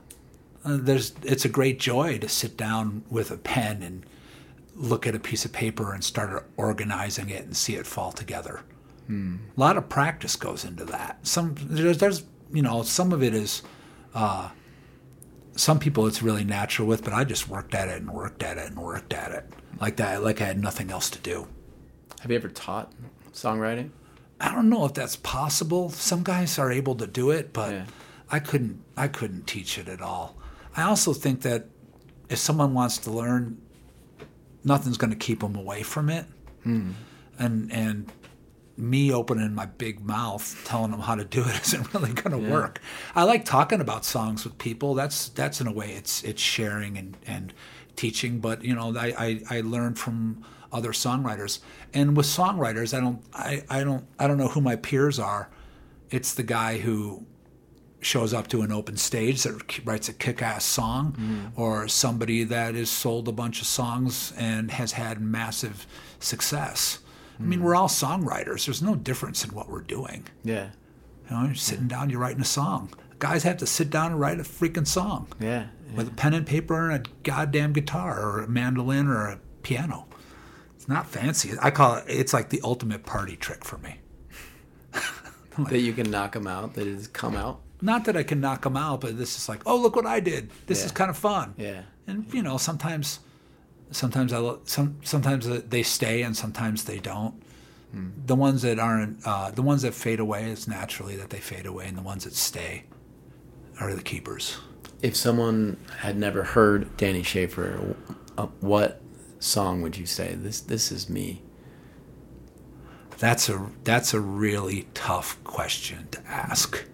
there's 0.64 1.14
it's 1.22 1.44
a 1.44 1.48
great 1.48 1.78
joy 1.78 2.18
to 2.18 2.28
sit 2.28 2.56
down 2.56 3.04
with 3.08 3.30
a 3.30 3.36
pen 3.36 3.82
and 3.82 4.04
look 4.74 5.06
at 5.06 5.14
a 5.14 5.18
piece 5.20 5.44
of 5.44 5.52
paper 5.52 5.92
and 5.94 6.02
start 6.04 6.46
organizing 6.56 7.30
it 7.30 7.44
and 7.44 7.56
see 7.56 7.76
it 7.76 7.86
fall 7.86 8.12
together. 8.12 8.60
A 9.08 9.60
lot 9.60 9.76
of 9.76 9.88
practice 9.88 10.36
goes 10.36 10.64
into 10.64 10.84
that. 10.84 11.18
Some 11.26 11.56
there's, 11.58 11.98
there's 11.98 12.22
you 12.52 12.62
know 12.62 12.82
some 12.82 13.12
of 13.12 13.22
it 13.24 13.34
is 13.34 13.62
uh, 14.14 14.50
some 15.56 15.78
people 15.78 16.06
it's 16.06 16.22
really 16.22 16.44
natural 16.44 16.86
with, 16.88 17.04
but 17.04 17.12
I 17.12 17.24
just 17.24 17.48
worked 17.48 17.74
at 17.74 17.88
it 17.88 18.00
and 18.00 18.10
worked 18.10 18.42
at 18.42 18.56
it 18.58 18.68
and 18.68 18.78
worked 18.78 19.12
at 19.12 19.32
it 19.32 19.44
like 19.80 19.96
that, 19.96 20.22
like 20.22 20.40
I 20.40 20.44
had 20.46 20.60
nothing 20.60 20.90
else 20.90 21.10
to 21.10 21.18
do. 21.18 21.46
Have 22.20 22.30
you 22.30 22.36
ever 22.36 22.48
taught 22.48 22.92
songwriting? 23.32 23.90
I 24.40 24.52
don't 24.54 24.68
know 24.70 24.84
if 24.86 24.94
that's 24.94 25.16
possible. 25.16 25.90
Some 25.90 26.22
guys 26.22 26.58
are 26.58 26.72
able 26.72 26.94
to 26.96 27.06
do 27.06 27.30
it, 27.30 27.52
but 27.52 27.72
Yeah. 27.72 27.84
I 28.30 28.38
couldn't. 28.38 28.82
I 28.96 29.08
couldn't 29.08 29.46
teach 29.46 29.76
it 29.76 29.88
at 29.88 30.00
all. 30.00 30.36
I 30.76 30.82
also 30.82 31.12
think 31.12 31.42
that 31.42 31.66
if 32.28 32.38
someone 32.38 32.74
wants 32.74 32.96
to 32.98 33.10
learn, 33.10 33.58
nothing's 34.62 34.96
going 34.96 35.10
to 35.10 35.16
keep 35.16 35.40
them 35.40 35.56
away 35.56 35.82
from 35.82 36.08
it. 36.08 36.26
Hmm. 36.62 36.92
And 37.38 37.72
and 37.72 38.12
me 38.80 39.12
opening 39.12 39.54
my 39.54 39.66
big 39.66 40.00
mouth 40.00 40.60
telling 40.64 40.90
them 40.90 41.00
how 41.00 41.14
to 41.14 41.24
do 41.24 41.42
it 41.46 41.60
isn't 41.66 41.92
really 41.94 42.12
going 42.12 42.32
to 42.40 42.46
Yeah. 42.48 42.52
work. 42.52 42.80
I 43.14 43.24
like 43.24 43.44
talking 43.44 43.80
about 43.80 44.04
songs 44.04 44.44
with 44.44 44.58
people. 44.58 44.94
That's 44.94 45.28
that's 45.28 45.60
in 45.60 45.66
a 45.66 45.72
way 45.72 45.92
it's 45.92 46.22
it's 46.24 46.42
sharing 46.42 46.96
and 46.96 47.16
and 47.26 47.52
teaching. 47.96 48.40
But 48.40 48.64
you 48.64 48.74
know, 48.74 48.96
I 48.96 49.40
I, 49.50 49.58
I 49.58 49.60
learned 49.60 49.98
from 49.98 50.44
other 50.72 50.92
songwriters, 50.92 51.58
and 51.92 52.16
with 52.16 52.26
songwriters, 52.26 52.96
I 52.96 53.00
don't 53.00 53.22
I, 53.34 53.62
I 53.68 53.84
don't 53.84 54.06
I 54.18 54.26
don't 54.26 54.38
know 54.38 54.48
who 54.48 54.60
my 54.60 54.76
peers 54.76 55.18
are. 55.18 55.50
It's 56.10 56.34
the 56.34 56.42
guy 56.42 56.78
who 56.78 57.24
shows 58.02 58.32
up 58.32 58.48
to 58.48 58.62
an 58.62 58.72
open 58.72 58.96
stage 58.96 59.42
that 59.42 59.84
writes 59.86 60.08
a 60.08 60.12
kick-ass 60.14 60.64
song 60.64 61.14
mm. 61.20 61.52
or 61.54 61.86
somebody 61.86 62.44
that 62.44 62.74
has 62.74 62.88
sold 62.88 63.28
a 63.28 63.32
bunch 63.32 63.60
of 63.60 63.66
songs 63.66 64.32
and 64.38 64.70
has 64.70 64.92
had 64.92 65.20
massive 65.20 65.86
success 66.18 67.00
i 67.40 67.42
mean 67.42 67.62
we're 67.62 67.74
all 67.74 67.88
songwriters 67.88 68.66
there's 68.66 68.82
no 68.82 68.94
difference 68.94 69.44
in 69.44 69.50
what 69.54 69.68
we're 69.70 69.80
doing 69.80 70.26
Yeah. 70.44 70.68
you 71.28 71.36
know 71.36 71.44
you're 71.46 71.54
sitting 71.54 71.88
down 71.88 72.10
you're 72.10 72.20
writing 72.20 72.42
a 72.42 72.44
song 72.44 72.90
guys 73.18 73.42
have 73.44 73.56
to 73.58 73.66
sit 73.66 73.90
down 73.90 74.12
and 74.12 74.20
write 74.20 74.38
a 74.40 74.42
freaking 74.44 74.86
song 74.86 75.28
Yeah. 75.40 75.66
with 75.94 76.08
a 76.08 76.10
pen 76.12 76.34
and 76.34 76.46
paper 76.46 76.90
and 76.90 77.06
a 77.06 77.10
goddamn 77.22 77.72
guitar 77.72 78.20
or 78.20 78.42
a 78.42 78.48
mandolin 78.48 79.08
or 79.08 79.26
a 79.28 79.38
piano 79.62 80.06
it's 80.76 80.88
not 80.88 81.06
fancy 81.06 81.52
i 81.62 81.70
call 81.70 81.96
it 81.96 82.04
it's 82.08 82.32
like 82.32 82.48
the 82.50 82.60
ultimate 82.62 83.04
party 83.04 83.36
trick 83.36 83.64
for 83.64 83.78
me 83.78 83.98
That 85.68 85.80
you 85.80 85.92
can 85.92 86.10
knock 86.10 86.32
them 86.32 86.46
out. 86.46 86.74
That 86.74 86.86
it's 86.86 87.06
come 87.08 87.36
out. 87.36 87.60
not 87.82 88.04
that 88.06 88.16
I 88.16 88.22
can 88.22 88.40
knock 88.40 88.62
them 88.62 88.76
out, 88.76 89.00
but 89.02 89.18
this 89.18 89.36
is 89.36 89.46
like, 89.48 89.60
oh, 89.66 89.76
look 89.76 89.94
what 89.94 90.06
I 90.06 90.20
did. 90.20 90.48
This 90.66 90.84
is 90.86 90.92
kind 90.92 91.10
of 91.10 91.18
fun. 91.18 91.54
Yeah. 91.58 91.82
And 92.06 92.24
you 92.32 92.40
know, 92.40 92.56
sometimes, 92.56 93.18
sometimes 93.90 94.32
I 94.32 94.54
some 94.64 94.98
sometimes 95.02 95.46
they 95.46 95.82
stay 95.82 96.22
and 96.22 96.36
sometimes 96.36 96.84
they 96.84 96.98
don't. 96.98 97.42
The 98.26 98.36
ones 98.36 98.62
that 98.62 98.78
aren't, 98.78 99.26
uh, 99.26 99.50
the 99.50 99.62
ones 99.62 99.82
that 99.82 99.94
fade 99.94 100.20
away, 100.20 100.44
it's 100.44 100.68
naturally 100.68 101.16
that 101.16 101.30
they 101.30 101.40
fade 101.40 101.66
away, 101.66 101.88
and 101.88 101.98
the 101.98 102.02
ones 102.02 102.22
that 102.22 102.34
stay 102.34 102.84
are 103.80 103.92
the 103.94 104.02
keepers. 104.02 104.58
If 105.02 105.16
someone 105.16 105.76
had 105.98 106.16
never 106.16 106.44
heard 106.44 106.96
Danny 106.96 107.24
Shafer, 107.24 107.96
uh, 108.38 108.46
what 108.60 109.00
song 109.40 109.82
would 109.82 109.96
you 109.96 110.06
say? 110.06 110.34
This 110.34 110.60
this 110.60 110.92
is 110.92 111.10
me. 111.10 111.42
That's 113.18 113.48
a 113.48 113.70
that's 113.82 114.14
a 114.14 114.20
really 114.20 114.86
tough 114.94 115.42
question 115.42 116.06
to 116.12 116.20
ask. 116.28 116.84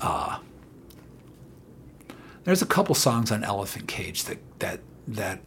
Uh, 0.00 0.38
there's 2.44 2.62
a 2.62 2.66
couple 2.66 2.94
songs 2.94 3.32
on 3.32 3.42
Elephant 3.42 3.88
Cage 3.88 4.24
that 4.24 4.38
that 4.60 4.80
that 5.08 5.40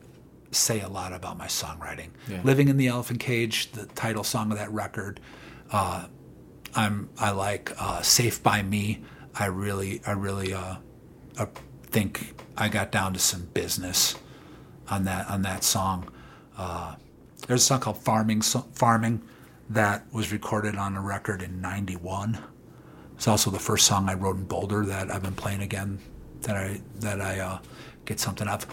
say 0.55 0.81
a 0.81 0.87
lot 0.87 1.13
about 1.13 1.37
my 1.37 1.47
songwriting. 1.47 2.09
Yeah. 2.27 2.41
Living 2.43 2.67
in 2.67 2.77
the 2.77 2.87
Elephant 2.87 3.19
Cage, 3.19 3.71
the 3.71 3.85
title 3.87 4.23
song 4.23 4.51
of 4.51 4.57
that 4.57 4.71
record. 4.71 5.19
Uh, 5.71 6.07
I'm 6.75 7.09
I 7.17 7.31
like 7.31 7.71
uh, 7.79 8.01
Safe 8.01 8.41
by 8.41 8.61
Me. 8.61 9.01
I 9.33 9.45
really 9.47 10.01
I 10.05 10.11
really 10.11 10.53
uh, 10.53 10.75
uh, 11.37 11.45
think 11.87 12.41
I 12.57 12.69
got 12.69 12.91
down 12.91 13.13
to 13.13 13.19
some 13.19 13.45
business 13.53 14.15
on 14.89 15.05
that 15.05 15.29
on 15.29 15.41
that 15.43 15.63
song. 15.63 16.11
Uh, 16.57 16.95
there's 17.47 17.61
a 17.61 17.65
song 17.65 17.79
called 17.79 17.97
Farming 17.97 18.41
Farming 18.41 19.21
that 19.69 20.05
was 20.13 20.31
recorded 20.31 20.75
on 20.75 20.95
a 20.95 21.01
record 21.01 21.41
in 21.41 21.59
91. 21.59 22.37
It's 23.15 23.27
also 23.27 23.49
the 23.49 23.59
first 23.59 23.85
song 23.87 24.09
I 24.09 24.13
wrote 24.13 24.35
in 24.35 24.43
Boulder 24.43 24.85
that 24.85 25.11
I've 25.11 25.23
been 25.23 25.33
playing 25.33 25.61
again 25.61 25.99
that 26.41 26.55
I 26.55 26.81
that 26.99 27.21
I 27.21 27.39
uh, 27.39 27.59
get 28.05 28.19
something 28.19 28.47
of. 28.47 28.67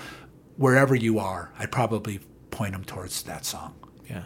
Wherever 0.57 0.94
you 0.94 1.18
are, 1.18 1.53
I'd 1.59 1.72
probably 1.72 2.20
point 2.50 2.72
them 2.72 2.84
towards 2.84 3.22
that 3.22 3.44
song. 3.44 3.74
Yeah. 4.09 4.22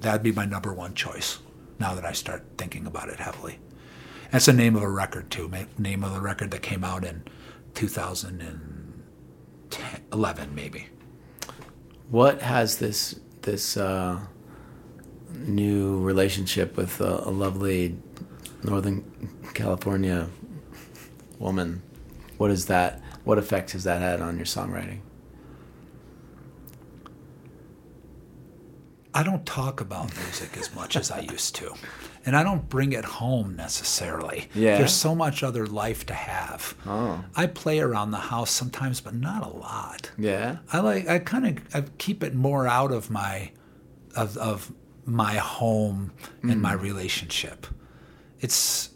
That'd 0.00 0.22
be 0.22 0.32
my 0.32 0.44
number 0.44 0.74
one 0.74 0.94
choice 0.94 1.38
now 1.78 1.94
that 1.94 2.04
I 2.04 2.12
start 2.12 2.44
thinking 2.58 2.86
about 2.86 3.08
it 3.08 3.20
heavily. 3.20 3.58
That's 4.30 4.44
the 4.46 4.52
name 4.52 4.76
of 4.76 4.82
a 4.82 4.90
record 4.90 5.30
too. 5.30 5.50
Name 5.78 6.04
of 6.04 6.12
the 6.14 6.20
record 6.20 6.50
that 6.52 6.62
came 6.62 6.84
out 6.84 7.04
in 7.04 7.24
2011 7.74 10.54
maybe. 10.54 10.88
What 12.10 12.42
has 12.42 12.78
this 12.78 13.18
this 13.42 13.76
uh, 13.76 14.20
new 15.34 16.00
relationship 16.00 16.76
with 16.76 17.00
a, 17.00 17.28
a 17.28 17.30
lovely 17.30 17.96
Northern 18.62 19.04
California 19.54 20.28
woman? 21.38 21.82
What 22.38 22.50
is 22.50 22.66
that? 22.66 23.00
What 23.24 23.38
effect 23.38 23.72
has 23.72 23.84
that 23.84 24.00
had 24.00 24.20
on 24.20 24.36
your 24.36 24.46
songwriting? 24.46 25.00
I 29.14 29.22
don't 29.22 29.44
talk 29.44 29.80
about 29.80 30.16
music 30.16 30.56
as 30.56 30.74
much 30.74 30.96
as 30.96 31.10
I 31.10 31.20
used 31.20 31.54
to. 31.56 31.74
And 32.24 32.34
I 32.36 32.42
don't 32.42 32.68
bring 32.68 32.92
it 32.92 33.04
home 33.04 33.56
necessarily. 33.56 34.48
Yeah. 34.54 34.78
There's 34.78 34.94
so 34.94 35.14
much 35.14 35.42
other 35.42 35.66
life 35.66 36.06
to 36.06 36.14
have. 36.14 36.74
Oh. 36.86 37.22
I 37.36 37.46
play 37.46 37.80
around 37.80 38.12
the 38.12 38.18
house 38.18 38.50
sometimes, 38.50 39.00
but 39.00 39.14
not 39.14 39.44
a 39.44 39.50
lot. 39.50 40.10
Yeah. 40.16 40.58
I 40.72 40.80
like 40.80 41.08
I 41.08 41.18
kind 41.18 41.46
of 41.58 41.74
I 41.74 41.84
keep 41.98 42.22
it 42.22 42.34
more 42.34 42.66
out 42.66 42.92
of 42.92 43.10
my 43.10 43.50
of 44.16 44.36
of 44.38 44.72
my 45.04 45.34
home 45.34 46.12
and 46.42 46.62
my 46.62 46.74
mm. 46.74 46.80
relationship. 46.80 47.66
It's 48.40 48.90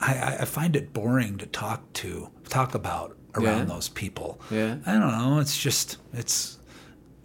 I, 0.00 0.14
I- 0.14 0.36
I 0.40 0.44
find 0.46 0.76
it 0.76 0.92
boring 0.92 1.36
to 1.38 1.46
talk 1.46 1.92
to 1.94 2.30
talk 2.48 2.74
about 2.74 3.16
around 3.34 3.58
Yeah. 3.68 3.74
those 3.74 3.88
people. 3.88 4.40
Yeah. 4.50 4.76
I 4.86 4.92
don't 4.92 5.12
know. 5.18 5.40
It's 5.40 5.58
just 5.60 5.98
it's 6.12 6.58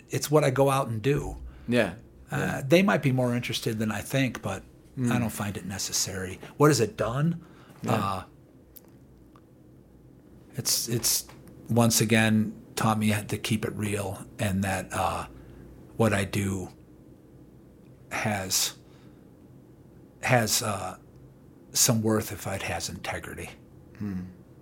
it's 0.10 0.30
what 0.30 0.43
I 0.43 0.50
go 0.50 0.70
out 0.70 0.88
and 0.88 1.02
do. 1.02 1.38
Yeah. 1.68 1.93
Uh, 2.32 2.61
they 2.68 2.82
might 2.82 3.01
be 3.01 3.11
more 3.11 3.36
interested 3.36 3.80
than 3.80 3.91
I 3.91 4.01
think, 4.01 4.41
but 4.41 4.63
I 5.11 5.20
don't 5.20 5.30
find 5.30 5.57
it 5.57 5.66
necessary. 5.66 6.39
What 6.57 6.70
has 6.70 6.80
it 6.80 6.95
done? 6.97 7.41
Uh, 7.88 8.24
it's 10.55 10.88
it's 10.88 11.26
once 11.70 12.01
again 12.01 12.53
taught 12.76 12.97
me 12.97 13.13
to 13.28 13.38
keep 13.38 13.66
it 13.66 13.74
real, 13.74 14.26
and 14.39 14.63
that 14.63 14.88
uh, 14.91 15.26
what 15.97 16.13
I 16.13 16.24
do 16.24 16.70
has 18.11 18.74
has 20.22 20.63
uh, 20.63 20.97
some 21.74 22.01
worth 22.01 22.32
if 22.32 22.47
it 22.47 22.63
has 22.63 22.89
integrity. 22.89 23.49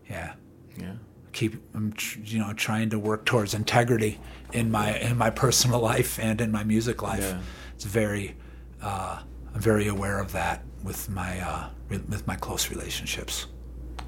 Yeah 0.09 0.33
Yeah. 0.77 0.93
Keep 1.33 1.61
I'm 1.73 1.93
tr- 1.93 2.19
you 2.23 2.39
know 2.39 2.53
trying 2.53 2.89
to 2.91 2.99
work 2.99 3.25
towards 3.25 3.53
integrity 3.53 4.19
in 4.53 4.71
my 4.71 4.97
in 4.99 5.17
my 5.17 5.29
personal 5.29 5.79
life 5.79 6.19
and 6.19 6.39
in 6.39 6.51
my 6.51 6.63
music 6.63 7.01
life. 7.01 7.21
Yeah. 7.21 7.41
It's 7.75 7.85
very 7.85 8.35
uh, 8.81 9.21
I'm 9.53 9.61
very 9.61 9.87
aware 9.87 10.19
of 10.19 10.31
that 10.31 10.63
with 10.83 11.09
my 11.09 11.39
uh, 11.41 11.69
re- 11.89 12.01
with 12.07 12.25
my 12.27 12.35
close 12.35 12.69
relationships 12.69 13.47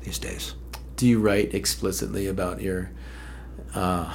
these 0.01 0.19
days. 0.19 0.55
Do 0.95 1.07
you 1.07 1.19
write 1.19 1.53
explicitly 1.53 2.27
about 2.27 2.61
your 2.61 2.91
uh, 3.73 4.13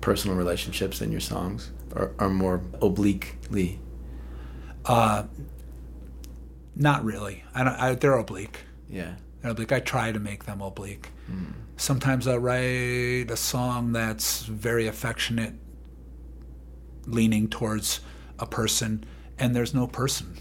personal 0.00 0.36
relationships 0.36 1.00
in 1.00 1.10
your 1.10 1.20
songs, 1.20 1.72
or, 1.96 2.14
or 2.18 2.28
more 2.28 2.60
obliquely? 2.80 3.80
Not 6.74 7.04
really. 7.04 7.44
I 7.54 7.64
don't. 7.64 7.74
I, 7.74 7.94
they're 7.94 8.16
oblique. 8.16 8.60
Yeah. 8.88 9.14
They're 9.40 9.50
oblique. 9.50 9.72
I 9.72 9.80
try 9.80 10.12
to 10.12 10.20
make 10.20 10.44
them 10.44 10.60
oblique. 10.62 11.08
Sometimes 11.82 12.28
I 12.28 12.36
write 12.36 13.28
a 13.28 13.36
song 13.36 13.90
that's 13.90 14.42
very 14.44 14.86
affectionate, 14.86 15.54
leaning 17.06 17.48
towards 17.48 17.98
a 18.38 18.46
person, 18.46 19.04
and 19.36 19.56
there's 19.56 19.74
no 19.74 19.88
person. 19.88 20.38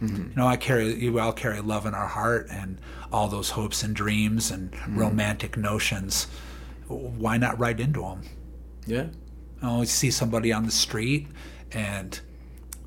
Mm-hmm. 0.00 0.30
You 0.30 0.34
know, 0.34 0.46
I 0.46 0.56
carry, 0.56 0.94
you 0.94 1.20
all 1.20 1.34
carry 1.34 1.60
love 1.60 1.84
in 1.84 1.92
our 1.92 2.06
heart 2.06 2.46
and 2.50 2.80
all 3.12 3.28
those 3.28 3.50
hopes 3.50 3.82
and 3.82 3.94
dreams 3.94 4.50
and 4.50 4.72
mm-hmm. 4.72 4.98
romantic 4.98 5.58
notions. 5.58 6.28
Why 6.86 7.36
not 7.36 7.58
write 7.58 7.78
into 7.78 8.00
them? 8.00 8.22
Yeah. 8.86 9.08
I 9.60 9.66
always 9.68 9.90
see 9.90 10.10
somebody 10.10 10.50
on 10.50 10.64
the 10.64 10.72
street 10.72 11.28
and 11.72 12.18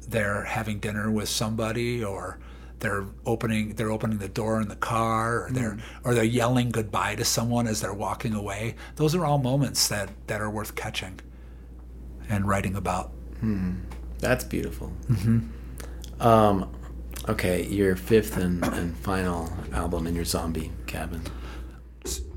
they're 0.08 0.46
having 0.46 0.80
dinner 0.80 1.12
with 1.12 1.30
somebody 1.30 2.04
or 2.04 2.40
they're 2.82 3.06
opening 3.26 3.76
they're 3.76 3.92
opening 3.92 4.18
the 4.18 4.28
door 4.28 4.60
in 4.60 4.68
the 4.68 4.76
car 4.76 5.46
or 5.46 5.52
they're 5.52 5.78
or 6.04 6.14
they're 6.14 6.24
yelling 6.24 6.70
goodbye 6.72 7.16
to 7.16 7.24
someone 7.24 7.68
as 7.68 7.80
they're 7.82 7.94
walking 7.94 8.34
away. 8.34 8.76
Those 8.98 9.16
are 9.16 9.26
all 9.26 9.38
moments 9.38 9.88
that, 9.88 10.10
that 10.28 10.42
are 10.42 10.50
worth 10.50 10.76
catching 10.76 11.20
and 12.30 12.48
writing 12.48 12.76
about. 12.76 13.12
That's 14.20 14.44
beautiful. 14.44 14.92
Mm-hmm. 15.10 16.22
Um, 16.22 16.72
okay, 17.28 17.66
your 17.68 17.96
fifth 17.96 18.38
and, 18.38 18.64
and 18.66 18.96
final 18.98 19.52
album 19.74 20.06
in 20.08 20.16
your 20.16 20.26
zombie 20.26 20.72
cabin. 20.86 21.24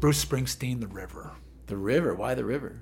Bruce 0.01 0.25
Springsteen, 0.25 0.81
The 0.81 0.87
River. 0.87 1.33
The 1.67 1.77
River. 1.77 2.15
Why 2.15 2.35
the 2.35 2.45
River? 2.45 2.77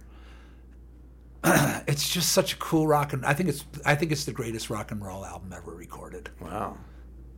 It's 1.89 2.09
just 2.09 2.31
such 2.31 2.53
a 2.53 2.57
cool 2.57 2.87
rock 2.87 3.13
and 3.13 3.27
I 3.27 3.35
think 3.35 3.49
it's 3.49 3.65
I 3.85 3.97
think 3.97 4.13
it's 4.13 4.25
the 4.25 4.33
greatest 4.33 4.71
rock 4.71 4.93
and 4.93 5.05
roll 5.05 5.25
album 5.25 5.53
ever 5.53 5.73
recorded 5.75 6.31
Wow. 6.41 6.77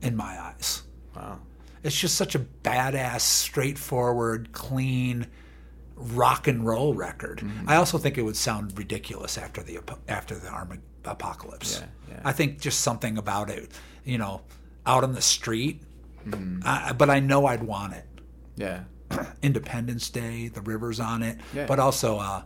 In 0.05 0.16
my 0.16 0.38
eyes. 0.40 0.82
Wow. 1.16 1.38
It's 1.82 1.98
just 1.98 2.14
such 2.16 2.34
a 2.34 2.38
badass, 2.38 3.20
straightforward, 3.20 4.52
clean 4.52 5.26
rock 5.96 6.48
and 6.48 6.66
roll 6.66 6.94
record. 6.94 7.38
Mm-hmm. 7.38 7.68
I 7.68 7.76
also 7.76 7.98
think 7.98 8.18
it 8.18 8.22
would 8.22 8.36
sound 8.36 8.76
ridiculous 8.78 9.36
after 9.38 9.62
the 9.62 9.80
after 10.09 10.34
the 10.34 10.48
Arma- 10.48 10.78
apocalypse. 11.05 11.80
Yeah, 11.80 11.86
yeah. 12.14 12.20
I 12.24 12.32
think 12.32 12.61
just 12.61 12.80
something 12.80 13.18
about 13.18 13.50
it, 13.50 13.70
you 14.05 14.18
know, 14.18 14.42
out 14.86 15.05
on 15.05 15.12
the 15.12 15.22
street. 15.22 15.82
Mm-hmm. 16.26 16.61
I, 16.64 16.92
but 16.92 17.11
I 17.11 17.20
know 17.20 17.46
I'd 17.46 17.62
want 17.62 17.92
it. 17.94 18.07
Yeah. 18.57 18.84
Independence 19.42 20.09
Day, 20.11 20.48
the 20.48 20.62
rivers 20.62 21.00
on 21.00 21.22
it, 21.22 21.38
Yeah. 21.55 21.66
but 21.66 21.78
also 21.78 22.18
uh, 22.18 22.42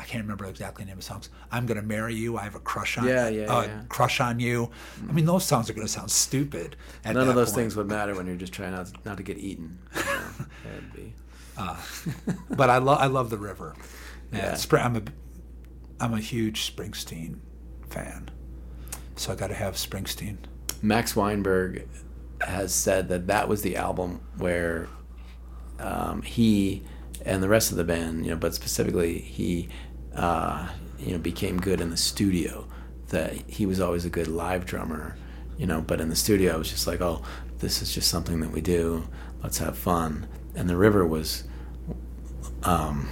I 0.00 0.04
can't 0.04 0.24
remember 0.24 0.46
exactly 0.46 0.82
the 0.84 0.88
name 0.88 0.96
of 0.96 1.04
songs. 1.04 1.28
I'm 1.52 1.66
gonna 1.66 1.82
marry 1.82 2.14
you. 2.14 2.38
I 2.38 2.44
have 2.44 2.54
a 2.54 2.60
crush 2.60 2.96
on. 2.96 3.06
Yeah, 3.06 3.28
yeah, 3.28 3.54
uh, 3.54 3.62
yeah. 3.62 3.82
Crush 3.90 4.18
on 4.18 4.40
you. 4.40 4.70
I 5.06 5.12
mean, 5.12 5.26
those 5.26 5.44
songs 5.44 5.68
are 5.68 5.74
gonna 5.74 5.88
sound 5.88 6.10
stupid. 6.10 6.76
None 7.04 7.16
of 7.16 7.34
those 7.34 7.48
point. 7.48 7.56
things 7.56 7.76
would 7.76 7.86
matter 7.86 8.14
when 8.14 8.26
you're 8.26 8.36
just 8.36 8.54
trying 8.54 8.72
not 8.72 8.86
to, 8.86 8.94
not 9.04 9.18
to 9.18 9.22
get 9.22 9.36
eaten. 9.36 9.78
You 9.94 10.02
know, 10.04 10.30
that'd 10.64 10.92
be. 10.94 11.14
But 12.48 12.70
I 12.70 12.78
love 12.78 12.98
I 12.98 13.06
love 13.06 13.28
the 13.28 13.36
river. 13.36 13.76
Yeah, 14.32 14.56
I'm 14.72 14.96
a 14.96 15.02
I'm 16.00 16.14
a 16.14 16.20
huge 16.20 16.74
Springsteen 16.74 17.40
fan, 17.90 18.30
so 19.16 19.32
I 19.32 19.34
got 19.36 19.48
to 19.48 19.54
have 19.54 19.74
Springsteen. 19.74 20.38
Max 20.80 21.14
Weinberg 21.14 21.86
has 22.40 22.74
said 22.74 23.08
that 23.10 23.26
that 23.26 23.48
was 23.48 23.60
the 23.60 23.76
album 23.76 24.22
where 24.38 24.88
um, 25.78 26.22
he 26.22 26.84
and 27.24 27.42
the 27.42 27.48
rest 27.48 27.70
of 27.70 27.76
the 27.76 27.84
band, 27.84 28.24
you 28.24 28.30
know, 28.30 28.36
but 28.36 28.54
specifically 28.54 29.18
he, 29.18 29.68
uh, 30.14 30.68
you 30.98 31.12
know, 31.12 31.18
became 31.18 31.58
good 31.58 31.80
in 31.80 31.90
the 31.90 31.96
studio. 31.96 32.66
That 33.08 33.32
he 33.48 33.66
was 33.66 33.80
always 33.80 34.04
a 34.04 34.10
good 34.10 34.28
live 34.28 34.66
drummer, 34.66 35.16
you 35.58 35.66
know, 35.66 35.80
but 35.80 36.00
in 36.00 36.08
the 36.08 36.16
studio 36.16 36.54
I 36.54 36.56
was 36.56 36.70
just 36.70 36.86
like, 36.86 37.00
oh, 37.00 37.22
this 37.58 37.82
is 37.82 37.92
just 37.92 38.08
something 38.08 38.40
that 38.40 38.50
we 38.50 38.60
do. 38.60 39.08
Let's 39.42 39.58
have 39.58 39.76
fun. 39.76 40.28
And 40.54 40.68
the 40.68 40.76
river 40.76 41.06
was 41.06 41.44
um, 42.62 43.08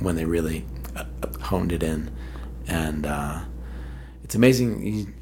when 0.00 0.16
they 0.16 0.24
really 0.24 0.64
uh, 0.96 1.04
honed 1.40 1.72
it 1.72 1.82
in, 1.82 2.10
and 2.66 3.06
uh, 3.06 3.40
it's 4.24 4.34
amazing, 4.34 4.84
you, 4.84 5.14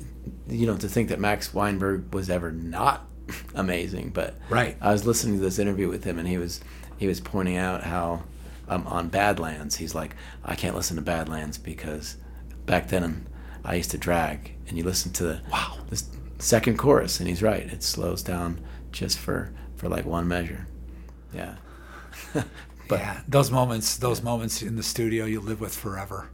you 0.48 0.66
know, 0.66 0.76
to 0.76 0.88
think 0.88 1.08
that 1.08 1.20
Max 1.20 1.52
Weinberg 1.52 2.12
was 2.14 2.30
ever 2.30 2.50
not 2.50 3.06
amazing. 3.54 4.10
But 4.10 4.36
Right. 4.48 4.76
I 4.80 4.92
was 4.92 5.06
listening 5.06 5.36
to 5.36 5.40
this 5.40 5.58
interview 5.58 5.88
with 5.88 6.04
him, 6.04 6.18
and 6.18 6.26
he 6.26 6.38
was 6.38 6.60
he 6.98 7.06
was 7.06 7.20
pointing 7.20 7.56
out 7.56 7.82
how 7.84 8.24
um, 8.70 8.86
on 8.86 9.08
Badlands, 9.08 9.76
he's 9.76 9.94
like, 9.94 10.14
I 10.44 10.54
can't 10.54 10.74
listen 10.74 10.96
to 10.96 11.02
Badlands 11.02 11.58
because 11.58 12.16
back 12.66 12.88
then 12.88 13.26
I 13.64 13.74
used 13.74 13.90
to 13.90 13.98
drag, 13.98 14.54
and 14.68 14.78
you 14.78 14.84
listen 14.84 15.12
to 15.14 15.24
the 15.24 15.40
Wow. 15.52 15.76
the 15.90 16.02
second 16.38 16.78
chorus, 16.78 17.20
and 17.20 17.28
he's 17.28 17.42
right, 17.42 17.62
it 17.70 17.82
slows 17.82 18.22
down 18.22 18.60
just 18.92 19.18
for 19.18 19.52
for 19.76 19.88
like 19.88 20.06
one 20.06 20.26
measure. 20.28 20.66
Yeah. 21.34 21.56
but 22.34 22.98
yeah, 23.00 23.20
those 23.28 23.50
moments, 23.50 23.96
those 23.96 24.22
moments 24.22 24.62
in 24.62 24.76
the 24.76 24.82
studio, 24.82 25.24
you 25.26 25.40
live 25.40 25.60
with 25.60 25.74
forever. 25.74 26.30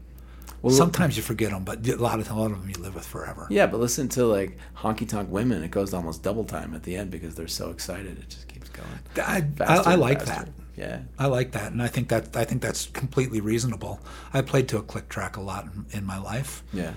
Well, 0.62 0.74
Sometimes 0.74 1.16
you 1.16 1.22
forget 1.22 1.51
them, 1.51 1.64
but 1.64 1.87
a 1.87 1.97
lot 1.97 2.18
of 2.18 2.30
a 2.30 2.34
lot 2.34 2.51
of 2.51 2.61
them 2.61 2.68
you 2.68 2.80
live 2.82 2.95
with 2.95 3.07
forever. 3.07 3.47
Yeah, 3.51 3.66
but 3.66 3.78
listen 3.80 4.09
to 4.11 4.26
like 4.26 4.59
honky 4.76 5.09
tonk 5.09 5.30
women. 5.30 5.62
It 5.62 5.70
goes 5.70 5.95
almost 5.95 6.22
double 6.22 6.45
time 6.45 6.74
at 6.74 6.82
the 6.82 6.97
end 6.97 7.11
because 7.11 7.34
they're 7.34 7.47
so 7.49 7.70
excited. 7.70 8.18
It 8.18 8.28
just 8.28 8.49
going. 8.77 9.27
I, 9.27 9.37
I, 9.37 9.41
faster 9.43 9.89
I 9.91 9.95
like 9.95 10.22
faster. 10.22 10.45
that. 10.45 10.53
Yeah. 10.77 11.01
I 11.18 11.27
like 11.27 11.53
that, 11.53 11.72
and 11.72 11.83
I 11.83 11.87
think 11.89 12.09
that 12.11 12.37
I 12.37 12.45
think 12.45 12.61
that's 12.62 12.87
completely 12.87 13.41
reasonable. 13.41 13.99
I 14.35 14.43
played 14.43 14.68
to 14.68 14.77
a 14.79 14.83
click 14.83 15.09
track 15.09 15.37
a 15.37 15.41
lot 15.41 15.64
in, 15.64 15.87
in 15.99 16.05
my 16.05 16.18
life. 16.18 16.62
Yeah. 16.72 16.93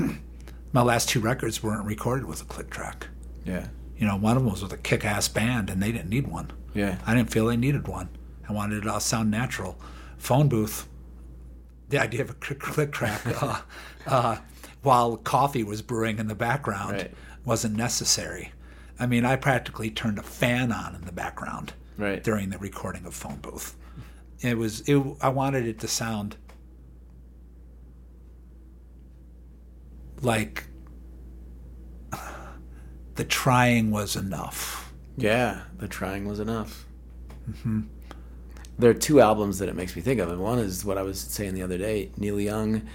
My 0.72 0.84
last 0.84 1.10
two 1.10 1.20
records 1.20 1.64
weren't 1.64 1.86
recorded 1.86 2.26
with 2.26 2.42
a 2.42 2.46
click 2.46 2.70
track. 2.70 3.08
Yeah. 3.44 3.68
You 3.98 4.06
know, 4.06 4.16
one 4.16 4.38
of 4.38 4.44
them 4.44 4.52
was 4.52 4.62
with 4.62 4.72
a 4.72 4.78
kick-ass 4.78 5.28
band, 5.28 5.70
and 5.70 5.82
they 5.82 5.92
didn't 5.92 6.10
need 6.10 6.28
one. 6.28 6.52
Yeah. 6.76 6.98
I 7.08 7.16
didn't 7.16 7.32
feel 7.32 7.48
they 7.48 7.58
needed 7.58 7.88
one. 7.88 8.10
I 8.48 8.54
wanted 8.54 8.78
it 8.78 8.82
to 8.82 8.94
all 8.94 9.00
sound 9.00 9.32
natural. 9.32 9.80
Phone 10.20 10.48
booth, 10.48 10.88
the 11.90 11.98
idea 11.98 12.22
of 12.22 12.30
a 12.30 12.34
click, 12.34 12.60
click 12.60 12.92
track 12.92 13.22
uh, 13.44 13.62
uh, 14.06 14.38
while 14.84 15.18
coffee 15.18 15.64
was 15.64 15.82
brewing 15.82 16.20
in 16.20 16.28
the 16.28 16.36
background 16.36 16.94
Right. 16.94 17.14
wasn't 17.46 17.76
necessary. 17.76 18.52
I 19.00 19.06
mean, 19.06 19.24
I 19.26 19.36
practically 19.38 19.90
turned 19.90 20.20
a 20.20 20.24
fan 20.24 20.72
on 20.72 20.96
in 20.96 21.02
the 21.06 21.12
background 21.12 21.74
Right. 21.98 22.24
during 22.24 22.50
the 22.50 22.58
recording 22.58 23.06
of 23.06 23.14
Phone 23.14 23.38
Booth. 23.38 23.76
It 24.42 24.58
was. 24.58 24.82
It, 24.82 25.02
I 25.22 25.30
wanted 25.30 25.66
it 25.68 25.80
to 25.80 25.88
sound 25.88 26.38
like 30.22 30.66
the 33.16 33.24
trying 33.26 33.92
was 33.92 34.16
enough. 34.16 34.94
Yeah. 35.18 35.62
The 35.78 35.88
trying 35.88 36.26
was 36.28 36.40
enough. 36.40 36.86
There 38.78 38.92
are 38.92 38.94
two 38.94 39.20
albums 39.22 39.60
that 39.60 39.68
it 39.70 39.76
makes 39.76 39.96
me 39.96 40.02
think 40.02 40.20
of, 40.22 40.30
and 40.30 40.40
one 40.40 40.60
is 40.60 40.86
what 40.86 40.98
I 40.98 41.02
was 41.02 41.20
saying 41.20 41.56
the 41.56 41.64
other 41.64 41.78
day. 41.78 42.12
Neil 42.16 42.40
Young, 42.40 42.88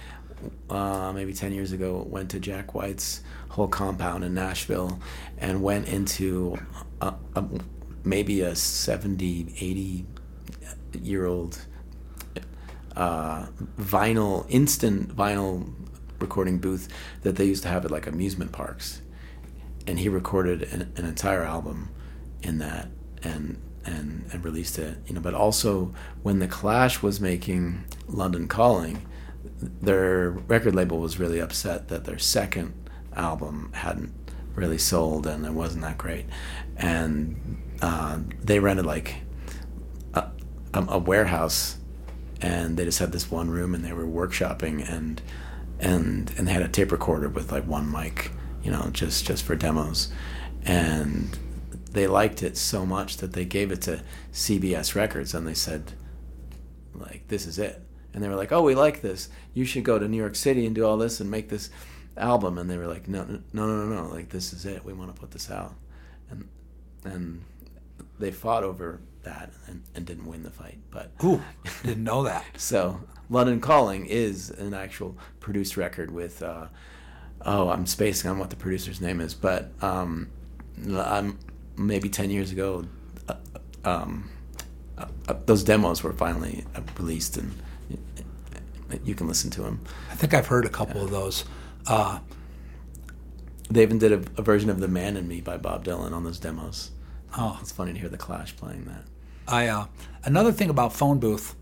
uh, 0.69 1.11
maybe 1.13 1.33
ten 1.33 1.51
years 1.53 1.73
ago, 1.73 2.05
went 2.09 2.31
to 2.31 2.39
Jack 2.39 2.73
White's 2.73 3.21
whole 3.55 3.67
compound 3.69 4.21
in 4.21 4.33
Nashville, 4.33 4.99
and 5.37 5.63
went 5.63 5.87
into 5.87 6.57
a, 6.99 7.13
a, 7.35 7.45
maybe 8.03 8.41
a 8.41 8.53
70, 8.53 9.55
80 9.57 10.05
year 11.01 11.25
old 11.25 11.65
uh, 12.97 13.45
vinyl, 13.79 14.45
instant 14.49 15.15
vinyl 15.15 15.73
recording 16.19 16.57
booth 16.59 16.89
that 17.21 17.37
they 17.37 17.45
used 17.45 17.63
to 17.63 17.69
have 17.69 17.85
at 17.85 17.91
like 17.91 18.07
amusement 18.07 18.51
parks, 18.51 19.01
and 19.87 19.99
he 19.99 20.09
recorded 20.09 20.63
an, 20.63 20.91
an 20.97 21.05
entire 21.05 21.43
album 21.43 21.89
in 22.43 22.57
that 22.57 22.89
and 23.23 23.57
and 23.85 24.25
and 24.33 24.43
released 24.43 24.77
it. 24.77 24.97
You 25.07 25.15
know, 25.15 25.21
but 25.21 25.33
also 25.33 25.93
when 26.23 26.39
the 26.39 26.47
Clash 26.47 27.01
was 27.01 27.21
making 27.21 27.85
London 28.07 28.49
Calling, 28.49 29.05
their 29.61 30.31
record 30.31 30.75
label 30.75 30.97
was 30.97 31.19
really 31.19 31.39
upset 31.39 31.87
that 31.87 32.03
their 32.03 32.19
second 32.19 32.84
album 33.15 33.71
hadn't 33.73 34.13
really 34.55 34.77
sold 34.77 35.27
and 35.27 35.45
it 35.45 35.53
wasn't 35.53 35.83
that 35.83 35.97
great, 35.97 36.25
and 36.77 37.61
uh, 37.81 38.19
they 38.41 38.59
rented 38.59 38.85
like 38.85 39.15
a, 40.75 40.85
a, 40.89 40.97
warehouse 40.99 41.77
and 42.41 42.77
they 42.77 42.85
just 42.85 42.99
had 42.99 43.11
this 43.11 43.31
one 43.31 43.49
room 43.49 43.73
and 43.73 43.83
they 43.83 43.93
were 43.93 44.05
workshopping 44.05 44.87
and 44.89 45.21
and 45.79 46.33
and 46.37 46.47
they 46.47 46.51
had 46.51 46.61
a 46.61 46.67
tape 46.67 46.91
recorder 46.91 47.29
with 47.29 47.51
like 47.51 47.65
one 47.65 47.89
mic 47.91 48.31
you 48.63 48.71
know 48.71 48.89
just 48.91 49.25
just 49.25 49.43
for 49.43 49.55
demos. 49.55 50.11
And 50.63 51.37
they 51.91 52.07
liked 52.07 52.41
it 52.43 52.57
so 52.57 52.85
much 52.85 53.17
that 53.17 53.33
they 53.33 53.45
gave 53.45 53.71
it 53.71 53.81
to 53.83 54.01
CBS 54.33 54.95
Records 54.95 55.33
and 55.33 55.47
they 55.47 55.53
said 55.53 55.93
like 56.93 57.27
this 57.27 57.45
is 57.45 57.59
it. 57.59 57.81
And 58.13 58.23
they 58.23 58.27
were 58.27 58.35
like 58.35 58.51
oh 58.51 58.63
we 58.63 58.75
like 58.75 59.01
this. 59.01 59.29
You 59.53 59.65
should 59.65 59.83
go 59.83 59.97
to 59.97 60.07
New 60.07 60.17
York 60.17 60.35
City 60.35 60.65
and 60.65 60.75
do 60.75 60.85
all 60.85 60.97
this 60.97 61.19
and 61.19 61.31
make 61.31 61.49
this 61.49 61.69
album 62.17 62.57
and 62.57 62.69
they 62.69 62.77
were 62.77 62.87
like 62.87 63.07
no 63.07 63.23
no 63.23 63.41
no 63.53 63.85
no 63.85 64.03
no 64.03 64.07
like 64.07 64.29
this 64.29 64.53
is 64.53 64.65
it 64.65 64.83
we 64.85 64.93
want 64.93 65.13
to 65.13 65.19
put 65.19 65.31
this 65.31 65.51
out 65.51 65.73
and 66.29 66.47
and 67.03 67.41
they 68.19 68.31
fought 68.31 68.63
over 68.63 69.01
that 69.23 69.51
and, 69.67 69.83
and 69.95 70.05
didn't 70.05 70.25
win 70.25 70.43
the 70.43 70.49
fight 70.49 70.77
but 70.91 71.11
Ooh, 71.23 71.41
didn't 71.83 72.03
know 72.03 72.23
that. 72.23 72.45
so 72.57 73.01
London 73.29 73.59
Calling 73.59 74.05
is 74.05 74.49
an 74.51 74.73
actual 74.73 75.17
produced 75.39 75.77
record 75.77 76.11
with 76.11 76.41
uh, 76.41 76.67
oh 77.45 77.69
I'm 77.69 77.85
spacing 77.85 78.29
on 78.29 78.39
what 78.39 78.49
the 78.49 78.55
producer's 78.55 79.01
name 79.01 79.19
is, 79.19 79.33
but 79.33 79.71
um, 79.81 80.29
I'm 80.87 81.39
maybe 81.75 82.07
ten 82.09 82.29
years 82.29 82.51
ago 82.51 82.85
uh, 83.27 83.35
um, 83.83 84.29
uh, 84.97 85.05
uh, 85.27 85.33
those 85.45 85.63
demos 85.63 86.03
were 86.03 86.13
finally 86.13 86.63
uh, 86.75 86.81
released 86.97 87.37
and 87.37 87.53
you 89.03 89.15
can 89.15 89.27
listen 89.27 89.49
to 89.51 89.61
them. 89.61 89.81
I 90.11 90.15
think 90.15 90.33
I've 90.33 90.47
heard 90.47 90.65
a 90.65 90.69
couple 90.69 91.03
of 91.03 91.09
those. 91.09 91.43
Uh, 91.87 92.19
They 93.69 93.81
even 93.83 93.97
did 93.97 94.11
a, 94.11 94.21
a 94.39 94.43
version 94.43 94.69
of 94.69 94.79
"The 94.79 94.87
Man 94.87 95.17
in 95.17 95.27
Me" 95.27 95.41
by 95.41 95.57
Bob 95.57 95.83
Dylan 95.85 96.11
on 96.13 96.23
those 96.23 96.39
demos. 96.39 96.91
oh, 97.37 97.57
It's 97.61 97.71
funny 97.71 97.93
to 97.93 97.99
hear 97.99 98.09
the 98.09 98.17
Clash 98.17 98.55
playing 98.55 98.85
that. 98.85 99.03
I 99.47 99.67
uh, 99.67 99.85
another 100.23 100.51
thing 100.51 100.69
about 100.69 100.93
phone 100.93 101.19
booth 101.19 101.55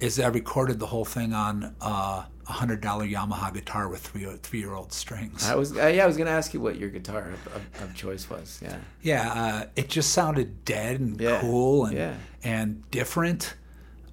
is 0.00 0.20
I 0.20 0.28
recorded 0.28 0.78
the 0.78 0.86
whole 0.86 1.04
thing 1.06 1.32
on 1.32 1.74
uh, 1.80 2.24
a 2.48 2.52
hundred 2.52 2.80
dollar 2.82 3.04
Yamaha 3.06 3.52
guitar 3.52 3.88
with 3.88 4.00
three 4.00 4.24
three 4.42 4.60
year 4.60 4.74
old 4.74 4.92
strings. 4.92 5.48
I 5.48 5.54
was 5.56 5.76
uh, 5.76 5.86
yeah 5.86 6.04
I 6.04 6.06
was 6.06 6.16
gonna 6.18 6.30
ask 6.30 6.52
you 6.54 6.60
what 6.60 6.76
your 6.76 6.90
guitar 6.90 7.30
of, 7.30 7.46
of, 7.54 7.82
of 7.82 7.94
choice 7.94 8.28
was. 8.30 8.60
Yeah. 8.62 8.76
yeah, 9.02 9.32
uh, 9.32 9.64
it 9.74 9.88
just 9.88 10.10
sounded 10.12 10.64
dead 10.64 11.00
and 11.00 11.20
Yeah, 11.20 11.40
cool 11.40 11.86
and 11.86 11.96
yeah. 11.96 12.14
and 12.44 12.88
different. 12.90 13.54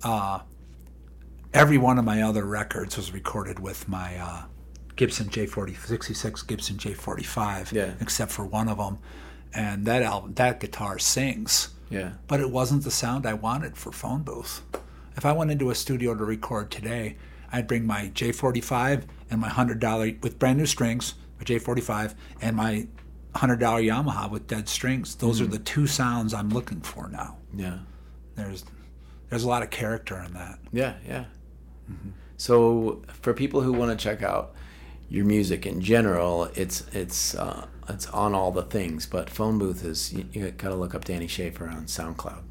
Uh, 0.04 0.40
every 1.54 1.78
one 1.78 1.98
of 2.00 2.06
my 2.06 2.22
other 2.22 2.46
records 2.46 2.98
was 2.98 3.14
recorded 3.14 3.60
with 3.60 3.88
my 3.88 4.18
uh, 4.18 4.44
Gibson 4.96 5.30
J40 5.30 5.86
66 5.88 6.42
Gibson 6.44 6.78
J45, 6.78 7.72
Yeah. 7.72 7.94
except 8.00 8.32
for 8.32 8.46
one 8.46 8.68
of 8.68 8.78
them. 8.78 9.00
And 9.54 9.86
that 9.86 10.02
album, 10.02 10.34
that 10.36 10.60
guitar 10.60 11.00
sings. 11.00 11.70
Yeah. 11.90 12.14
but 12.28 12.40
it 12.40 12.50
wasn't 12.50 12.84
the 12.84 12.90
sound 12.90 13.28
I 13.28 13.36
wanted 13.36 13.78
for 13.78 13.92
phone 13.92 14.24
booth. 14.24 14.64
If 15.16 15.28
I 15.28 15.32
went 15.32 15.52
into 15.52 15.70
a 15.70 15.76
studio 15.76 16.16
to 16.16 16.26
record 16.26 16.72
today, 16.72 17.18
I'd 17.52 17.68
bring 17.68 17.86
my 17.86 18.10
J45 18.16 19.04
and 19.30 19.40
my 19.40 19.50
hundred 19.50 19.80
dollar 19.80 20.12
with 20.22 20.40
brand 20.40 20.58
new 20.58 20.66
strings, 20.66 21.14
my 21.38 21.44
J45 21.44 22.16
and 22.42 22.56
my 22.56 22.88
hundred 23.36 23.60
dollar 23.60 23.82
Yamaha 23.82 24.30
with 24.32 24.48
dead 24.48 24.68
strings. 24.68 25.16
Those 25.16 25.40
are 25.40 25.44
mm-hmm. 25.44 25.54
the 25.54 25.60
two 25.60 25.86
sounds 25.86 26.34
I'm 26.34 26.50
looking 26.50 26.82
for 26.82 27.10
now. 27.10 27.38
Yeah. 27.56 27.80
There's 28.36 28.66
there's 29.30 29.44
a 29.44 29.48
lot 29.48 29.62
of 29.62 29.70
character 29.70 30.20
in 30.24 30.34
that. 30.34 30.60
Yeah, 30.72 30.96
yeah. 31.08 31.26
Mm-hmm. 31.92 32.10
So 32.38 33.04
for 33.22 33.34
people 33.34 33.62
who 33.62 33.74
want 33.74 33.98
to 33.98 34.04
check 34.04 34.24
out 34.24 34.56
your 35.14 35.26
music 35.26 35.66
in 35.68 35.80
general, 35.80 36.46
it's 36.56 36.86
it's 36.92 37.36
uh, 37.36 37.68
it's 37.88 38.08
on 38.08 38.34
all 38.34 38.52
the 38.52 38.64
things. 38.64 39.06
But 39.06 39.30
phone 39.30 39.60
booth 39.60 39.86
is 39.86 40.12
you, 40.12 40.26
you 40.34 40.52
got 40.52 40.70
to 40.70 40.76
look 40.76 40.96
up 40.96 41.06
Danny 41.06 41.28
Shafer 41.28 41.68
on 41.68 41.86
SoundCloud. 41.86 42.42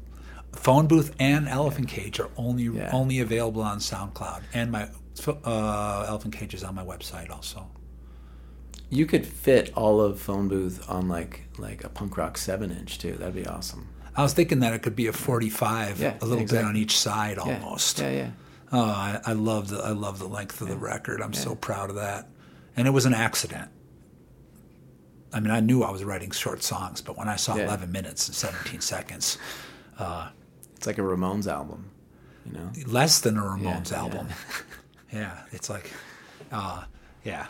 Phone 0.53 0.87
Booth 0.87 1.13
and 1.19 1.47
Elephant 1.49 1.87
Cage 1.89 2.19
are 2.19 2.29
only 2.37 2.63
Yeah. 2.65 2.89
only 2.93 3.19
available 3.19 3.61
on 3.63 3.79
SoundCloud, 3.79 4.43
and 4.53 4.71
my 4.71 4.87
uh, 5.27 6.05
Elephant 6.07 6.33
Cage 6.35 6.53
is 6.53 6.63
on 6.63 6.73
my 6.75 6.85
website 6.85 7.29
also. 7.29 7.67
You 8.89 9.05
could 9.07 9.25
fit 9.25 9.71
all 9.75 9.99
of 9.99 10.19
Phone 10.21 10.47
Booth 10.47 10.89
on 10.89 11.09
like 11.09 11.47
like 11.57 11.83
a 11.83 11.89
punk 11.89 12.15
rock 12.17 12.37
seven 12.37 12.71
inch 12.71 12.97
too. 12.97 13.13
That'd 13.13 13.35
be 13.35 13.45
awesome. 13.45 13.89
I 14.15 14.21
was 14.21 14.33
thinking 14.33 14.59
that 14.59 14.73
it 14.73 14.83
could 14.83 14.95
be 14.95 15.07
a 15.07 15.13
45, 15.13 15.99
Yeah, 15.99 16.15
a 16.21 16.25
little 16.25 16.45
bit 16.45 16.63
on 16.63 16.77
each 16.77 16.99
side 16.99 17.37
Yeah. 17.37 17.55
almost. 17.59 17.99
Yeah, 17.99 18.11
yeah. 18.11 18.31
Oh, 18.71 18.79
I, 18.83 19.19
I 19.25 19.33
love 19.33 19.69
the 19.69 19.79
I 19.79 19.89
love 19.89 20.19
the 20.19 20.27
length 20.27 20.61
of 20.61 20.67
the 20.69 20.77
record. 20.77 21.19
I'm 21.21 21.33
so 21.33 21.55
proud 21.55 21.89
of 21.89 21.95
that. 21.95 22.27
And 22.75 22.87
it 22.87 22.91
was 22.91 23.05
an 23.05 23.13
accident. 23.13 23.69
I 25.31 25.39
mean, 25.39 25.51
I 25.51 25.59
knew 25.59 25.83
I 25.83 25.91
was 25.91 26.03
writing 26.03 26.31
short 26.31 26.63
songs, 26.63 27.01
but 27.01 27.17
when 27.17 27.27
I 27.27 27.35
saw 27.35 27.55
Yeah. 27.55 27.65
11 27.65 27.91
minutes 27.91 28.27
and 28.27 28.35
17 28.35 28.81
seconds, 28.81 29.37
It's 30.75 30.87
like 30.87 30.97
a 30.97 31.01
Ramones 31.01 31.47
album, 31.47 31.89
you 32.45 32.51
know. 32.53 32.69
less 32.87 33.19
than 33.21 33.37
a 33.37 33.41
Ramones 33.41 33.91
Yeah, 33.91 33.97
album. 33.99 34.27
Yeah. 35.11 35.37
it's 35.51 35.69
like, 35.69 35.91
uh, 36.51 36.83
yeah. 37.23 37.47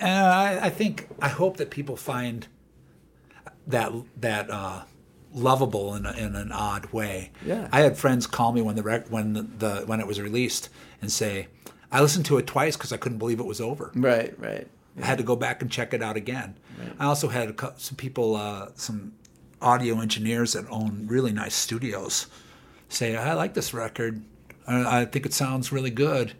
And 0.00 0.26
I, 0.26 0.66
I 0.66 0.70
think 0.70 1.08
I 1.20 1.28
hope 1.28 1.56
that 1.56 1.70
people 1.70 1.96
find 1.96 2.46
that 3.66 3.92
that 4.20 4.48
uh, 4.50 4.84
lovable 5.34 5.94
in, 5.96 6.06
a, 6.06 6.12
in 6.12 6.36
an 6.36 6.52
odd 6.52 6.86
way. 6.92 7.32
Yeah. 7.44 7.68
I 7.72 7.80
had 7.80 7.98
friends 7.98 8.26
call 8.26 8.52
me 8.52 8.62
when 8.62 8.76
the 8.76 8.82
rec- 8.82 9.08
when 9.08 9.32
the, 9.32 9.42
the 9.42 9.82
when 9.86 9.98
it 10.00 10.06
was 10.06 10.20
released 10.20 10.68
and 11.02 11.10
say, 11.10 11.48
I 11.90 12.00
listened 12.00 12.26
to 12.26 12.38
it 12.38 12.46
twice 12.46 12.76
because 12.76 12.92
I 12.92 12.96
couldn't 12.96 13.18
believe 13.18 13.40
it 13.40 13.46
was 13.46 13.60
over. 13.60 13.90
Right, 13.94 14.38
right. 14.38 14.66
I 15.00 15.06
had 15.06 15.18
to 15.18 15.24
go 15.24 15.36
back 15.36 15.62
and 15.62 15.70
check 15.70 15.94
it 15.94 16.02
out 16.02 16.16
again. 16.16 16.56
Right. 16.78 16.92
I 16.98 17.04
also 17.06 17.28
had 17.28 17.50
a, 17.50 17.74
some 17.76 17.96
people, 17.96 18.36
uh, 18.36 18.68
some 18.74 19.12
audio 19.62 20.00
engineers 20.00 20.52
that 20.52 20.66
own 20.70 21.06
really 21.08 21.32
nice 21.32 21.54
studios, 21.54 22.26
say, 22.88 23.16
"I 23.16 23.34
like 23.34 23.54
this 23.54 23.72
record. 23.72 24.22
I, 24.66 25.00
I 25.00 25.04
think 25.04 25.24
it 25.24 25.32
sounds 25.32 25.72
really 25.72 25.90
good," 25.90 26.34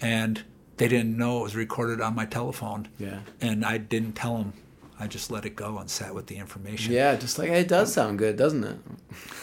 and 0.00 0.42
they 0.76 0.88
didn't 0.88 1.16
know 1.16 1.40
it 1.40 1.42
was 1.44 1.56
recorded 1.56 2.00
on 2.00 2.14
my 2.14 2.26
telephone. 2.26 2.88
Yeah. 2.98 3.20
and 3.40 3.64
I 3.64 3.78
didn't 3.78 4.14
tell 4.14 4.38
them. 4.38 4.52
I 4.98 5.06
just 5.06 5.30
let 5.30 5.46
it 5.46 5.56
go 5.56 5.78
and 5.78 5.88
sat 5.88 6.14
with 6.14 6.26
the 6.26 6.36
information. 6.36 6.92
Yeah, 6.92 7.16
just 7.16 7.38
like 7.38 7.48
it 7.48 7.68
does 7.68 7.90
sound 7.90 8.18
good, 8.18 8.36
doesn't 8.36 8.62
it? 8.64 8.76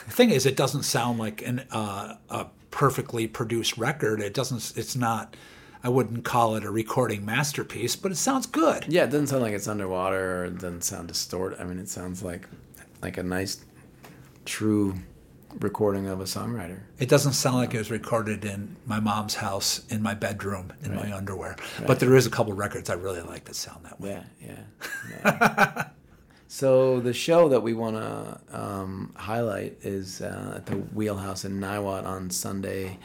The 0.05 0.11
thing 0.11 0.29
is, 0.29 0.45
it 0.45 0.55
doesn't 0.55 0.83
sound 0.83 1.17
like 1.17 1.41
an 1.41 1.65
uh, 1.71 2.15
a 2.29 2.45
perfectly 2.71 3.27
produced 3.27 3.77
record. 3.77 4.21
It 4.21 4.33
doesn't. 4.33 4.73
It's 4.77 4.95
not. 4.95 5.35
I 5.83 5.89
wouldn't 5.89 6.25
call 6.25 6.55
it 6.55 6.63
a 6.63 6.71
recording 6.71 7.23
masterpiece, 7.23 7.95
but 7.95 8.11
it 8.11 8.15
sounds 8.15 8.47
good. 8.47 8.85
Yeah, 8.89 9.03
it 9.03 9.11
doesn't 9.11 9.27
sound 9.27 9.43
like 9.43 9.53
it's 9.53 9.67
underwater 9.67 10.41
or 10.41 10.45
it 10.45 10.55
doesn't 10.55 10.83
sound 10.83 11.07
distorted. 11.07 11.61
I 11.61 11.65
mean, 11.65 11.79
it 11.79 11.89
sounds 11.89 12.23
like 12.23 12.47
like 13.01 13.17
a 13.17 13.23
nice, 13.23 13.63
true 14.45 14.95
recording 15.59 16.07
of 16.07 16.19
a 16.19 16.25
songwriter. 16.25 16.81
It 16.99 17.09
doesn't 17.09 17.33
sound 17.33 17.57
like 17.57 17.73
it 17.73 17.77
was 17.77 17.91
recorded 17.91 18.45
in 18.45 18.75
my 18.85 18.99
mom's 18.99 19.35
house 19.35 19.83
in 19.89 20.01
my 20.01 20.13
bedroom 20.13 20.73
in 20.83 20.95
my 20.95 21.15
underwear. 21.15 21.55
But 21.85 21.99
there 21.99 22.15
is 22.15 22.25
a 22.25 22.29
couple 22.29 22.53
records 22.53 22.89
I 22.89 22.93
really 22.95 23.21
like 23.21 23.45
that 23.45 23.55
sound 23.55 23.85
that 23.85 23.99
way. 23.99 24.21
Yeah, 24.41 24.47
yeah. 24.47 25.23
yeah. 25.25 25.83
so 26.47 26.99
the 26.99 27.13
show 27.13 27.49
that 27.49 27.61
we 27.61 27.73
want 27.73 27.95
to 27.97 28.39
um, 28.57 29.13
highlight 29.15 29.77
is 29.81 30.21
uh, 30.21 30.53
at 30.57 30.65
the 30.65 30.75
Wheelhouse 30.75 31.43
in 31.45 31.59
Niwot 31.59 32.05
on 32.05 32.29
Sunday, 32.29 32.97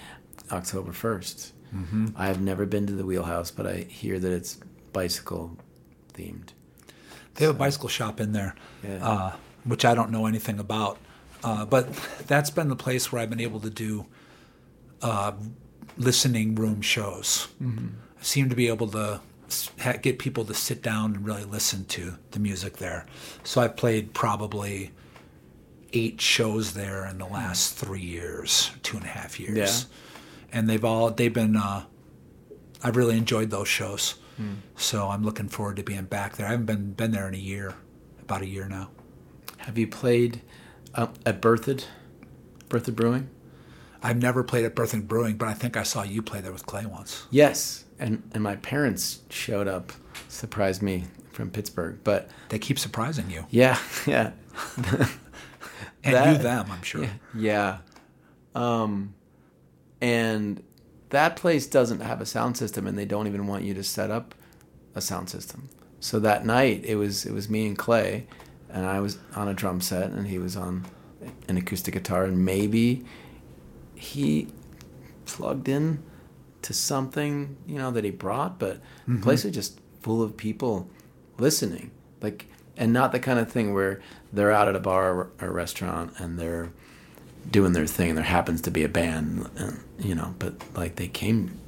October 0.50 0.92
1st. 0.92 1.52
Mm-hmm. 1.74 2.06
I 2.16 2.26
have 2.26 2.40
never 2.40 2.66
been 2.66 2.86
to 2.86 2.92
the 2.92 3.04
Wheelhouse, 3.04 3.50
but 3.50 3.66
I 3.66 3.78
hear 3.88 4.18
that 4.18 4.30
it's 4.32 4.58
bicycle 4.92 5.56
themed. 6.14 6.50
They 7.34 7.46
have 7.46 7.54
a 7.54 7.58
bicycle 7.58 7.88
shop 7.88 8.20
in 8.20 8.32
there, 8.32 8.54
Yeah. 8.84 9.06
uh, 9.08 9.32
which 9.64 9.84
I 9.84 9.94
don't 9.94 10.10
know 10.10 10.26
anything 10.26 10.58
about. 10.58 10.98
Uh, 11.42 11.64
but 11.64 11.92
that's 12.26 12.50
been 12.50 12.68
the 12.68 12.76
place 12.76 13.10
where 13.10 13.20
I've 13.22 13.30
been 13.30 13.40
able 13.40 13.58
to 13.60 13.70
do 13.70 14.06
uh, 15.00 15.32
listening 15.96 16.54
room 16.54 16.80
shows. 16.82 17.48
I 17.60 18.22
seem 18.22 18.48
to 18.50 18.54
be 18.54 18.68
able 18.68 18.86
to 18.88 19.20
get 20.02 20.18
people 20.18 20.44
to 20.44 20.54
sit 20.54 20.82
down 20.82 21.14
and 21.14 21.24
really 21.24 21.44
listen 21.44 21.84
to 21.86 22.18
the 22.32 22.38
music 22.38 22.78
there. 22.78 23.06
So 23.44 23.60
I've 23.60 23.76
played 23.76 24.14
probably 24.14 24.92
eight 25.92 26.20
shows 26.20 26.74
there 26.74 27.06
in 27.06 27.18
the 27.18 27.26
last 27.26 27.76
three 27.76 28.00
years, 28.00 28.70
two 28.82 28.96
and 28.96 29.06
a 29.06 29.10
half 29.10 29.38
years. 29.38 29.56
Yeah. 29.56 30.58
And 30.58 30.68
they've 30.68 30.84
all 30.84 31.10
they've 31.10 31.32
been. 31.32 31.56
Uh, 31.56 31.84
I've 32.82 32.96
really 32.96 33.16
enjoyed 33.16 33.50
those 33.50 33.68
shows. 33.68 34.16
So 34.76 35.08
I'm 35.08 35.22
looking 35.22 35.48
forward 35.48 35.76
to 35.76 35.82
being 35.82 36.04
back 36.04 36.36
there. 36.36 36.46
I 36.46 36.50
haven't 36.50 36.66
been 36.66 36.92
been 36.92 37.10
there 37.12 37.28
in 37.28 37.34
a 37.34 37.38
year, 37.38 37.74
about 38.20 38.42
a 38.42 38.46
year 38.46 38.68
now. 38.68 38.90
Have 39.58 39.78
you 39.78 39.86
played 39.86 40.42
uh, 40.94 41.08
at 41.24 41.40
Berthoud? 41.40 41.84
Berthoud 42.68 42.96
Brewing? 42.96 43.28
I've 44.02 44.20
never 44.20 44.42
played 44.42 44.64
at 44.64 44.74
Berthoud 44.74 45.06
Brewing, 45.06 45.36
but 45.36 45.46
I 45.46 45.54
think 45.54 45.76
I 45.76 45.84
saw 45.84 46.02
you 46.02 46.22
play 46.22 46.40
there 46.40 46.50
with 46.52 46.66
Clay 46.66 46.86
once. 46.86 47.26
Yes, 47.30 47.81
and 48.02 48.22
and 48.34 48.42
my 48.42 48.56
parents 48.56 49.20
showed 49.30 49.68
up, 49.68 49.92
surprised 50.28 50.82
me 50.82 51.04
from 51.32 51.50
Pittsburgh. 51.50 51.98
But 52.04 52.28
They 52.50 52.58
keep 52.58 52.78
surprising 52.78 53.30
you, 53.30 53.46
yeah, 53.50 53.78
yeah, 54.06 54.32
and 56.04 56.14
That- 56.14 56.32
you 56.36 56.42
them, 56.42 56.66
I'm 56.70 56.82
sure. 56.82 57.06
yeah. 57.34 57.78
Um, 58.54 59.14
and 60.00 60.62
that 61.10 61.36
place 61.36 61.66
doesn't 61.66 62.00
have 62.00 62.20
a 62.20 62.26
sound 62.26 62.56
system, 62.56 62.86
and 62.86 62.98
they 62.98 63.04
don't 63.06 63.26
even 63.26 63.46
want 63.46 63.64
you 63.64 63.74
to 63.74 63.82
set 63.82 64.10
up 64.10 64.34
a 64.94 65.00
sound 65.00 65.30
system. 65.30 65.68
So 66.00 66.18
that 66.20 66.44
night, 66.44 66.84
it 66.84 66.96
was 66.96 67.24
it 67.24 67.32
was 67.32 67.48
me 67.48 67.66
and 67.66 67.78
Clay, 67.78 68.26
and 68.68 68.84
I 68.84 69.00
was 69.00 69.18
on 69.36 69.48
a 69.48 69.54
drum 69.54 69.80
set, 69.80 70.10
and 70.10 70.26
he 70.26 70.38
was 70.38 70.56
on 70.56 70.84
an 71.48 71.56
acoustic 71.56 71.94
guitar, 71.94 72.24
and 72.24 72.44
maybe 72.44 73.04
he 73.94 74.48
plugged 75.24 75.68
in 75.68 76.02
to 76.62 76.72
something 76.72 77.56
you 77.66 77.76
know 77.76 77.90
that 77.90 78.04
he 78.04 78.10
brought, 78.10 78.58
but 78.58 78.80
the 79.06 79.20
place 79.20 79.44
is 79.44 79.54
just 79.54 79.80
full 80.00 80.22
of 80.22 80.36
people 80.36 80.88
listening, 81.38 81.90
like, 82.20 82.46
and 82.76 82.92
not 82.92 83.12
the 83.12 83.20
kind 83.20 83.38
of 83.38 83.50
thing 83.50 83.72
where 83.72 84.00
they're 84.32 84.52
out 84.52 84.68
at 84.68 84.76
a 84.76 84.80
bar 84.80 85.14
or 85.14 85.30
a 85.40 85.50
restaurant 85.50 86.12
and 86.18 86.38
they're 86.38 86.70
doing 87.50 87.72
their 87.72 87.86
thing. 87.86 88.10
and 88.10 88.18
There 88.18 88.24
happens 88.24 88.60
to 88.62 88.70
be 88.70 88.84
a 88.84 88.88
band, 88.88 89.48
and, 89.56 89.80
you 89.98 90.14
know, 90.14 90.34
but 90.38 90.54
like 90.76 90.96
they 90.96 91.08
came. 91.08 91.58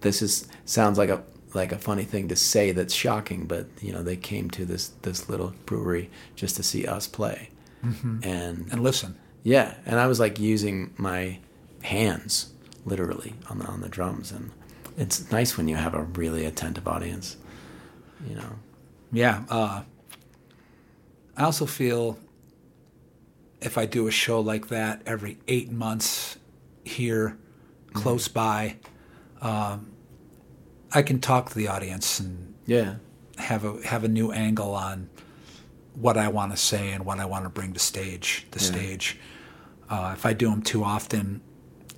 This 0.00 0.22
is 0.22 0.46
sounds 0.64 0.98
like 0.98 1.10
a 1.10 1.22
like 1.54 1.72
a 1.72 1.78
funny 1.78 2.04
thing 2.04 2.28
to 2.28 2.36
say 2.36 2.72
that's 2.72 2.94
shocking, 2.94 3.46
but 3.46 3.66
you 3.80 3.92
know 3.92 4.02
they 4.02 4.16
came 4.16 4.50
to 4.50 4.64
this 4.64 4.88
this 5.02 5.28
little 5.28 5.54
brewery 5.64 6.10
just 6.34 6.56
to 6.56 6.62
see 6.62 6.86
us 6.86 7.06
play, 7.06 7.50
mm-hmm. 7.84 8.18
and 8.22 8.68
And 8.72 8.82
listen, 8.82 9.16
yeah, 9.42 9.74
and 9.86 9.98
I 9.98 10.06
was 10.06 10.20
like 10.20 10.38
using 10.38 10.92
my 10.96 11.38
hands 11.82 12.52
literally 12.86 13.34
on 13.50 13.58
the 13.58 13.66
on 13.66 13.80
the 13.82 13.88
drums, 13.88 14.32
and 14.32 14.50
it's 14.96 15.30
nice 15.30 15.56
when 15.58 15.68
you 15.68 15.76
have 15.76 15.92
a 15.94 16.02
really 16.02 16.46
attentive 16.46 16.88
audience, 16.88 17.36
you 18.26 18.34
know. 18.36 18.52
yeah. 19.12 19.42
Uh, 19.50 19.82
I 21.36 21.44
also 21.44 21.66
feel 21.66 22.18
if 23.60 23.76
I 23.76 23.84
do 23.86 24.06
a 24.06 24.10
show 24.10 24.40
like 24.40 24.68
that 24.68 25.02
every 25.04 25.38
eight 25.48 25.70
months 25.70 26.38
here, 26.84 27.36
close 27.92 28.28
by, 28.28 28.76
um, 29.42 29.90
I 30.92 31.02
can 31.02 31.20
talk 31.20 31.50
to 31.50 31.54
the 31.54 31.68
audience 31.68 32.20
and 32.20 32.54
Yeah, 32.66 32.94
have 33.38 33.64
a 33.64 33.86
have 33.86 34.04
a 34.04 34.08
new 34.08 34.32
angle 34.32 34.74
on 34.74 35.10
what 35.94 36.16
I 36.16 36.28
want 36.28 36.52
to 36.52 36.56
say 36.58 36.92
and 36.92 37.04
what 37.04 37.18
I 37.18 37.24
want 37.24 37.44
to 37.44 37.50
bring 37.50 37.72
to 37.74 37.80
stage. 37.80 38.46
The 38.52 38.60
Yeah. 38.60 38.66
stage. 38.66 39.18
Uh, 39.88 40.12
if 40.14 40.24
I 40.26 40.32
do 40.32 40.50
them 40.50 40.62
too 40.62 40.82
often, 40.82 41.40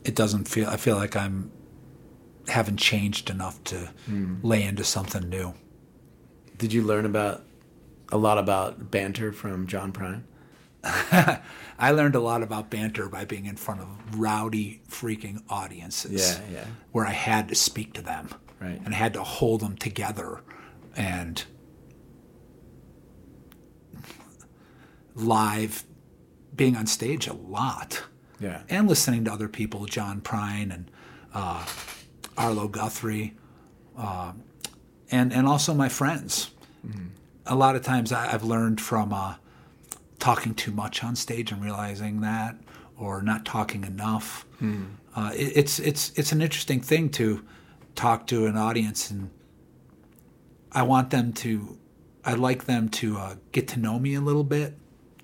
it 0.09 0.14
doesn't 0.14 0.48
feel. 0.48 0.68
I 0.68 0.78
feel 0.78 0.96
like 0.96 1.16
I'm 1.16 1.52
haven't 2.48 2.78
changed 2.78 3.28
enough 3.28 3.62
to 3.62 3.76
hmm. 4.06 4.36
lay 4.42 4.62
into 4.62 4.82
something 4.82 5.28
new. 5.28 5.52
did 6.56 6.72
you 6.72 6.82
learn 6.82 7.04
about 7.04 7.44
a 8.11 8.16
lot 8.16 8.38
about 8.38 8.90
banter 8.90 9.32
from 9.32 9.66
John 9.66 9.92
Prine? 9.92 10.22
I 10.82 11.90
learned 11.90 12.14
a 12.14 12.20
lot 12.20 12.42
about 12.42 12.70
banter 12.70 13.06
by 13.11 13.26
being 13.26 13.44
in 13.44 13.56
front 13.56 13.82
of 13.82 14.18
rowdy, 14.18 14.80
freaking 14.88 15.42
audiences. 15.50 16.40
Yeah, 16.40 16.61
yeah. 16.61 16.64
Where 16.92 17.04
I 17.04 17.12
had 17.12 17.48
to 17.50 17.54
speak 17.54 17.92
to 17.94 18.02
them, 18.02 18.30
Right. 18.59 18.80
and 18.82 18.94
I 18.94 18.96
had 18.96 19.12
to 19.12 19.22
hold 19.22 19.61
them 19.61 19.76
together, 19.76 20.40
and 20.96 21.44
live, 25.14 25.84
being 26.56 26.76
on 26.76 26.86
stage 26.86 27.26
a 27.26 27.34
lot. 27.34 28.04
Yeah. 28.41 28.62
and 28.68 28.89
listening 28.89 29.24
to 29.24 29.32
other 29.32 29.49
people, 29.49 29.86
John 29.86 30.20
Prine 30.20 30.72
and 30.72 30.91
uh, 31.34 31.66
Arlo 32.36 32.68
Guthrie, 32.68 33.34
uh, 33.97 34.32
and 35.11 35.32
and 35.32 35.47
also 35.47 35.74
my 35.74 35.89
friends. 35.89 36.51
A 37.47 37.55
lot 37.55 37.76
of 37.76 37.82
times 37.82 38.12
I, 38.12 38.32
I've 38.32 38.45
learned 38.45 38.80
from 38.80 39.12
uh, 39.12 39.34
talking 40.18 40.55
too 40.55 40.70
much 40.70 41.03
on 41.03 41.16
stage 41.16 41.51
and 41.53 41.62
realizing 41.62 42.20
that, 42.20 42.57
or 42.99 43.22
not 43.22 43.45
talking 43.45 43.84
enough. 43.84 44.47
Uh, 45.16 45.32
it, 45.34 45.53
it's 45.57 45.78
it's 45.80 46.12
it's 46.16 46.32
an 46.32 46.41
interesting 46.43 46.80
thing 46.80 47.09
to 47.11 47.45
talk 47.95 48.26
to 48.28 48.47
an 48.47 48.57
audience, 48.57 49.11
and 49.11 49.30
I 50.70 50.82
want 50.82 51.11
them 51.11 51.32
to, 51.34 51.76
I'd 52.24 52.39
like 52.39 52.66
them 52.66 52.89
to 52.91 53.16
uh, 53.18 53.34
get 53.53 53.66
to 53.68 53.80
know 53.80 53.99
me 53.99 54.14
a 54.14 54.20
little 54.20 54.45
bit, 54.45 54.74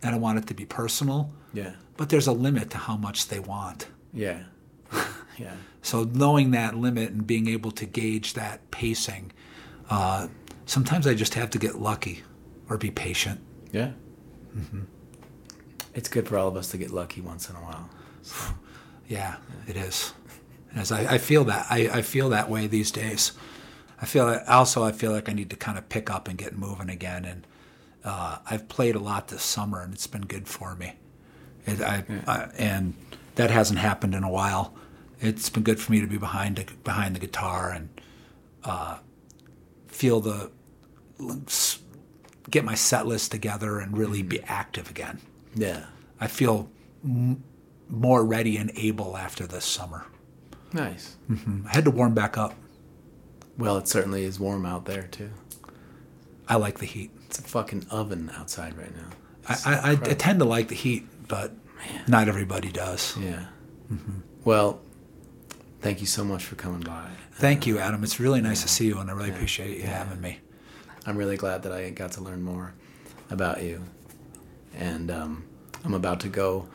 and 0.04 0.14
I 0.14 0.18
want 0.18 0.38
it 0.38 0.46
to 0.46 0.54
be 0.54 0.64
personal 0.66 1.32
Yeah. 1.52 1.72
but 1.96 2.08
there's 2.10 2.28
a 2.28 2.32
limit 2.32 2.70
to 2.70 2.78
how 2.78 2.96
much 2.96 3.26
they 3.28 3.40
want. 3.40 3.88
Yeah. 4.12 4.44
Yeah. 5.36 5.56
So 5.82 6.04
knowing 6.04 6.52
that 6.52 6.76
limit 6.76 7.10
and 7.10 7.26
being 7.26 7.48
able 7.48 7.72
to 7.72 7.86
gauge 7.86 8.34
that 8.34 8.70
pacing, 8.70 9.32
uh, 9.90 10.28
sometimes 10.64 11.08
I 11.08 11.14
just 11.14 11.34
have 11.34 11.50
to 11.50 11.58
get 11.58 11.80
lucky 11.80 12.22
or 12.70 12.78
be 12.78 12.92
patient. 12.92 13.40
Yeah. 13.72 13.90
Mm-hmm. 14.56 14.82
It's 15.92 16.08
good 16.08 16.28
for 16.28 16.38
all 16.38 16.46
of 16.46 16.56
us 16.56 16.68
to 16.70 16.76
get 16.78 16.92
lucky 16.92 17.20
once 17.20 17.50
in 17.50 17.56
a 17.56 17.58
while. 17.58 17.90
Yeah, 19.08 19.36
it 19.66 19.76
is. 19.76 20.12
As 20.76 20.92
I, 20.92 21.14
I 21.14 21.18
feel 21.18 21.42
that 21.44 21.66
I, 21.68 21.88
I 21.92 22.02
feel 22.02 22.28
that 22.30 22.48
way 22.48 22.68
these 22.68 22.92
days. 22.92 23.32
I 24.00 24.06
feel 24.06 24.40
also 24.46 24.84
I 24.84 24.92
feel 24.92 25.10
like 25.10 25.28
I 25.28 25.32
need 25.32 25.50
to 25.50 25.56
kind 25.56 25.78
of 25.78 25.88
pick 25.88 26.10
up 26.10 26.28
and 26.28 26.38
get 26.38 26.56
moving 26.56 26.90
again. 26.90 27.24
And 27.24 27.44
uh, 28.04 28.38
I've 28.50 28.68
played 28.68 28.94
a 28.94 28.98
lot 29.00 29.28
this 29.28 29.42
summer, 29.42 29.80
and 29.82 29.92
it's 29.94 30.06
been 30.06 30.26
good 30.26 30.46
for 30.48 30.74
me. 30.76 30.94
It, 31.66 31.80
I, 31.80 32.04
I, 32.26 32.48
and 32.58 32.94
that 33.36 33.50
hasn't 33.50 33.78
happened 33.78 34.14
in 34.14 34.22
a 34.22 34.30
while. 34.30 34.74
It's 35.20 35.48
been 35.48 35.62
good 35.62 35.80
for 35.80 35.90
me 35.92 36.00
to 36.00 36.06
be 36.06 36.18
behind 36.18 36.56
the, 36.56 36.66
behind 36.84 37.16
the 37.16 37.20
guitar 37.20 37.70
and 37.70 37.88
uh, 38.64 38.98
feel 39.88 40.20
the 40.20 40.50
get 42.50 42.64
my 42.64 42.74
set 42.74 43.06
list 43.06 43.30
together 43.30 43.78
and 43.78 43.96
really 43.96 44.22
be 44.22 44.42
active 44.42 44.90
again. 44.90 45.20
Yeah. 45.54 45.86
I 46.20 46.26
feel 46.26 46.68
m- 47.02 47.42
more 47.88 48.24
ready 48.24 48.56
and 48.56 48.70
able 48.76 49.16
after 49.16 49.46
this 49.46 49.64
summer. 49.64 50.04
Nice. 50.72 51.16
I 51.30 51.72
had 51.72 51.84
to 51.84 51.90
warm 51.90 52.14
back 52.14 52.36
up. 52.36 52.54
Well, 53.56 53.78
it 53.78 53.88
certainly 53.88 54.24
is 54.24 54.40
warm 54.40 54.66
out 54.66 54.84
there 54.84 55.04
too. 55.04 55.30
I 56.48 56.56
like 56.56 56.78
the 56.78 56.86
heat. 56.86 57.10
It's 57.34 57.40
a 57.44 57.48
fucking 57.50 57.86
oven 57.90 58.30
outside 58.36 58.78
right 58.78 58.94
now. 58.94 59.08
I, 59.48 59.56
I, 59.66 59.90
I 60.10 60.14
tend 60.14 60.38
to 60.38 60.44
like 60.44 60.68
the 60.68 60.76
heat, 60.76 61.04
but 61.26 61.50
not 62.06 62.28
everybody 62.28 62.70
does. 62.70 63.16
Yeah. 63.16 63.46
Well, 64.44 64.80
thank 65.80 66.00
you 66.00 66.06
so 66.06 66.22
much 66.24 66.44
for 66.44 66.54
coming 66.54 66.82
by. 66.82 67.10
Thank 67.32 67.66
you, 67.66 67.80
Adam. 67.80 68.04
It's 68.04 68.20
really 68.20 68.40
nice 68.40 68.62
to 68.62 68.68
see 68.68 68.86
you, 68.86 68.98
and 68.98 69.10
I 69.10 69.14
really 69.14 69.30
appreciate 69.30 69.76
you 69.78 69.82
having 69.82 70.20
me. 70.20 70.38
I'm 71.06 71.16
really 71.16 71.36
glad 71.36 71.64
that 71.64 71.72
I 71.72 71.90
got 71.90 72.12
to 72.12 72.20
learn 72.20 72.40
more 72.42 72.72
about 73.30 73.64
you. 73.64 73.82
And 74.78 75.10
um, 75.10 75.44
I'm 75.84 75.94
about 75.94 76.20
to 76.20 76.28
go 76.28 76.68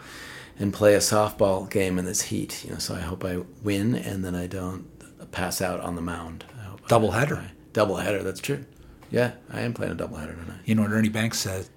and 0.60 0.74
play 0.74 0.94
a 0.96 1.00
softball 1.00 1.70
game 1.70 1.98
in 1.98 2.04
this 2.04 2.24
heat. 2.24 2.66
You 2.66 2.72
know, 2.74 2.80
so 2.80 2.96
I 2.96 3.00
hope 3.00 3.24
I 3.24 3.44
win 3.64 3.96
and 3.96 4.26
then 4.26 4.36
I 4.36 4.48
don't 4.48 4.86
pass 5.32 5.62
out 5.62 5.80
on 5.80 5.96
the 5.96 6.02
mound. 6.02 6.44
I 6.60 6.64
hope 6.64 6.82
I- 6.84 6.88
Doubleheader. 6.90 7.38
I- 7.38 7.52
Doubleheader. 7.72 8.24
That's 8.24 8.42
true. 8.42 8.66
Yeah, 9.12 9.32
I 9.52 9.62
am 9.62 9.74
playing 9.74 9.94
a 9.94 9.96
doubleheader 9.96 10.36
tonight. 10.40 10.60
You 10.66 10.76
know 10.76 10.84
what 10.84 10.92
Ernie 10.92 11.10
Banks 11.10 11.40
said? 11.40 11.68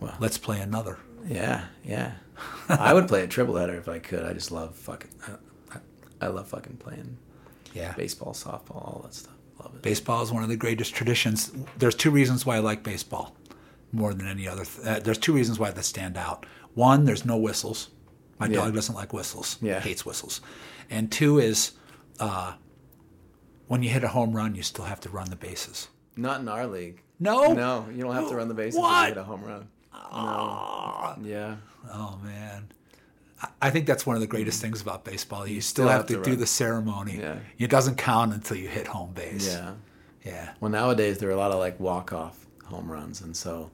Well. 0.00 0.14
let's 0.20 0.38
play 0.38 0.60
another. 0.60 0.98
Yeah, 1.26 1.64
yeah. 1.84 2.12
I 2.68 2.92
would 2.92 3.08
play 3.08 3.22
a 3.24 3.26
triple 3.26 3.56
header 3.56 3.74
if 3.76 3.88
I 3.88 3.98
could. 3.98 4.24
I 4.24 4.32
just 4.32 4.52
love 4.52 4.74
fucking. 4.76 5.10
I, 5.72 5.78
I, 6.20 6.26
love 6.28 6.48
fucking 6.48 6.76
playing 6.76 7.16
Yeah. 7.72 7.94
baseball, 7.94 8.32
softball, 8.34 8.76
all 8.76 9.00
that 9.04 9.14
stuff. 9.14 9.32
Love 9.62 9.74
it. 9.74 9.82
Baseball 9.82 10.22
is 10.22 10.30
one 10.30 10.42
of 10.42 10.48
the 10.48 10.56
greatest 10.56 10.94
traditions. 10.94 11.50
There's 11.78 11.94
two 11.94 12.10
reasons 12.10 12.44
why 12.44 12.56
I 12.56 12.58
like 12.58 12.82
baseball 12.82 13.34
more 13.92 14.12
than 14.12 14.26
any 14.26 14.46
other. 14.46 14.64
Th- 14.64 14.86
uh, 14.86 15.00
there's 15.00 15.18
two 15.18 15.32
reasons 15.32 15.58
why 15.58 15.70
that 15.70 15.82
stand 15.84 16.16
out. 16.16 16.44
One, 16.74 17.04
there's 17.04 17.24
no 17.24 17.36
whistles. 17.38 17.88
My 18.38 18.46
Yeah. 18.46 18.56
dog 18.56 18.74
doesn't 18.74 18.94
like 18.94 19.12
whistles. 19.14 19.56
Yeah. 19.62 19.80
Hates 19.80 20.04
whistles. 20.04 20.40
And 20.90 21.10
two 21.10 21.38
is 21.38 21.72
uh, 22.20 22.54
when 23.66 23.82
you 23.82 23.88
hit 23.88 24.04
a 24.04 24.08
home 24.08 24.34
run, 24.36 24.54
you 24.54 24.62
still 24.62 24.84
have 24.84 25.00
to 25.00 25.08
run 25.08 25.30
the 25.30 25.36
bases. 25.36 25.88
Not 26.16 26.40
in 26.40 26.48
our 26.48 26.66
league. 26.66 27.02
No? 27.18 27.52
No, 27.52 27.86
you 27.92 28.02
don't 28.02 28.14
have 28.14 28.28
to 28.28 28.36
run 28.36 28.48
the 28.48 28.54
bases 28.54 28.78
What? 28.80 29.02
to 29.02 29.08
hit 29.08 29.16
a 29.18 29.24
home 29.24 29.42
run. 29.44 29.68
Ah. 29.92 31.16
No. 31.18 31.28
Yeah. 31.28 31.56
Oh 31.92 32.18
man. 32.22 32.68
I- 33.60 33.70
think 33.70 33.86
that's 33.86 34.06
one 34.06 34.16
of 34.16 34.20
the 34.20 34.26
greatest 34.26 34.60
things 34.62 34.80
about 34.80 35.04
baseball. 35.04 35.46
You 35.46 35.60
still, 35.60 35.84
still 35.84 35.88
have, 35.88 36.00
have 36.02 36.06
to, 36.08 36.16
to 36.16 36.22
do 36.22 36.36
the 36.36 36.46
ceremony. 36.46 37.18
Yeah. 37.18 37.36
It 37.58 37.68
doesn't 37.70 37.96
count 37.96 38.32
until 38.32 38.56
you 38.56 38.68
hit 38.68 38.86
home 38.86 39.12
base. 39.12 39.46
Yeah. 39.46 39.72
Yeah. 40.24 40.52
Well, 40.60 40.70
nowadays 40.70 41.18
there 41.18 41.28
are 41.28 41.32
a 41.32 41.36
lot 41.36 41.52
of 41.52 41.58
like 41.58 41.78
walk 41.78 42.12
off 42.12 42.46
home 42.64 42.90
runs, 42.90 43.20
and 43.20 43.36
so 43.36 43.70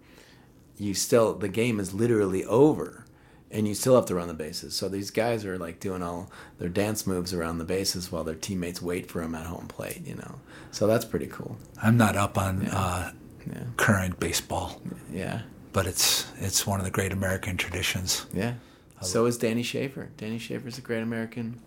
you 0.76 0.94
still 0.94 1.34
the 1.34 1.48
game 1.48 1.80
is 1.80 1.94
literally 1.94 2.44
over, 2.44 3.04
and 3.52 3.68
you 3.68 3.74
still 3.74 3.94
have 3.94 4.06
to 4.06 4.14
run 4.14 4.26
the 4.28 4.34
bases. 4.34 4.74
So 4.74 4.88
these 4.88 5.10
guys 5.10 5.44
are 5.44 5.58
like 5.58 5.78
doing 5.78 6.02
all 6.02 6.30
their 6.58 6.68
dance 6.70 7.06
moves 7.06 7.32
around 7.34 7.58
the 7.58 7.64
bases 7.64 8.10
while 8.10 8.24
their 8.24 8.34
teammates 8.34 8.80
wait 8.82 9.10
for 9.10 9.20
them 9.20 9.34
at 9.34 9.46
home 9.46 9.68
plate. 9.68 10.02
You 10.06 10.14
know, 10.16 10.40
so 10.70 10.86
that's 10.86 11.04
pretty 11.04 11.26
cool. 11.26 11.56
I'm 11.82 11.96
not 11.96 12.16
up 12.16 12.36
on 12.38 12.66
uh, 12.66 13.12
Yeah. 13.46 13.64
current 13.76 14.18
baseball, 14.18 14.80
Yeah. 15.12 15.42
but 15.72 15.86
it's 15.86 16.26
it's 16.38 16.66
one 16.66 16.78
of 16.80 16.84
the 16.84 16.90
great 16.90 17.12
American 17.12 17.56
traditions. 17.56 18.26
Yeah. 18.32 18.54
So 19.02 19.26
is 19.26 19.36
Danny 19.36 19.62
Shafer. 19.64 20.10
Danny 20.16 20.38
Shafer's 20.38 20.78
a 20.78 20.80
great 20.80 21.02
American 21.02 21.60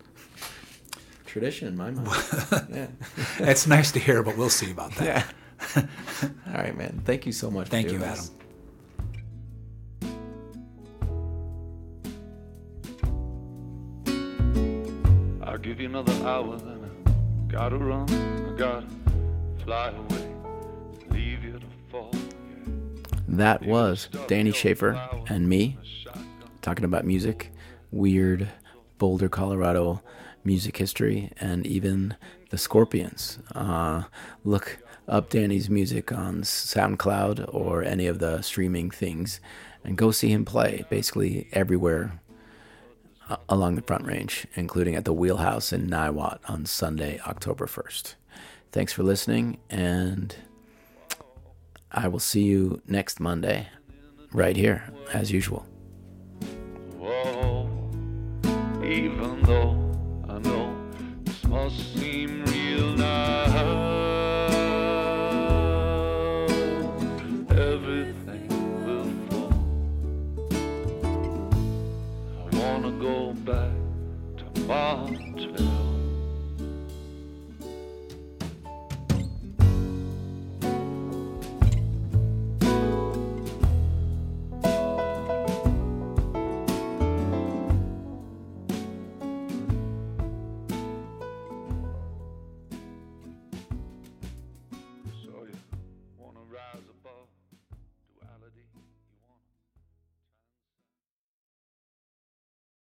tradition 1.26 1.68
in 1.68 1.76
my 1.76 1.90
mind. 1.90 2.08
yeah. 2.70 2.86
it's 3.38 3.66
nice 3.66 3.92
to 3.92 3.98
hear, 3.98 4.22
but 4.22 4.36
we'll 4.38 4.48
see 4.48 4.70
about 4.70 4.94
that. 4.96 5.04
Yeah. 5.76 5.82
All 6.46 6.54
right, 6.54 6.76
man. 6.76 7.02
Thank 7.04 7.26
you 7.26 7.32
so 7.32 7.50
much. 7.50 7.68
Thank 7.68 7.92
you, 7.92 7.98
this. 7.98 8.30
Give 15.76 15.82
you 15.82 15.88
another 15.90 16.26
hour, 16.26 16.56
then 16.56 16.90
I 17.06 17.52
gotta 17.52 17.76
run. 17.76 18.08
I 18.08 18.56
gotta 18.56 18.86
fly 19.62 19.88
away, 19.90 20.34
leave 21.10 21.44
you 21.44 21.58
to 21.58 21.66
fall. 21.90 22.10
That 23.28 23.60
was 23.60 24.08
Danny 24.26 24.52
Shafer 24.52 24.98
and 25.28 25.46
me 25.50 25.76
talking 26.62 26.86
about 26.86 27.04
music, 27.04 27.52
weird 27.90 28.48
Boulder, 28.96 29.28
Colorado 29.28 30.00
music 30.44 30.78
history, 30.78 31.30
and 31.42 31.66
even 31.66 32.16
the 32.48 32.56
Scorpions. 32.56 33.38
Uh, 33.54 34.04
look 34.44 34.78
up 35.06 35.28
Danny's 35.28 35.68
music 35.68 36.10
on 36.10 36.40
SoundCloud 36.40 37.52
or 37.52 37.82
any 37.82 38.06
of 38.06 38.18
the 38.18 38.40
streaming 38.40 38.90
things 38.90 39.40
and 39.84 39.98
go 39.98 40.10
see 40.10 40.30
him 40.30 40.46
play 40.46 40.86
basically 40.88 41.48
everywhere 41.52 42.18
along 43.48 43.74
the 43.76 43.82
Front 43.82 44.06
Range, 44.06 44.46
including 44.54 44.94
at 44.94 45.04
the 45.04 45.12
Wheelhouse 45.12 45.72
in 45.72 45.88
Niwot 45.88 46.38
on 46.48 46.66
Sunday, 46.66 47.20
October 47.26 47.66
1st. 47.66 48.14
Thanks 48.72 48.92
for 48.92 49.02
listening, 49.02 49.58
and 49.70 50.34
I 51.90 52.08
will 52.08 52.18
see 52.18 52.42
you 52.42 52.82
next 52.86 53.20
Monday, 53.20 53.68
right 54.32 54.56
here, 54.56 54.92
as 55.12 55.30
usual. 55.32 55.66
Whoa, 56.98 57.68
even 58.84 59.42
though 59.42 59.92
I 60.28 60.38
know 60.38 60.76
this 61.24 61.44
must 61.44 61.98
seem 61.98 62.44
real. 62.44 62.56
Fall. 73.46 73.76
I 74.66 75.25